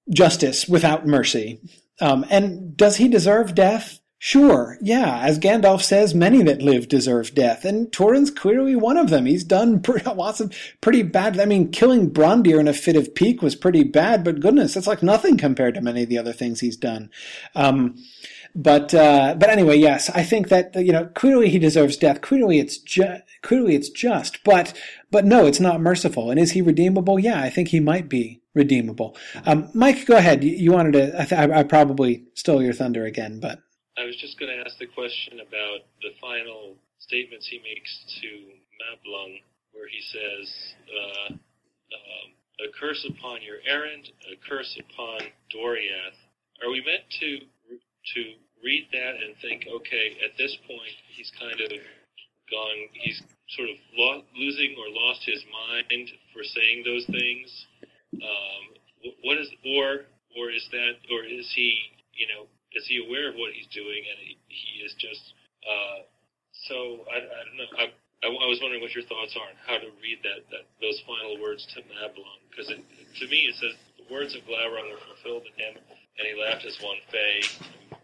[0.09, 1.59] justice without mercy.
[1.99, 3.99] Um, and does he deserve death?
[4.19, 9.11] Sure, yeah, as Gandalf says, many that live deserve death, and Turin's clearly one of
[9.11, 9.27] them.
[9.27, 11.39] He's done pretty, lots of pretty bad.
[11.39, 14.87] I mean, killing Brandir in a fit of pique was pretty bad, but goodness, that's
[14.87, 17.11] like nothing compared to many of the other things he's done.
[17.53, 17.95] Um,
[18.55, 22.21] but uh, but anyway, yes, I think that you know clearly he deserves death.
[22.21, 24.73] Clearly it's ju- clearly it's just, but
[25.11, 26.31] but no, it's not merciful.
[26.31, 27.19] And is he redeemable?
[27.19, 29.15] Yeah, I think he might be redeemable.
[29.45, 30.43] Um, Mike, go ahead.
[30.43, 31.21] You, you wanted to.
[31.21, 33.59] I, th- I probably stole your thunder again, but.
[33.97, 37.89] I was just going to ask the question about the final statements he makes
[38.21, 38.29] to
[38.77, 39.41] Mablung,
[39.73, 40.45] where he says,
[40.85, 42.27] uh, um,
[42.61, 46.17] "A curse upon your errand, a curse upon Doriath."
[46.61, 47.41] Are we meant to
[48.13, 48.21] to
[48.63, 51.71] read that and think, okay, at this point he's kind of
[52.49, 57.65] gone, he's sort of lo- losing or lost his mind for saying those things?
[58.13, 58.63] Um,
[59.23, 60.05] what is, or
[60.37, 61.77] or is that, or is he,
[62.13, 65.33] you know, is he aware of what he's doing and he, he is just
[65.63, 66.03] uh,
[66.67, 67.71] so I, I don't know.
[67.77, 67.85] I,
[68.25, 70.97] I, I, was wondering what your thoughts are on how to read that, that those
[71.05, 75.45] final words to Mablung because to me it says the words of Glaurung were fulfilled
[75.45, 75.73] in him
[76.17, 77.45] and he laughed as one Fey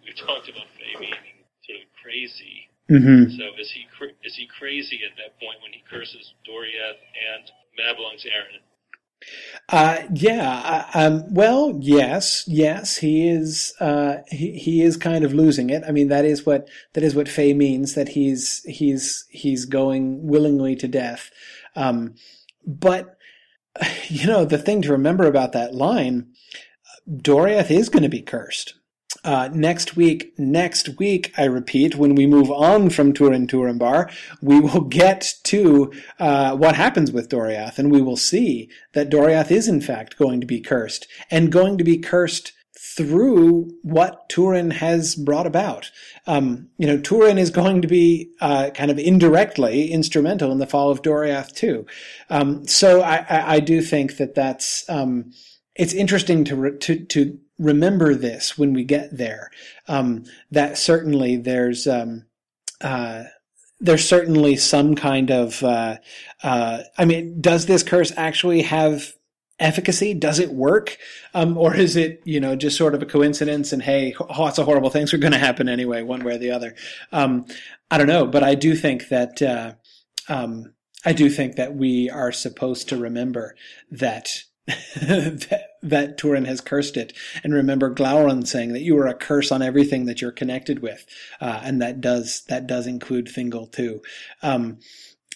[0.05, 2.69] we talked about Fey being sort of crazy.
[2.91, 3.31] Mm-hmm.
[3.39, 3.87] so is he
[4.27, 7.47] is he crazy at that point when he curses Doriath and
[7.79, 8.59] Mablung's Aaron
[9.69, 10.89] uh, yeah.
[10.93, 13.73] Um, well, yes, yes, he is.
[13.79, 15.83] Uh, he he is kind of losing it.
[15.87, 17.95] I mean, that is what that is what Fey means.
[17.95, 21.31] That he's he's he's going willingly to death.
[21.75, 22.15] Um,
[22.65, 23.17] but
[24.07, 26.33] you know, the thing to remember about that line,
[27.09, 28.75] Doriath is going to be cursed.
[29.23, 34.59] Uh, next week, next week, I repeat, when we move on from Turin Turambar, we
[34.59, 39.67] will get to uh, what happens with Doriath, and we will see that Doriath is
[39.67, 42.51] in fact going to be cursed, and going to be cursed
[42.95, 45.89] through what Turin has brought about.
[46.27, 50.67] Um, you know, Turin is going to be uh, kind of indirectly instrumental in the
[50.67, 51.85] fall of Doriath too.
[52.29, 55.31] Um, so I, I, I, do think that that's um,
[55.75, 59.51] it's interesting to re- to to remember this when we get there.
[59.87, 62.25] Um, that certainly there's um,
[62.81, 63.25] uh,
[63.79, 65.97] there's certainly some kind of uh,
[66.41, 69.13] uh, I mean, does this curse actually have
[69.59, 70.13] efficacy?
[70.13, 70.97] Does it work?
[71.33, 74.65] Um, or is it, you know, just sort of a coincidence and hey, lots of
[74.65, 76.75] horrible things are going to happen anyway, one way or the other?
[77.11, 77.45] Um,
[77.89, 79.73] I don't know, but I do think that, uh,
[80.27, 80.73] um,
[81.05, 83.55] I do think that we are supposed to remember
[83.91, 87.11] that that, Turin has cursed it,
[87.43, 91.05] and remember Glaurung saying that you are a curse on everything that you're connected with,
[91.41, 94.01] uh, and that does that does include Thingol too.
[94.41, 94.79] Um,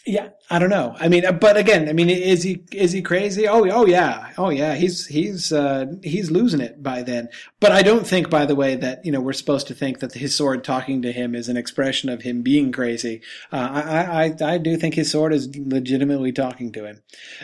[0.07, 0.95] yeah, I don't know.
[0.97, 3.45] I mean, but again, I mean, is he is he crazy?
[3.45, 4.75] Oh, oh yeah, oh yeah.
[4.75, 7.27] He's he's uh, he's losing it by then.
[7.59, 10.13] But I don't think, by the way, that you know we're supposed to think that
[10.13, 13.21] his sword talking to him is an expression of him being crazy.
[13.51, 17.01] Uh, I, I I do think his sword is legitimately talking to him.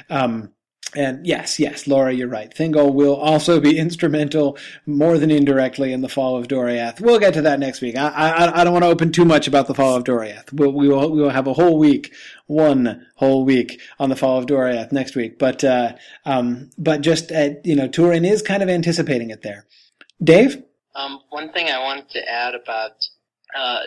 [0.10, 0.54] Um,
[0.96, 2.54] and yes, yes, Laura, you're right.
[2.54, 7.02] Thingol will also be instrumental, more than indirectly, in the fall of Doriath.
[7.02, 7.98] We'll get to that next week.
[7.98, 10.52] I, I, I don't want to open too much about the fall of Doriath.
[10.54, 12.14] We'll, we will, we will have a whole week,
[12.48, 15.40] one whole week on the fall of Doriath next week.
[15.40, 15.94] But, uh,
[16.26, 19.66] um, but just, at, you know, Turin is kind of anticipating it there.
[20.24, 20.64] Dave?
[20.96, 22.92] Um, one thing I wanted to add about,
[23.58, 23.80] uh,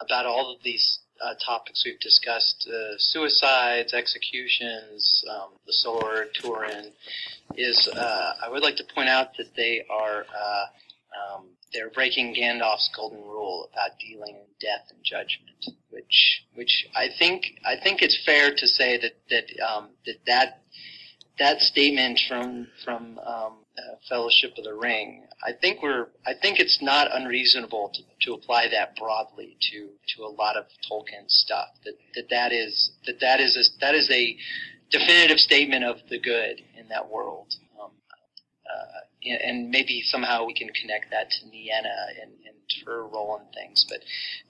[0.00, 6.92] about all of these uh, topics we've discussed, uh, suicides, executions, um, the sword, Turin,
[7.56, 10.64] is uh, I would like to point out that they are uh,
[11.36, 17.08] um, they're breaking Gandalf's golden rule about dealing in death and judgment, which which I
[17.18, 20.62] think I think it's fair to say that that um, that that
[21.38, 26.58] that statement from from um, uh, Fellowship of the Ring, I think we're I think
[26.58, 31.68] it's not unreasonable to, to apply that broadly to to a lot of Tolkien stuff.
[31.84, 34.36] That that that is that that is a that is a
[34.90, 37.54] definitive statement of the good in that world.
[37.80, 37.90] Um,
[38.66, 42.56] uh, and maybe somehow we can connect that to Nienna and, and
[42.86, 43.84] her role in things.
[43.88, 44.00] But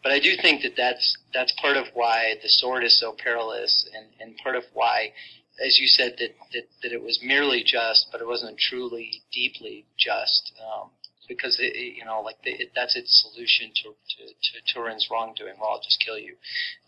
[0.02, 3.88] but I do think that that's that's part of why the sword is so perilous,
[3.94, 5.12] and, and part of why
[5.64, 9.86] as you said, that, that, that it was merely just, but it wasn't truly deeply
[9.98, 10.52] just.
[10.60, 10.90] Um,
[11.28, 15.09] because it, it, you know, like the, it, that's its solution to, to, to Turin's
[15.10, 15.55] wrongdoing.
[15.60, 16.35] Well, I'll just kill you.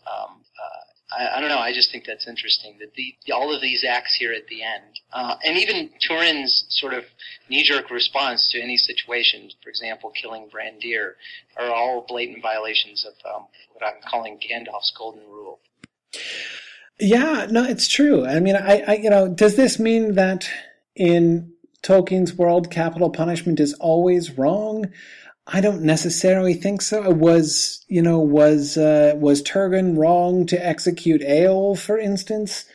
[0.07, 1.59] Um, uh, I, I don't know.
[1.59, 4.99] I just think that's interesting that the, all of these acts here at the end,
[5.13, 7.03] uh, and even Turin's sort of
[7.49, 11.13] knee-jerk response to any situation, for example, killing Brandir,
[11.57, 15.59] are all blatant violations of um, what I'm calling Gandalf's golden rule.
[17.01, 18.27] Yeah, no, it's true.
[18.27, 20.47] I mean, I, I, you know, does this mean that
[20.95, 21.51] in
[21.81, 24.85] Tolkien's world, capital punishment is always wrong?
[25.47, 27.09] I don't necessarily think so.
[27.09, 32.65] Was, you know, was, uh, was Turgon wrong to execute Eöl, for instance?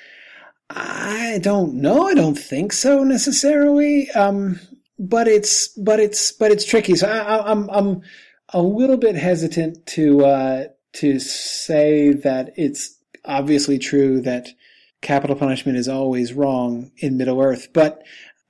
[0.68, 2.08] I don't know.
[2.08, 4.10] I don't think so necessarily.
[4.10, 4.58] Um,
[4.98, 6.96] but it's, but it's, but it's tricky.
[6.96, 8.02] So I, I'm, I'm
[8.52, 12.95] a little bit hesitant to, uh, to say that it's
[13.26, 14.48] obviously true that
[15.00, 18.02] capital punishment is always wrong in Middle Earth, but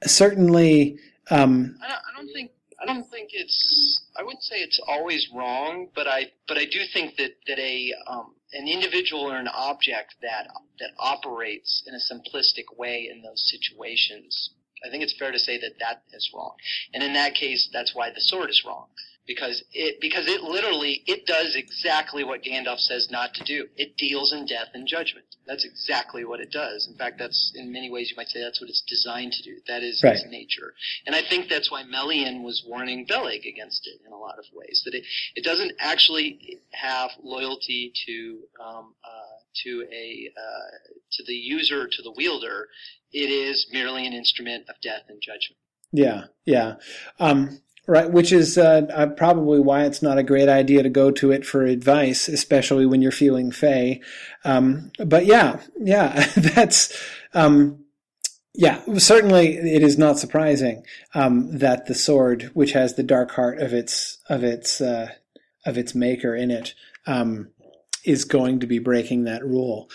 [0.04, 0.98] certainly.
[1.30, 2.50] Um, I, don't, I don't think
[2.80, 4.04] I don't think it's.
[4.16, 7.92] I wouldn't say it's always wrong, but I but I do think that that a
[8.06, 10.48] um, an individual or an object that
[10.78, 14.50] that operates in a simplistic way in those situations,
[14.84, 16.54] I think it's fair to say that that is wrong.
[16.94, 18.86] And in that case, that's why the sword is wrong
[19.26, 23.66] because it because it literally it does exactly what Gandalf says not to do.
[23.76, 25.26] It deals in death and judgment.
[25.46, 26.88] That's exactly what it does.
[26.90, 29.56] In fact, that's in many ways you might say that's what it's designed to do.
[29.68, 30.14] That is right.
[30.14, 30.74] its nature.
[31.06, 34.44] And I think that's why Melian was warning Beleg against it in a lot of
[34.54, 34.82] ways.
[34.84, 35.04] That it
[35.34, 42.02] it doesn't actually have loyalty to um, uh, to a uh, to the user to
[42.02, 42.68] the wielder.
[43.12, 45.58] It is merely an instrument of death and judgment.
[45.92, 46.74] Yeah, yeah.
[47.18, 51.12] Um, Right, which is uh, uh, probably why it's not a great idea to go
[51.12, 54.02] to it for advice, especially when you're feeling fey.
[54.44, 57.00] Um, but yeah, yeah, that's
[57.32, 57.84] um,
[58.54, 58.82] yeah.
[58.98, 60.84] Certainly, it is not surprising
[61.14, 65.10] um, that the sword, which has the dark heart of its of its uh,
[65.64, 66.74] of its maker in it,
[67.06, 67.50] um,
[68.04, 69.88] is going to be breaking that rule.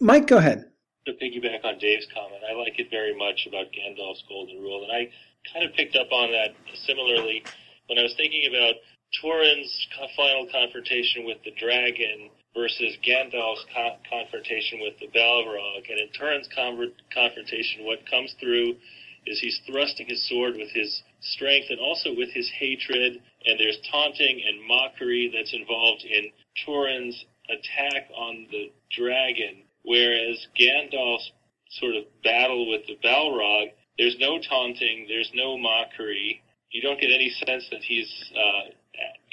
[0.00, 0.64] Mike, go ahead.
[1.06, 4.92] to piggyback on Dave's comment, I like it very much about Gandalf's golden rule, and
[4.92, 5.10] I
[5.52, 6.54] kind of picked up on that
[6.86, 7.42] similarly
[7.88, 8.74] when I was thinking about
[9.22, 15.88] Turin's final confrontation with the dragon versus Gandalf's co- confrontation with the Balrog.
[15.88, 18.76] And in Turin's con- confrontation, what comes through
[19.26, 23.20] is he's thrusting his sword with his strength and also with his hatred.
[23.44, 26.30] And there's taunting and mockery that's involved in
[26.66, 29.62] Turin's attack on the dragon.
[29.84, 31.30] Whereas Gandalf's
[31.70, 36.42] sort of battle with the Balrog, there's no taunting, there's no mockery.
[36.70, 38.70] You don't get any sense that he's uh,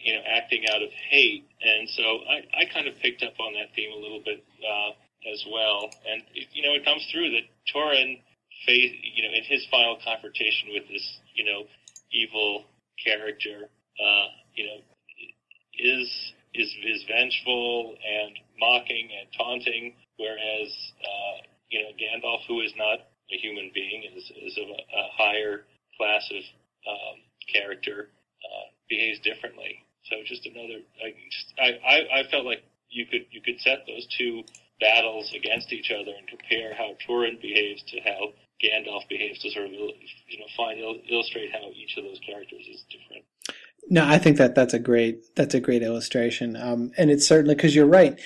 [0.03, 1.47] you know, acting out of hate.
[1.61, 4.91] And so I, I kind of picked up on that theme a little bit uh,
[5.31, 5.89] as well.
[6.05, 7.47] And, you know, it comes through that
[8.67, 11.63] face, you know, in his final confrontation with this, you know,
[12.11, 12.65] evil
[13.03, 13.69] character,
[13.99, 14.77] uh, you know,
[15.79, 16.07] is,
[16.53, 20.69] is, is vengeful and mocking and taunting, whereas,
[21.01, 25.05] uh, you know, Gandalf, who is not a human being, is, is of a, a
[25.17, 25.65] higher
[25.97, 26.43] class of
[26.87, 27.17] um,
[27.51, 28.09] character,
[28.43, 29.83] uh, behaves differently.
[30.09, 33.85] So just another, I, just, I, I, I felt like you could you could set
[33.87, 34.43] those two
[34.79, 38.33] battles against each other and compare how Turin behaves to how
[38.63, 40.79] Gandalf behaves to sort of you know find
[41.09, 43.25] illustrate how each of those characters is different.
[43.89, 47.55] No, I think that that's a great that's a great illustration, um, and it's certainly
[47.55, 48.19] because you're right.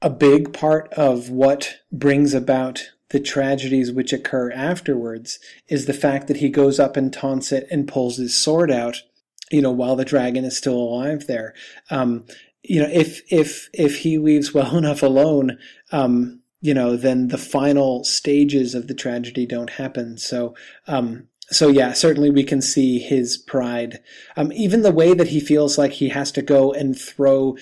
[0.00, 6.28] A big part of what brings about the tragedies which occur afterwards is the fact
[6.28, 9.02] that he goes up and taunts it and pulls his sword out
[9.50, 11.54] you know, while the dragon is still alive there.
[11.90, 12.24] Um,
[12.62, 15.58] you know, if, if, if he leaves well enough alone,
[15.92, 20.18] um, you know, then the final stages of the tragedy don't happen.
[20.18, 20.54] So,
[20.86, 24.00] um, so yeah, certainly we can see his pride.
[24.36, 27.56] Um, even the way that he feels like he has to go and throw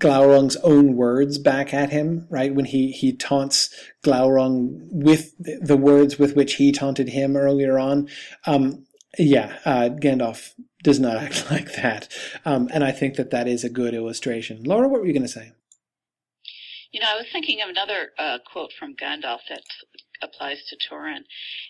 [0.00, 2.54] Glaurung's own words back at him, right?
[2.54, 3.72] When he, he taunts
[4.02, 8.08] Glaurung with the words with which he taunted him earlier on.
[8.46, 8.86] Um,
[9.18, 12.08] yeah, uh, Gandalf does not act like that.
[12.44, 14.64] Um, and I think that that is a good illustration.
[14.64, 15.52] Laura, what were you going to say?
[16.92, 19.62] You know, I was thinking of another uh, quote from Gandalf that
[20.22, 21.24] applies to Turin,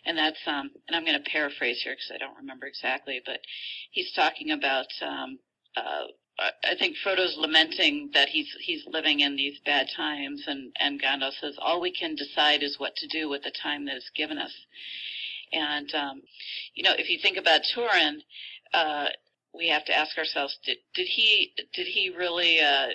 [0.07, 3.40] and that's, um, and I'm going to paraphrase here because I don't remember exactly, but
[3.90, 5.39] he's talking about, um,
[5.77, 6.07] uh,
[6.39, 11.35] I think Frodo's lamenting that he's he's living in these bad times, and and Gandalf
[11.40, 14.39] says, "All we can decide is what to do with the time that is given
[14.39, 14.52] us."
[15.52, 16.23] And um,
[16.74, 18.23] you know, if you think about Turin,
[18.73, 19.09] uh,
[19.52, 22.89] we have to ask ourselves: Did did he did he really uh,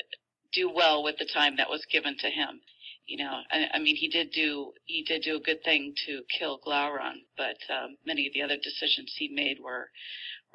[0.54, 2.62] do well with the time that was given to him?
[3.06, 6.24] You know, I, I mean, he did do he did do a good thing to
[6.40, 9.90] kill Glaurung, but um, many of the other decisions he made were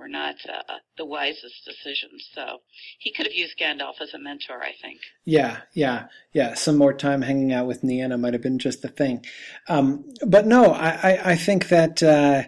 [0.00, 2.28] were not uh, the wisest decisions.
[2.34, 2.58] So
[2.98, 5.00] he could have used Gandalf as a mentor, I think.
[5.24, 6.54] Yeah, yeah, yeah.
[6.54, 9.24] Some more time hanging out with Nienna might have been just the thing.
[9.68, 12.02] Um, but no, I, I, I think that.
[12.02, 12.44] Uh,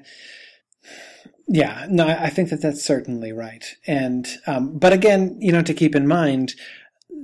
[1.49, 3.65] yeah, no, I think that that's certainly right.
[3.87, 6.55] And, um, but again, you know, to keep in mind,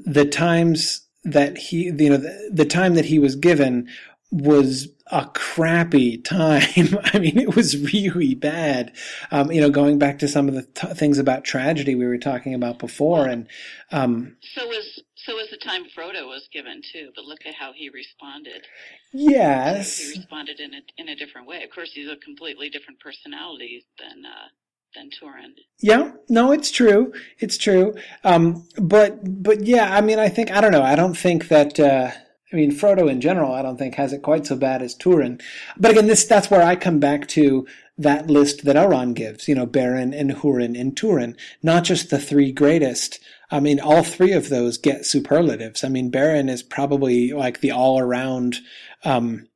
[0.05, 3.89] the times that he, you know, the, the time that he was given
[4.31, 6.99] was a crappy time.
[7.05, 8.93] I mean, it was really bad.
[9.31, 12.19] Um, you know, going back to some of the t- things about tragedy we were
[12.19, 13.47] talking about before, and
[13.91, 17.11] um, so was so was the time Frodo was given too.
[17.15, 18.67] But look at how he responded.
[19.13, 21.63] Yes, he responded in a in a different way.
[21.63, 24.25] Of course, he's a completely different personality than.
[24.25, 24.49] Uh,
[24.95, 25.55] than Turin.
[25.81, 27.13] Yeah, no, it's true.
[27.39, 27.95] It's true.
[28.25, 30.83] Um, but, but yeah, I mean, I think, I don't know.
[30.83, 32.11] I don't think that, uh,
[32.53, 35.41] I mean, Frodo in general, I don't think has it quite so bad as Turin.
[35.77, 37.67] But again, this, that's where I come back to
[37.99, 42.19] that list that Elrond gives, you know, Beren and Hurin and Turin, not just the
[42.19, 43.19] three greatest,
[43.51, 45.83] I mean, all three of those get superlatives.
[45.83, 48.59] I mean, Beren is probably like the all around.
[49.05, 49.49] Um,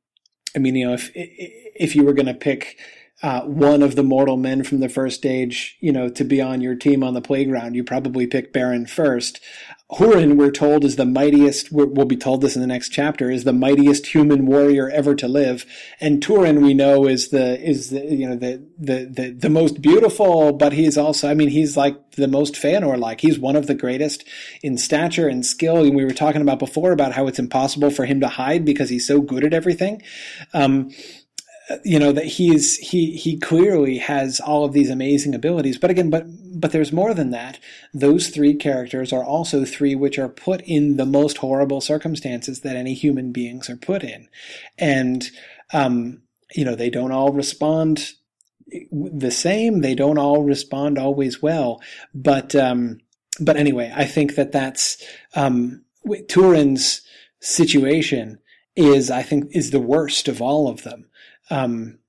[0.55, 2.77] I mean, you know, if if you were going to pick
[3.23, 6.59] uh, one of the mortal men from the first age, you know, to be on
[6.59, 9.39] your team on the playground, you probably pick Beren first.
[9.91, 13.43] Hurin, we're told, is the mightiest, we'll be told this in the next chapter, is
[13.43, 15.65] the mightiest human warrior ever to live.
[16.01, 19.81] And Turin, we know, is the, is the, you know, the, the, the, the most
[19.81, 23.21] beautiful, but he's also, I mean, he's like the most Feanor-like.
[23.21, 24.25] He's one of the greatest
[24.61, 25.77] in stature and skill.
[25.83, 28.89] And we were talking about before about how it's impossible for him to hide because
[28.89, 30.01] he's so good at everything.
[30.53, 30.91] Um,
[31.83, 35.77] you know that he's he he clearly has all of these amazing abilities.
[35.77, 36.25] But again but
[36.59, 37.59] but there's more than that.
[37.93, 42.75] Those three characters are also three which are put in the most horrible circumstances that
[42.75, 44.27] any human beings are put in.
[44.77, 45.29] And
[45.71, 46.21] um
[46.53, 48.11] you know they don't all respond
[48.91, 49.81] the same.
[49.81, 51.81] They don't all respond always well.
[52.13, 52.99] But um
[53.39, 55.03] but anyway i think that that's
[55.35, 55.83] um
[56.27, 57.01] turin's
[57.43, 58.39] situation
[58.75, 61.05] is, I think, is the worst of all of them.
[61.49, 61.99] Um,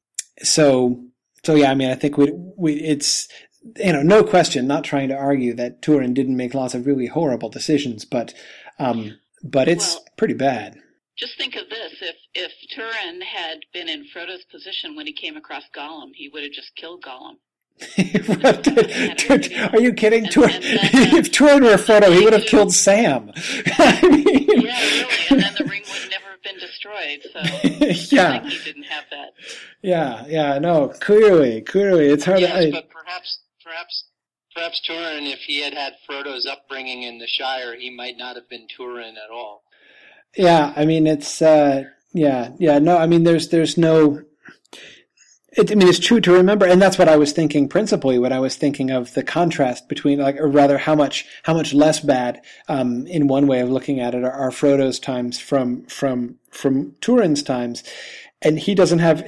[0.43, 1.05] so,
[1.45, 3.29] so yeah, I mean, I think we, we, it's,
[3.77, 7.07] you know, no question, not trying to argue that Turin didn't make lots of really
[7.07, 8.35] horrible decisions, but,
[8.79, 10.79] um, but it's Well- pretty bad.
[11.17, 15.37] Just think of this: if if Turin had been in Frodo's position when he came
[15.37, 17.37] across Gollum, he would have just killed Gollum.
[19.75, 20.25] Are you kidding?
[20.25, 23.31] And- Turin, and then, uh, if Turin were Frodo, he would have killed Sam.
[23.37, 24.25] I mean,
[24.67, 25.07] Yeah, really.
[25.31, 27.21] And then the ring would never been destroyed.
[27.33, 28.31] So Yeah.
[28.33, 29.31] I think he didn't have that.
[29.83, 32.41] yeah, yeah, no, clearly, clearly, it's hard.
[32.41, 34.05] Yes, to, I, but perhaps, perhaps,
[34.55, 38.49] perhaps Turin, if he had had Frodo's upbringing in the Shire, he might not have
[38.49, 39.63] been Turin at all.
[40.37, 44.21] Yeah, I mean it's uh yeah, yeah, no, I mean there's there's no
[45.57, 48.33] it, I mean it's true to remember and that's what I was thinking principally when
[48.33, 52.01] I was thinking of the contrast between like or rather how much how much less
[52.01, 56.37] bad um in one way of looking at it are, are Frodo's times from from
[56.51, 57.85] from Turin's times
[58.43, 59.25] and he doesn't have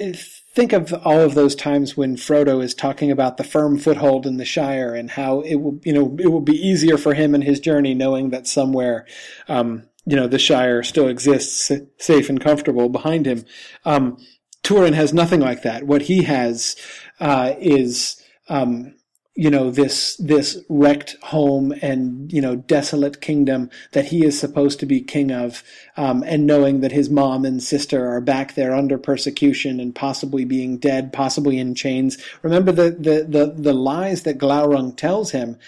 [0.54, 4.36] think of all of those times when Frodo is talking about the firm foothold in
[4.36, 7.42] the Shire and how it will you know it will be easier for him in
[7.42, 9.06] his journey knowing that somewhere
[9.48, 13.44] um you know, the Shire still exists safe and comfortable behind him.
[13.84, 14.18] Um,
[14.66, 15.84] Turin has nothing like that.
[15.84, 16.74] What he has,
[17.20, 18.96] uh, is, um,
[19.36, 24.80] you know, this, this wrecked home and, you know, desolate kingdom that he is supposed
[24.80, 25.62] to be king of,
[25.96, 30.44] um, and knowing that his mom and sister are back there under persecution and possibly
[30.44, 32.18] being dead, possibly in chains.
[32.42, 35.60] Remember the, the, the, the lies that Glaurung tells him,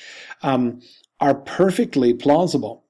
[0.42, 0.82] um,
[1.20, 2.82] are perfectly plausible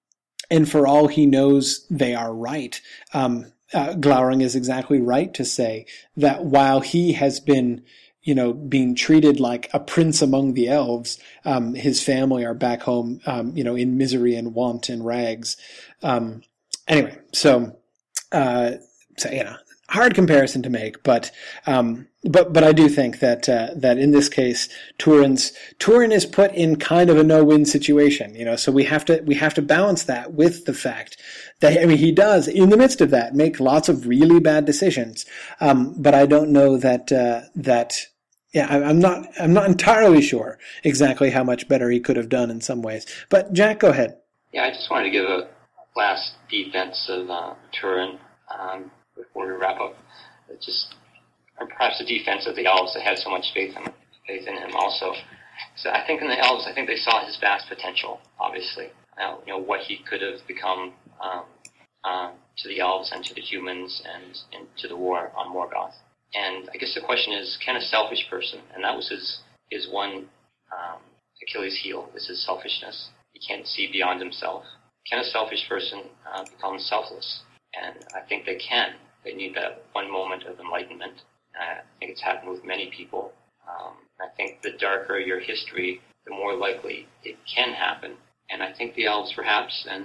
[0.51, 2.81] and for all he knows, they are right.
[3.13, 5.87] Um, uh, Glaurung is exactly right to say
[6.17, 7.83] that while he has been,
[8.23, 12.83] you know, being treated like a prince among the elves, um, his family are back
[12.83, 15.57] home, um, you know, in misery and want and rags.
[16.03, 16.43] Um,
[16.87, 17.77] anyway, so,
[18.33, 18.73] uh,
[19.17, 19.57] so you know,
[19.91, 21.31] hard comparison to make, but
[21.67, 24.69] um, but but I do think that uh, that in this case,
[24.99, 28.57] Turin's Turin is put in kind of a no-win situation, you know.
[28.57, 31.17] So we have to we have to balance that with the fact
[31.61, 34.65] that I mean he does in the midst of that make lots of really bad
[34.65, 35.27] decisions,
[35.61, 38.07] um, but I don't know that uh, that.
[38.55, 39.29] Yeah, I- I'm not.
[39.39, 43.05] I'm not entirely sure exactly how much better he could have done in some ways.
[43.29, 44.17] But Jack, go ahead.
[44.53, 45.49] Yeah, I just wanted to give a
[45.97, 48.19] last defense of uh, Turin
[48.59, 49.95] um, before we wrap up.
[50.49, 50.95] It just,
[51.59, 53.85] perhaps the defense of the elves that had so much faith in
[54.27, 55.13] faith in him also.
[55.77, 58.21] So I think in the elves, I think they saw his vast potential.
[58.41, 58.87] Obviously,
[59.19, 61.45] Now, you know what he could have become um,
[62.05, 65.95] um, to the elves and to the humans and, and to the war on Morgoth.
[66.35, 69.41] And I guess the question is, can a selfish person, and that was his
[69.71, 70.29] his one
[70.73, 71.01] um,
[71.43, 73.11] Achilles heel, was his selfishness.
[73.33, 74.65] He can't see beyond himself.
[75.09, 77.43] Can a selfish person uh, become selfless?
[77.81, 78.95] And I think they can.
[79.25, 81.23] They need that one moment of enlightenment.
[81.59, 83.33] Uh, I think it's happened with many people.
[83.69, 88.17] Um, I think the darker your history, the more likely it can happen.
[88.51, 90.05] And I think the elves, perhaps, and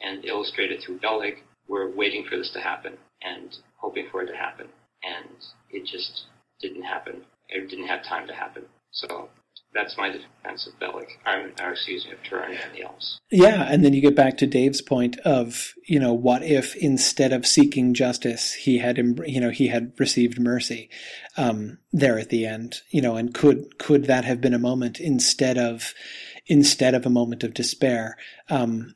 [0.00, 1.36] and illustrated through Beleg,
[1.68, 4.68] were waiting for this to happen and hoping for it to happen,
[5.02, 5.36] and
[5.70, 6.24] it just
[6.60, 7.24] didn't happen.
[7.48, 8.64] It didn't have time to happen.
[8.90, 9.28] So
[9.74, 13.18] that's my defense of Beleg, or, or excuse me, of Turin and the elves.
[13.30, 17.32] Yeah, and then you get back to Dave's point of, you know, what if instead
[17.32, 18.96] of seeking justice, he had,
[19.26, 20.90] you know, he had received mercy
[21.36, 25.00] um, there at the end, you know, and could could that have been a moment
[25.00, 25.92] instead of
[26.46, 28.16] instead of a moment of despair
[28.50, 28.94] um,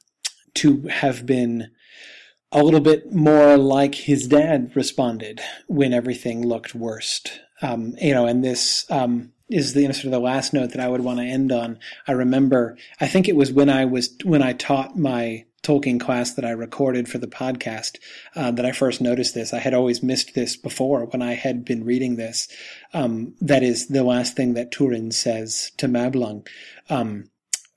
[0.54, 1.70] to have been
[2.52, 7.40] a little bit more like his dad responded when everything looked worst.
[7.60, 10.88] Um, you know, and this um, is the sort of the last note that I
[10.88, 11.78] would want to end on.
[12.06, 16.34] I remember, I think it was when I was when I taught my Tolkien class
[16.34, 17.98] that I recorded for the podcast
[18.36, 19.52] uh, that I first noticed this.
[19.52, 22.48] I had always missed this before when I had been reading this.
[22.94, 26.46] Um, that is the last thing that Turin says to Mablung.
[26.88, 27.28] Um,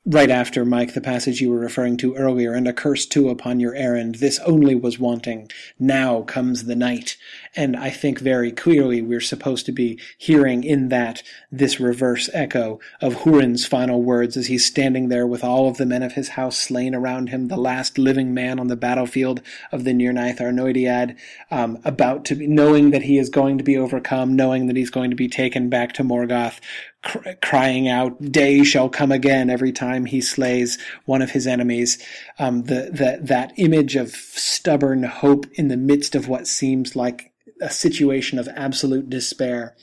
[0.05, 3.59] right after Mike, the passage you were referring to earlier, and a curse too upon
[3.59, 4.15] your errand.
[4.15, 5.51] This only was wanting.
[5.77, 7.17] Now comes the night.
[7.55, 11.21] And I think very clearly we're supposed to be hearing in that
[11.51, 15.85] this reverse echo of Hurin's final words as he's standing there with all of the
[15.85, 19.41] men of his house slain around him, the last living man on the battlefield
[19.71, 21.15] of the Nirnaeth Arnoediad,
[21.51, 24.89] um, about to be, knowing that he is going to be overcome, knowing that he's
[24.89, 26.59] going to be taken back to Morgoth,
[27.01, 31.97] cr- crying out, "Day shall come again!" Every time he slays one of his enemies,
[32.39, 37.31] um, the, the that image of stubborn hope in the midst of what seems like
[37.61, 39.75] a situation of absolute despair,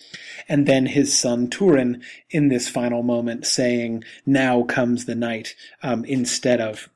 [0.49, 6.05] and then his son Turin in this final moment saying, "Now comes the night," um,
[6.05, 6.89] instead of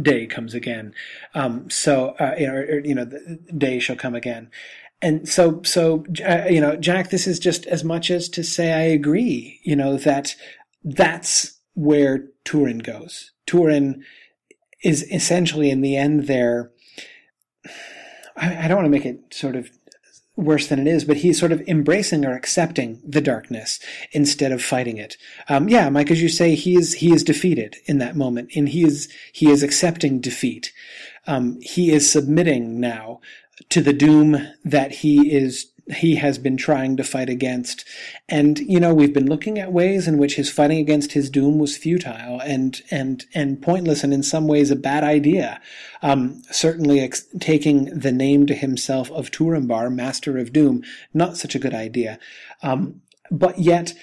[0.00, 0.94] day comes again.
[1.34, 4.50] Um, so, uh, you know, or, you know, the day shall come again.
[5.02, 8.72] And so, so, uh, you know, Jack, this is just as much as to say
[8.72, 10.36] I agree, you know, that
[10.84, 13.32] that's where Turin goes.
[13.46, 14.04] Turin
[14.82, 16.70] is essentially in the end there.
[18.36, 19.70] I, I don't want to make it sort of
[20.36, 23.78] worse than it is, but he's sort of embracing or accepting the darkness
[24.12, 25.16] instead of fighting it.
[25.48, 28.68] Um, yeah, Mike, as you say, he is he is defeated in that moment, and
[28.68, 30.72] he is he is accepting defeat.
[31.26, 33.20] Um, he is submitting now
[33.68, 37.84] to the doom that he is he has been trying to fight against.
[38.28, 41.58] And, you know, we've been looking at ways in which his fighting against his doom
[41.58, 45.60] was futile and, and, and pointless and in some ways a bad idea.
[46.02, 51.54] Um, certainly ex- taking the name to himself of Turambar, Master of Doom, not such
[51.54, 52.18] a good idea.
[52.62, 53.94] Um, but yet,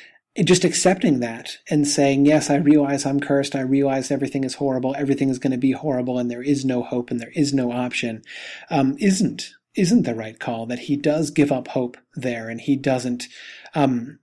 [0.44, 3.56] just accepting that and saying, yes, I realize I'm cursed.
[3.56, 4.96] I realize everything is horrible.
[4.98, 7.72] Everything is going to be horrible and there is no hope and there is no
[7.72, 8.24] option,
[8.70, 12.76] um, isn't isn't the right call, that he does give up hope there and he
[12.76, 13.28] doesn't,
[13.76, 14.20] um,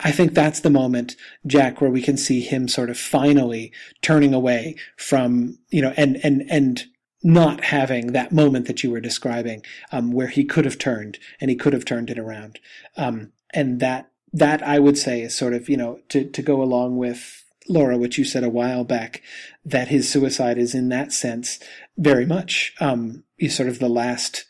[0.00, 1.16] I think that's the moment,
[1.46, 3.72] Jack, where we can see him sort of finally
[4.02, 6.84] turning away from, you know, and, and, and
[7.22, 11.50] not having that moment that you were describing, um, where he could have turned and
[11.50, 12.58] he could have turned it around.
[12.96, 16.62] Um, and that, that I would say is sort of, you know, to, to go
[16.62, 19.22] along with Laura, which you said a while back,
[19.64, 21.58] that his suicide is in that sense
[21.96, 24.44] very much, um, is sort of the last,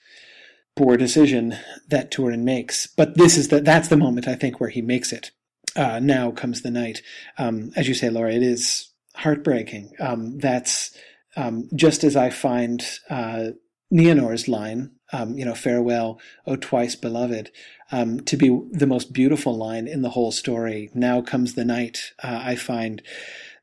[0.76, 1.56] poor decision
[1.88, 2.86] that Turin makes.
[2.86, 5.32] But this is the, that's the moment I think where he makes it.
[5.74, 7.02] Uh, now comes the night.
[7.38, 9.92] Um, as you say, Laura, it is heartbreaking.
[9.98, 10.96] Um, that's
[11.36, 13.48] um, just as I find uh,
[13.90, 17.50] line, um, you know, farewell, O twice beloved,
[17.92, 20.90] um, to be the most beautiful line in the whole story.
[20.94, 22.12] Now comes the night.
[22.22, 23.02] Uh, I find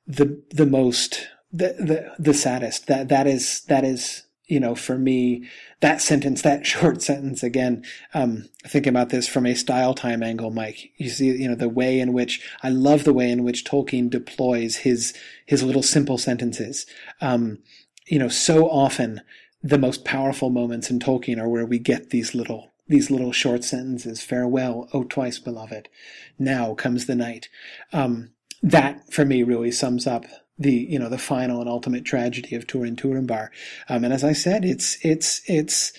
[0.08, 2.88] the the most the, the the saddest.
[2.88, 5.50] That that is that is you know, for me,
[5.80, 7.84] that sentence, that short sentence again,
[8.14, 11.70] um, thinking about this from a style time angle, Mike, you see, you know, the
[11.70, 15.14] way in which I love the way in which Tolkien deploys his,
[15.46, 16.86] his little simple sentences.
[17.22, 17.60] Um,
[18.08, 19.22] you know, so often
[19.64, 23.64] the most powerful moments in Tolkien are where we get these little, these little short
[23.64, 24.22] sentences.
[24.22, 25.88] Farewell, O twice beloved.
[26.38, 27.48] Now comes the night.
[27.94, 28.32] Um,
[28.62, 30.26] that for me really sums up
[30.58, 33.50] the you know the final and ultimate tragedy of Turin Turambar.
[33.90, 35.94] Um, and as I said, it's it's it's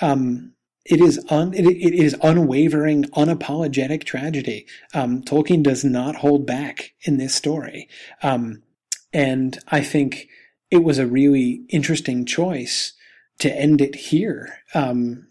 [0.00, 0.52] um,
[0.84, 4.66] it is un, it, it is unwavering, unapologetic tragedy.
[4.94, 7.88] Um, Tolkien does not hold back in this story,
[8.22, 8.62] um,
[9.12, 10.28] and I think
[10.70, 12.92] it was a really interesting choice
[13.38, 14.60] to end it here.
[14.74, 15.28] Um,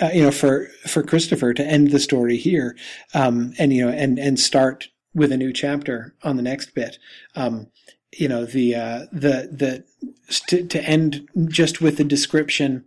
[0.00, 2.76] uh, you know, for for Christopher to end the story here,
[3.14, 6.98] um, and you know, and and start with a new chapter on the next bit.
[7.34, 7.68] Um,
[8.18, 12.84] you know the uh, the the to, end just with the description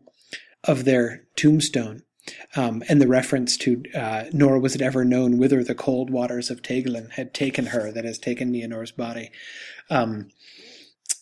[0.64, 2.04] of their tombstone
[2.56, 6.50] um, and the reference to uh, nor was it ever known whither the cold waters
[6.50, 9.32] of Teiglin had taken her that has taken Nienor's body.
[9.90, 10.30] Um,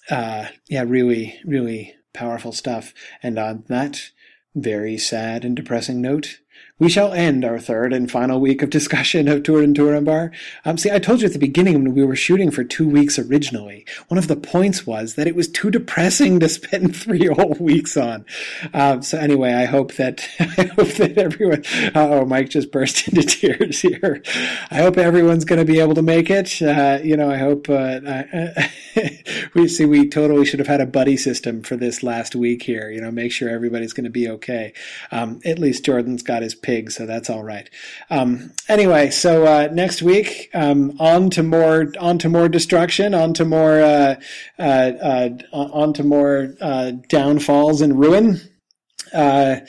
[0.10, 2.94] uh, yeah, really, really powerful stuff.
[3.22, 4.12] And on that
[4.56, 6.40] very sad and depressing note,
[6.80, 10.32] we shall end our third and final week of discussion of Turin Turambar.
[10.64, 13.18] Um, see, I told you at the beginning when we were shooting for two weeks
[13.18, 17.56] originally, one of the points was that it was too depressing to spend three whole
[17.60, 18.26] weeks on.
[18.74, 21.64] Um, so anyway, I hope that I hope that everyone.
[21.96, 24.22] Oh, Mike just burst into tears here.
[24.70, 26.62] I hope everyone's going to be able to make it.
[26.62, 27.70] Uh, you know, I hope.
[27.70, 28.02] Uh,
[29.54, 32.90] we see we totally should have had a buddy system for this last week here.
[32.90, 34.74] You know, make sure everybody's going to be okay.
[35.12, 37.70] Um, at least Jordan's got his pig, so that's all right.
[38.10, 43.34] Um, anyway, so uh, next week, um, on to more, on to more destruction, on
[43.36, 44.16] to more, uh,
[44.60, 48.42] uh, uh on to more uh, downfalls and ruin.
[49.14, 49.62] Uh,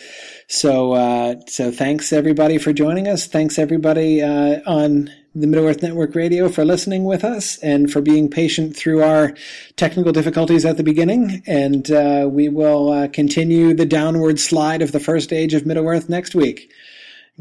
[0.48, 3.26] so, so thanks everybody for joining us.
[3.26, 5.08] Thanks everybody on
[5.40, 9.34] the Middle Earth Network Radio for listening with us and for being patient through our
[9.76, 11.42] technical difficulties at the beginning.
[11.46, 15.86] And uh, we will uh, continue the downward slide of the first age of Middle
[15.86, 16.72] Earth next week.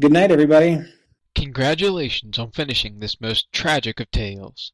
[0.00, 0.78] Good night, everybody.
[1.34, 4.70] Congratulations on finishing this most tragic of tales.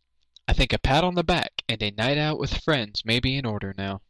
[0.46, 3.38] I think a pat on the back and a night out with friends may be
[3.38, 4.02] in order now.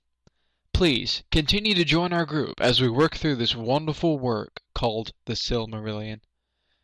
[0.73, 5.35] Please continue to join our group as we work through this wonderful work called the
[5.35, 6.19] Silmarillion.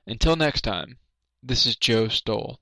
[0.07, 0.99] Until next time.
[1.43, 2.61] This is Joe Stoll.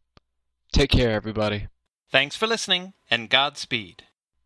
[0.73, 1.69] Take care, everybody.
[2.11, 4.05] Thanks for listening, and Godspeed.